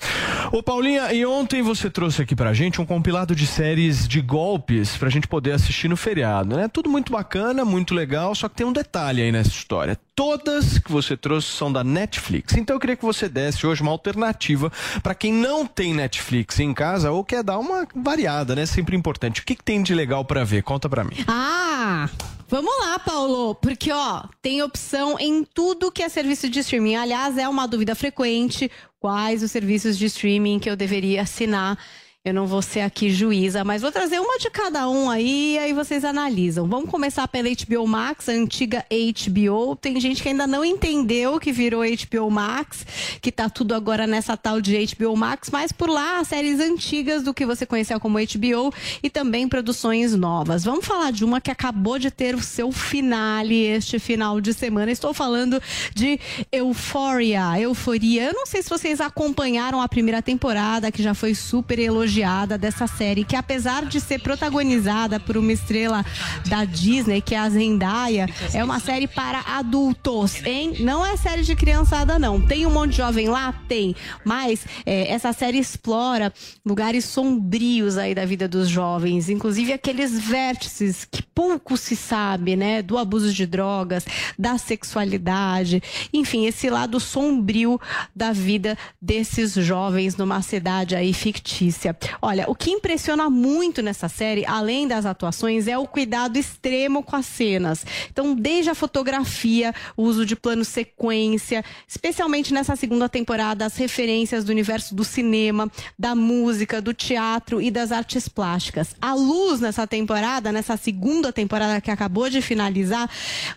[0.52, 4.96] Ô, Paulinha, e ontem você trouxe aqui pra gente um compilado de séries de golpes
[4.96, 6.68] pra gente poder assistir no feriado, né?
[6.68, 9.98] Tudo muito bacana, muito legal, só que tem um detalhe aí nessa história.
[10.16, 12.54] Todas que você trouxe são da Netflix.
[12.54, 14.72] Então eu queria que você desse hoje uma alternativa
[15.02, 18.64] pra quem não tem Netflix em casa ou quer dar uma variada, né?
[18.64, 19.42] Sempre importante.
[19.42, 20.62] O que, que tem de legal pra ver?
[20.62, 21.16] Conta pra mim.
[21.28, 22.08] Ah,
[22.48, 23.54] vamos lá, Paulo.
[23.56, 26.96] Porque, ó, tem opção em tudo que é serviço de streaming.
[26.96, 28.70] Aliás, é uma dúvida frequente.
[28.98, 31.78] Quais os serviços de streaming que eu deveria assinar?
[32.26, 35.72] Eu não vou ser aqui juíza, mas vou trazer uma de cada um aí, aí
[35.72, 36.66] vocês analisam.
[36.66, 39.76] Vamos começar pela HBO Max, a antiga HBO.
[39.76, 42.84] Tem gente que ainda não entendeu que virou HBO Max,
[43.22, 47.32] que tá tudo agora nessa tal de HBO Max, mas por lá, séries antigas do
[47.32, 48.74] que você conheceu como HBO
[49.04, 50.64] e também produções novas.
[50.64, 54.90] Vamos falar de uma que acabou de ter o seu finale este final de semana.
[54.90, 55.62] Estou falando
[55.94, 56.18] de
[56.50, 58.24] Euphoria, Euforia.
[58.24, 62.15] Eu não sei se vocês acompanharam a primeira temporada, que já foi super elogiada
[62.58, 66.04] dessa série, que apesar de ser protagonizada por uma estrela
[66.48, 70.76] da Disney, que é a Zendaya, é uma série para adultos, hein?
[70.80, 72.40] Não é série de criançada, não.
[72.40, 73.52] Tem um monte de jovem lá?
[73.68, 73.94] Tem.
[74.24, 76.32] Mas é, essa série explora
[76.64, 82.80] lugares sombrios aí da vida dos jovens, inclusive aqueles vértices que pouco se sabe, né?
[82.80, 84.06] Do abuso de drogas,
[84.38, 85.82] da sexualidade,
[86.12, 87.78] enfim, esse lado sombrio
[88.14, 91.96] da vida desses jovens numa cidade aí fictícia.
[92.20, 97.16] Olha, o que impressiona muito nessa série, além das atuações, é o cuidado extremo com
[97.16, 97.84] as cenas.
[98.10, 104.44] Então, desde a fotografia, o uso de plano sequência, especialmente nessa segunda temporada, as referências
[104.44, 108.94] do universo do cinema, da música, do teatro e das artes plásticas.
[109.00, 113.08] A luz nessa temporada, nessa segunda temporada que acabou de finalizar,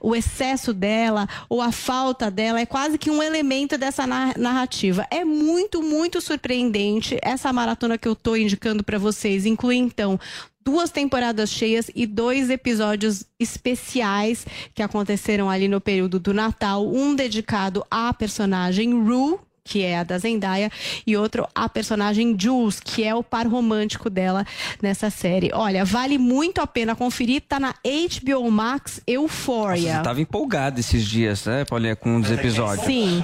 [0.01, 5.05] o excesso dela ou a falta dela é quase que um elemento dessa na- narrativa.
[5.11, 9.45] É muito, muito surpreendente essa maratona que eu tô indicando para vocês.
[9.45, 10.19] Inclui então
[10.63, 17.15] duas temporadas cheias e dois episódios especiais que aconteceram ali no período do Natal, um
[17.15, 19.39] dedicado à personagem Rue
[19.69, 20.71] que é a da Zendaya,
[21.05, 24.43] e outro a personagem Jules, que é o par romântico dela
[24.81, 25.51] nessa série.
[25.53, 29.97] Olha, vale muito a pena conferir, tá na HBO Max Euphoria.
[29.97, 32.85] Você tava empolgado esses dias, né, Paulinha, com um dos episódios.
[32.85, 33.23] Sim.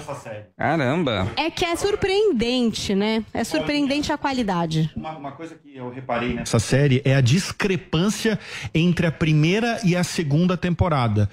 [0.56, 1.32] Caramba.
[1.36, 3.24] É que é surpreendente, né?
[3.34, 4.92] É surpreendente a qualidade.
[4.96, 8.40] Uma, coisa que eu reparei nessa série é a discrepância
[8.74, 11.28] entre a primeira e a segunda temporada.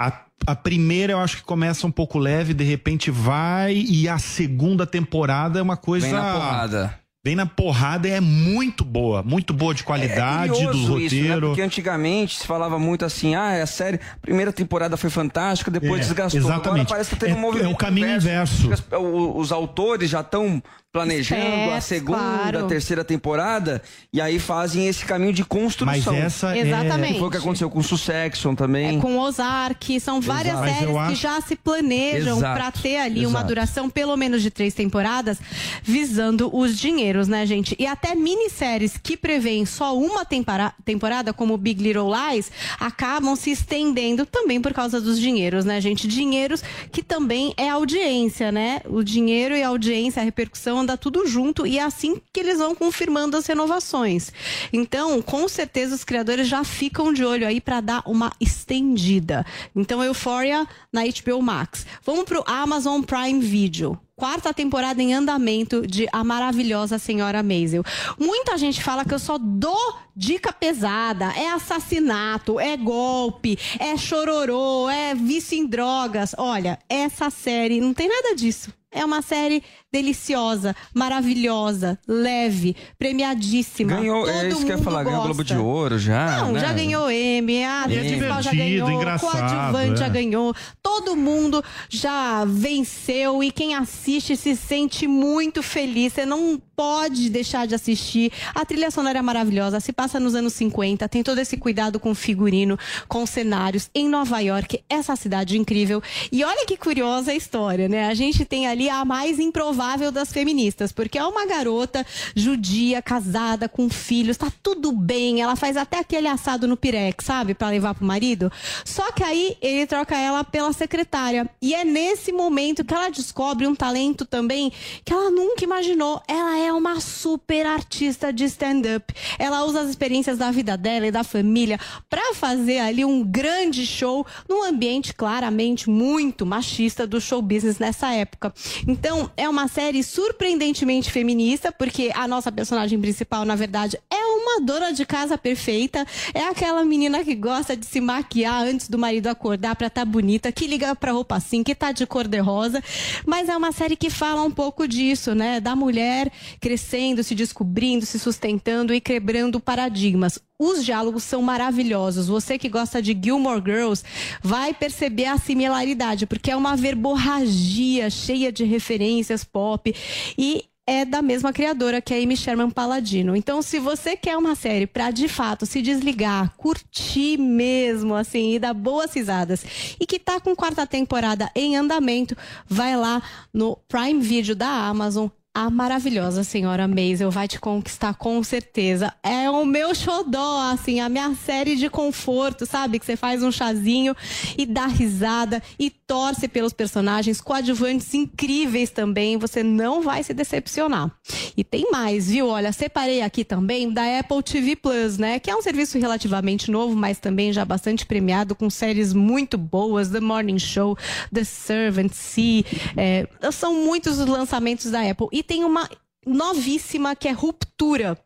[0.00, 0.12] A,
[0.46, 4.86] a primeira eu acho que começa um pouco leve, de repente vai, e a segunda
[4.86, 6.06] temporada é uma coisa.
[6.06, 6.98] Vem na porrada.
[7.24, 11.14] Vem na porrada e é muito boa, muito boa de qualidade, É do curioso isso,
[11.16, 11.20] né?
[11.22, 11.46] roteiro.
[11.48, 15.96] Porque antigamente se falava muito assim, ah, a série, a primeira temporada foi fantástica, depois
[15.96, 16.40] É, desgastou.
[16.40, 16.88] Agora exatamente.
[16.88, 18.72] parece que tá tendo É- um movimento é o caminho inverso.
[18.72, 20.62] As- o- Os autores já estão
[20.92, 22.58] planejando a segunda, claro.
[22.60, 23.82] a terceira temporada,
[24.12, 26.14] e aí fazem esse caminho de construção.
[26.14, 27.12] Mas essa é- Exatamente.
[27.14, 28.96] Que foi o que aconteceu com o Succession também.
[28.96, 30.68] É com Ozark, são várias Exato.
[30.68, 33.48] Séries eu que acho- já se planejam pra ter ali uma exato.
[33.48, 35.38] duração pelo menos de três temporadas,
[35.82, 37.76] visando os dinheiros, né, gente?
[37.78, 42.50] E até minisséries que prevêem só uma tempora- temporada, como Big Little Lies,
[42.80, 46.08] acabam se estendendo também por causa dos dinheiros, né, gente?
[46.08, 48.80] Dinheiros que também é audiência, né?
[48.86, 52.58] O dinheiro e a audiência, a repercussão anda tudo junto e é assim que eles
[52.58, 54.32] vão confirmando as renovações.
[54.72, 59.44] Então, com certeza os criadores já ficam de olho aí para dar uma estendida.
[59.74, 61.86] Então, Euphoria na HBO Max.
[62.04, 67.84] Vamos pro Amazon Prime Video quarta temporada em andamento de A Maravilhosa Senhora Maisel.
[68.18, 74.90] Muita gente fala que eu só dou dica pesada, é assassinato, é golpe, é chororô,
[74.90, 76.34] é vício em drogas.
[76.36, 78.74] Olha, essa série não tem nada disso.
[78.90, 83.96] É uma série deliciosa, maravilhosa, leve, premiadíssima.
[83.96, 85.54] Ganhou, Todo é isso que eu ia falar, ganhou o Globo gosta.
[85.54, 86.42] de Ouro já.
[86.42, 86.60] Não, né?
[86.60, 90.10] já ganhou M, a atriz É principal já ganhou, engraçado, coadjuvante já é.
[90.10, 90.54] ganhou.
[90.82, 96.12] Todo mundo já venceu e quem assiste se sente muito feliz.
[96.12, 98.30] Você não pode deixar de assistir.
[98.54, 102.10] A trilha sonora é maravilhosa, se passa nos anos 50, tem todo esse cuidado com
[102.10, 102.78] o figurino,
[103.08, 106.02] com cenários em Nova York, essa cidade incrível.
[106.30, 108.06] E olha que curiosa a história, né?
[108.06, 109.77] A gente tem ali a mais improvável
[110.12, 115.76] das feministas, porque é uma garota judia, casada, com filhos, tá tudo bem, ela faz
[115.76, 117.54] até aquele assado no pirex, sabe?
[117.54, 118.50] Pra levar pro marido.
[118.84, 121.48] Só que aí ele troca ela pela secretária.
[121.62, 124.72] E é nesse momento que ela descobre um talento também
[125.04, 126.20] que ela nunca imaginou.
[126.26, 129.14] Ela é uma super artista de stand-up.
[129.38, 131.78] Ela usa as experiências da vida dela e da família
[132.10, 138.12] pra fazer ali um grande show num ambiente claramente muito machista do show business nessa
[138.12, 138.52] época.
[138.86, 144.60] Então, é uma série surpreendentemente feminista, porque a nossa personagem principal, na verdade, é uma
[144.60, 146.06] dona de casa perfeita.
[146.34, 150.50] É aquela menina que gosta de se maquiar antes do marido acordar pra estar bonita,
[150.50, 152.82] que liga pra roupa assim, que tá de cor de rosa.
[153.26, 155.60] Mas é uma série que fala um pouco disso, né?
[155.60, 160.40] Da mulher crescendo, se descobrindo, se sustentando e quebrando paradigmas.
[160.60, 162.26] Os diálogos são maravilhosos.
[162.26, 164.02] Você que gosta de Gilmore Girls
[164.42, 169.94] vai perceber a similaridade, porque é uma verborragia cheia de referências pop
[170.36, 173.36] e é da mesma criadora, que é a Amy Sherman Paladino.
[173.36, 178.58] Então, se você quer uma série pra de fato se desligar, curtir mesmo, assim, e
[178.58, 179.64] dar boas risadas,
[180.00, 182.34] e que tá com quarta temporada em andamento,
[182.66, 183.22] vai lá
[183.52, 185.28] no Prime Video da Amazon.
[185.54, 189.12] A maravilhosa senhora Maisel vai te conquistar com certeza.
[189.24, 192.98] É o meu xodó, assim, a minha série de conforto, sabe?
[193.00, 194.14] Que você faz um chazinho
[194.56, 199.36] e dá risada e torce pelos personagens, coadjuvantes incríveis também.
[199.36, 201.10] Você não vai se decepcionar.
[201.56, 202.46] E tem mais, viu?
[202.46, 205.40] Olha, separei aqui também da Apple TV Plus, né?
[205.40, 210.08] Que é um serviço relativamente novo, mas também já bastante premiado, com séries muito boas:
[210.08, 210.96] The Morning Show,
[211.34, 212.64] The Servant, See.
[212.96, 215.26] é, são muitos os lançamentos da Apple.
[215.38, 215.88] E tem uma
[216.26, 218.18] novíssima que é Ruptura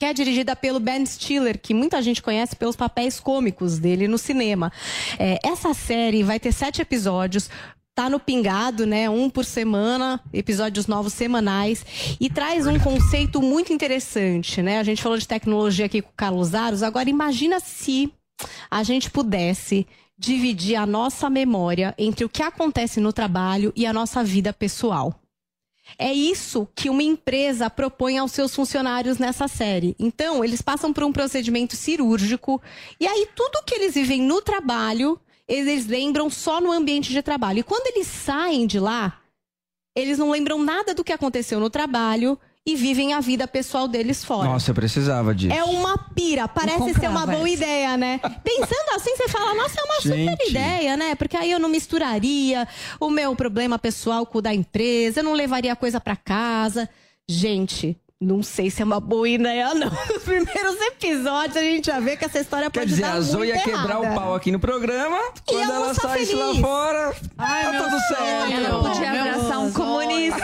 [0.00, 4.16] que é dirigida pelo Ben Stiller, que muita gente conhece pelos papéis cômicos dele no
[4.16, 4.72] cinema.
[5.18, 7.50] É, essa série vai ter sete episódios.
[7.94, 9.10] Tá no pingado, né?
[9.10, 11.84] Um por semana, episódios novos semanais.
[12.18, 14.78] E traz um conceito muito interessante, né?
[14.78, 16.82] A gente falou de tecnologia aqui com o Carlos Aros.
[16.82, 18.10] Agora, imagina se
[18.70, 19.86] a gente pudesse
[20.18, 25.14] dividir a nossa memória entre o que acontece no trabalho e a nossa vida pessoal.
[25.98, 29.94] É isso que uma empresa propõe aos seus funcionários nessa série.
[29.98, 32.60] Então, eles passam por um procedimento cirúrgico
[32.98, 37.60] e aí tudo que eles vivem no trabalho, eles lembram só no ambiente de trabalho.
[37.60, 39.20] E quando eles saem de lá,
[39.96, 44.24] eles não lembram nada do que aconteceu no trabalho e vivem a vida pessoal deles
[44.24, 44.48] fora.
[44.48, 45.54] Nossa, eu precisava disso.
[45.54, 48.18] É uma pira, parece ser uma boa ideia, né?
[48.44, 50.50] Pensando assim, você fala, nossa, é uma super Gente.
[50.50, 51.14] ideia, né?
[51.14, 52.68] Porque aí eu não misturaria
[53.00, 56.88] o meu problema pessoal com o da empresa, eu não levaria coisa pra casa.
[57.26, 59.88] Gente, não sei se é uma boa ideia, não.
[60.12, 63.20] Nos primeiros episódios a gente já vê que essa história Quer pode dizer, dar a
[63.22, 64.20] Zoe ia quebrar o errada.
[64.20, 65.16] pau aqui no programa.
[65.16, 66.60] E Quando eu ela saísse lá feliz.
[66.60, 68.52] fora, Ai, tá meu tudo certo.
[68.52, 70.38] Ela podia Meu abraçar um comunista.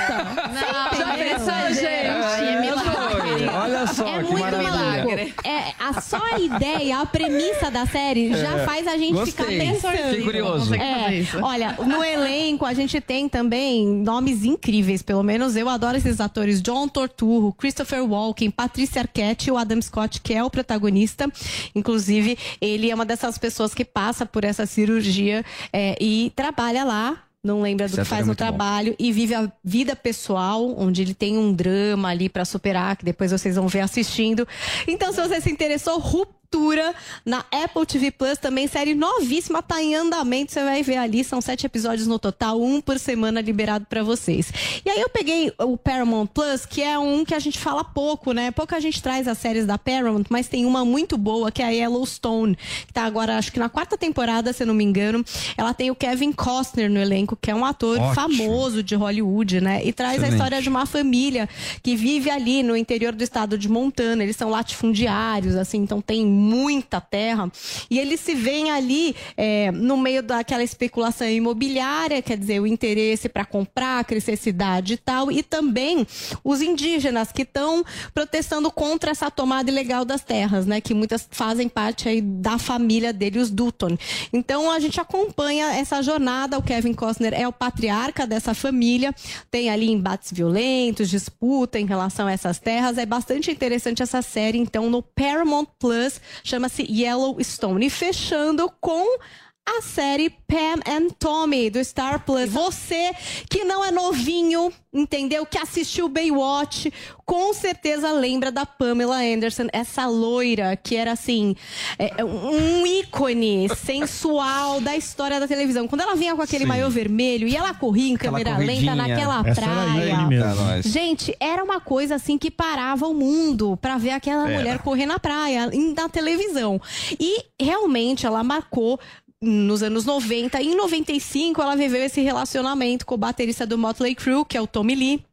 [0.55, 1.85] Não, Já pensou, gente?
[1.86, 3.47] É, milagre.
[3.55, 4.70] Olha só, É que muito maravilha.
[4.73, 5.47] maluco.
[5.47, 8.65] É, a, só a ideia, a premissa da série já É.
[8.65, 9.44] faz a gente Gostei.
[9.44, 9.97] ficar pensando.
[10.09, 10.74] Fiquei curioso.
[10.74, 11.11] É,
[11.43, 16.62] olha, no elenco a gente tem também nomes incríveis, pelo menos eu adoro esses atores.
[16.62, 21.28] John Torturro, Christopher Walken, Patrícia Arquette e o Adam Scott, que é o protagonista.
[21.74, 27.22] Inclusive, ele é uma dessas pessoas que passa por essa cirurgia é, e trabalha lá
[27.43, 28.44] não lembra do que ator faz é no muito bom.
[28.44, 33.05] trabalho e vive a vida pessoal, onde ele tem um drama ali pra superar, que
[33.05, 34.47] depois vocês vão ver assistindo.
[34.86, 36.01] Então, se você se interessou,
[36.47, 36.94] Ruptura
[37.24, 41.40] na Apple TV Plus, também série novíssima, tá em andamento, você vai ver ali, são
[41.40, 44.52] sete episódios no total, um por semana liberado pra vocês.
[44.85, 48.32] E aí eu peguei o Paramount Plus, que é um que a gente fala pouco,
[48.32, 48.51] né?
[48.52, 51.70] Pouca gente traz as séries da Paramount, mas tem uma muito boa, que é a
[51.70, 52.56] Yellowstone,
[52.86, 55.24] que tá agora, acho que na quarta temporada, se eu não me engano.
[55.56, 58.14] Ela tem o Kevin Costner no elenco, que é um ator Ótimo.
[58.14, 59.85] famoso de Hollywood, né?
[59.85, 60.35] E traz a Excelente.
[60.35, 61.48] história de uma família
[61.82, 64.23] que vive ali no interior do estado de Montana.
[64.23, 67.50] Eles são latifundiários, assim, então tem muita terra.
[67.90, 73.28] E eles se veem ali é, no meio daquela especulação imobiliária, quer dizer, o interesse
[73.28, 76.06] para comprar, crescer cidade e tal, e também
[76.44, 80.80] os indígenas que estão protestando contra essa tomada ilegal das terras, né?
[80.80, 83.96] Que muitas fazem parte aí da família dele, os Dutton.
[84.32, 86.58] Então a gente acompanha essa jornada.
[86.58, 89.14] O Kevin Costner é o patriarca dessa família,
[89.50, 92.98] tem ali embates violentos, disputa em relação a essas terras.
[92.98, 97.86] É bastante interessante essa série, então, no Paramount Plus, chama-se Yellowstone.
[97.86, 99.19] E fechando com
[99.66, 102.48] a série Pam and Tommy do Star Plus.
[102.51, 103.10] Você
[103.51, 105.44] que não é novinho, entendeu?
[105.44, 106.93] Que assistiu Baywatch,
[107.24, 111.56] com certeza lembra da Pamela Anderson, essa loira que era assim,
[111.98, 115.88] é, um ícone sensual da história da televisão.
[115.88, 116.68] Quando ela vinha com aquele Sim.
[116.68, 120.10] maiô vermelho e ela corria em câmera lenta naquela Essa era praia.
[120.10, 120.86] É nóis.
[120.86, 124.56] Gente, era uma coisa assim que parava o mundo pra ver aquela Era.
[124.56, 126.80] mulher correr na praia, na televisão.
[127.18, 129.01] E realmente ela marcou
[129.47, 130.60] nos anos 90.
[130.60, 134.66] Em 95, ela viveu esse relacionamento com o baterista do Motley Crue, que é o
[134.66, 135.24] Tommy Lee.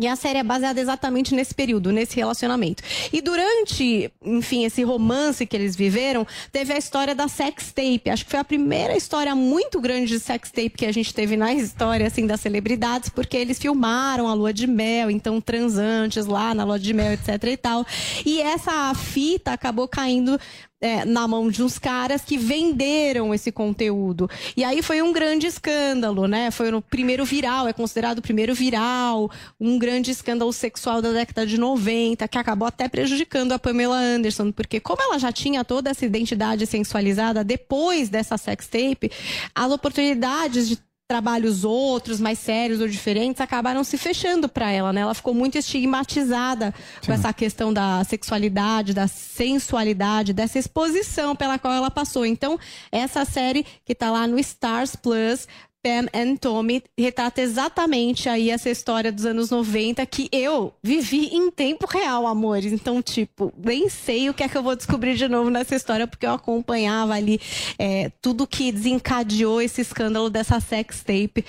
[0.00, 2.82] E a série é baseada exatamente nesse período, nesse relacionamento.
[3.12, 8.08] E durante, enfim, esse romance que eles viveram, teve a história da sex tape.
[8.08, 11.36] Acho que foi a primeira história muito grande de sex tape que a gente teve
[11.36, 16.54] na história, assim, das celebridades, porque eles filmaram a lua de mel, então transantes lá
[16.54, 17.84] na lua de mel, etc e tal.
[18.24, 20.40] E essa fita acabou caindo
[20.80, 24.28] é, na mão de uns caras que venderam esse conteúdo.
[24.56, 26.50] E aí foi um grande escândalo, né?
[26.50, 29.30] Foi o primeiro viral, é considerado o primeiro viral,
[29.60, 34.50] um grande escândalo sexual da década de 90, que acabou até prejudicando a Pamela Anderson,
[34.50, 39.10] porque como ela já tinha toda essa identidade sensualizada depois dessa sex tape,
[39.54, 45.00] as oportunidades de trabalhos outros, mais sérios ou diferentes, acabaram se fechando para ela, né?
[45.00, 46.72] Ela ficou muito estigmatizada
[47.04, 52.24] com essa questão da sexualidade, da sensualidade, dessa exposição pela qual ela passou.
[52.24, 52.56] Então,
[52.92, 55.48] essa série que tá lá no Stars Plus,
[55.82, 61.50] Pam and Tommy retrata exatamente aí essa história dos anos 90 que eu vivi em
[61.50, 62.72] tempo real, amores.
[62.72, 66.06] Então, tipo, nem sei o que é que eu vou descobrir de novo nessa história,
[66.06, 67.40] porque eu acompanhava ali
[67.78, 71.44] é, tudo que desencadeou esse escândalo dessa sex tape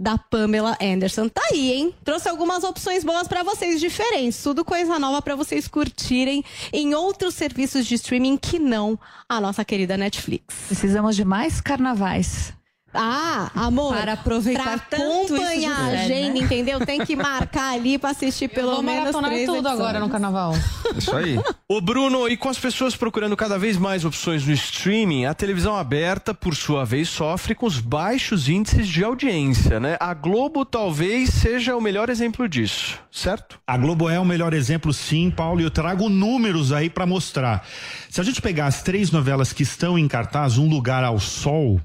[0.00, 1.28] da Pamela Anderson.
[1.28, 1.94] Tá aí, hein?
[2.02, 4.42] Trouxe algumas opções boas pra vocês, diferentes.
[4.42, 6.42] Tudo coisa nova pra vocês curtirem
[6.72, 8.98] em outros serviços de streaming que não
[9.28, 10.54] a nossa querida Netflix.
[10.68, 12.54] Precisamos de mais carnavais.
[12.94, 13.94] Ah, amor.
[13.94, 16.38] Para aproveitar pra tanto isso de acompanhar a agenda, né?
[16.38, 16.86] entendeu?
[16.86, 19.80] Tem que marcar ali pra assistir pelo vou menos maratonar três tudo episódios.
[19.80, 20.54] agora no carnaval.
[20.96, 21.38] Isso aí.
[21.68, 25.76] Ô Bruno, e com as pessoas procurando cada vez mais opções no streaming, a televisão
[25.76, 29.96] aberta, por sua vez, sofre com os baixos índices de audiência, né?
[29.98, 33.58] A Globo talvez seja o melhor exemplo disso, certo?
[33.66, 37.66] A Globo é o melhor exemplo, sim, Paulo, e eu trago números aí pra mostrar.
[38.08, 41.80] Se a gente pegar as três novelas que estão em cartaz, Um Lugar ao Sol,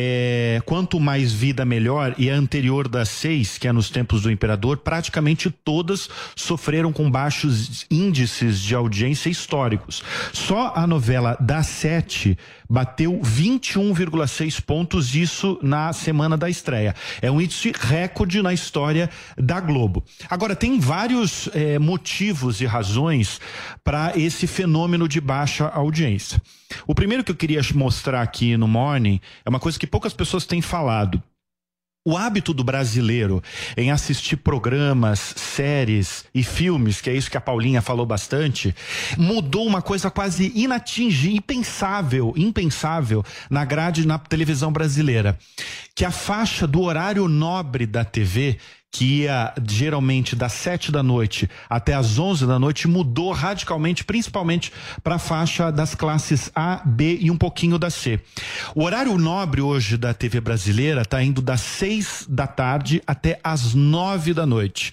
[0.00, 4.30] é, quanto mais vida melhor e a anterior das seis, que é nos tempos do
[4.30, 10.04] imperador, praticamente todas sofreram com baixos índices de audiência históricos.
[10.32, 12.38] Só a novela das sete
[12.70, 16.94] bateu 21,6 pontos, isso na semana da estreia.
[17.20, 20.04] É um índice recorde na história da Globo.
[20.30, 23.40] Agora, tem vários eh, motivos e razões
[23.82, 26.40] para esse fenômeno de baixa audiência.
[26.86, 30.44] O primeiro que eu queria mostrar aqui no Morning é uma coisa que poucas pessoas
[30.46, 31.22] têm falado.
[32.06, 33.42] O hábito do brasileiro
[33.76, 38.74] em assistir programas, séries e filmes, que é isso que a Paulinha falou bastante,
[39.18, 45.36] mudou uma coisa quase inatingível, impensável, impensável na grade na televisão brasileira,
[45.94, 48.56] que a faixa do horário nobre da TV
[48.90, 54.72] que ia geralmente das sete da noite até as onze da noite mudou radicalmente, principalmente
[55.02, 58.20] para a faixa das classes A, B e um pouquinho da C.
[58.74, 63.74] O horário nobre hoje da TV brasileira está indo das seis da tarde até as
[63.74, 64.92] nove da noite.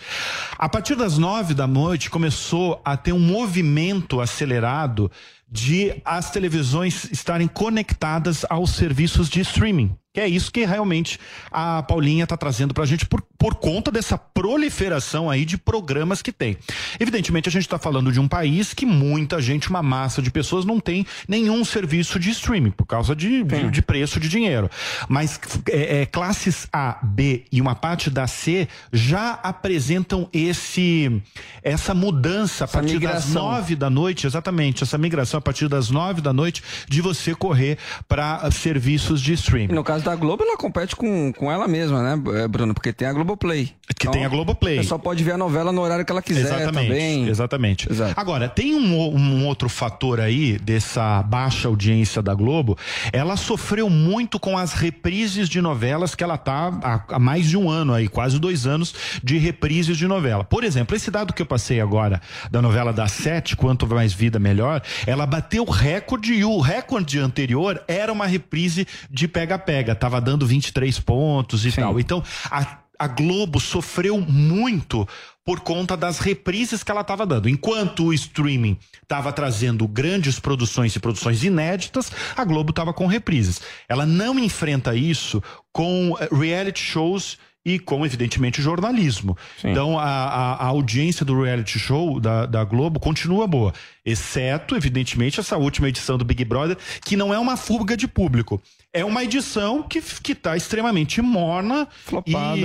[0.58, 5.10] A partir das nove da noite começou a ter um movimento acelerado
[5.50, 9.96] de as televisões estarem conectadas aos serviços de streaming.
[10.16, 11.20] Que é isso que realmente
[11.52, 16.22] a Paulinha está trazendo para a gente por, por conta dessa proliferação aí de programas
[16.22, 16.58] que tem.
[16.98, 20.64] Evidentemente, a gente está falando de um país que muita gente, uma massa de pessoas,
[20.64, 24.70] não tem nenhum serviço de streaming por causa de, de, de preço de dinheiro.
[25.10, 25.38] Mas
[25.70, 31.22] é, é, classes A, B e uma parte da C já apresentam esse
[31.62, 33.34] essa mudança a Essa partir das migração.
[33.52, 37.78] nove da noite, exatamente, essa migração a partir das nove da noite de você correr
[38.08, 39.74] para serviços de streaming.
[39.74, 42.74] No caso da Globo, ela compete com, com ela mesma, né, eh, Bruno?
[42.74, 43.74] Porque tem a Globoplay.
[43.98, 44.76] Que tem a Globoplay.
[44.76, 47.28] Ela só pode ver a novela no horário que ela quiser Exatamente, também.
[47.28, 47.90] exatamente.
[48.16, 52.78] Agora, tem um, um outro fator aí dessa baixa audiência da Globo.
[53.12, 57.58] Ela sofreu muito com as reprises de novelas que ela tá há, há mais de
[57.58, 60.44] um ano aí, quase dois anos de reprises de novela.
[60.44, 62.22] Por exemplo, esse dado que eu passei agora
[62.52, 67.82] da novela das sete, Quanto Mais Vida Melhor, ela bateu recorde e o recorde anterior
[67.88, 69.95] era uma reprise de pega-pega.
[69.96, 72.00] Tava dando 23 pontos e tal.
[72.00, 75.08] Então, a a Globo sofreu muito
[75.44, 77.48] por conta das reprises que ela estava dando.
[77.48, 83.62] Enquanto o streaming estava trazendo grandes produções e produções inéditas, a Globo estava com reprises.
[83.88, 89.36] Ela não enfrenta isso com eh, reality shows e com, evidentemente, jornalismo.
[89.64, 93.74] Então, a, a- a audiência do reality show da, da Globo continua boa.
[94.06, 98.62] Exceto, evidentemente, essa última edição do Big Brother, que não é uma fuga de público.
[98.94, 101.88] É uma edição que, que tá extremamente morna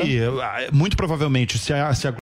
[0.04, 2.14] e eh, muito provavelmente se a, se a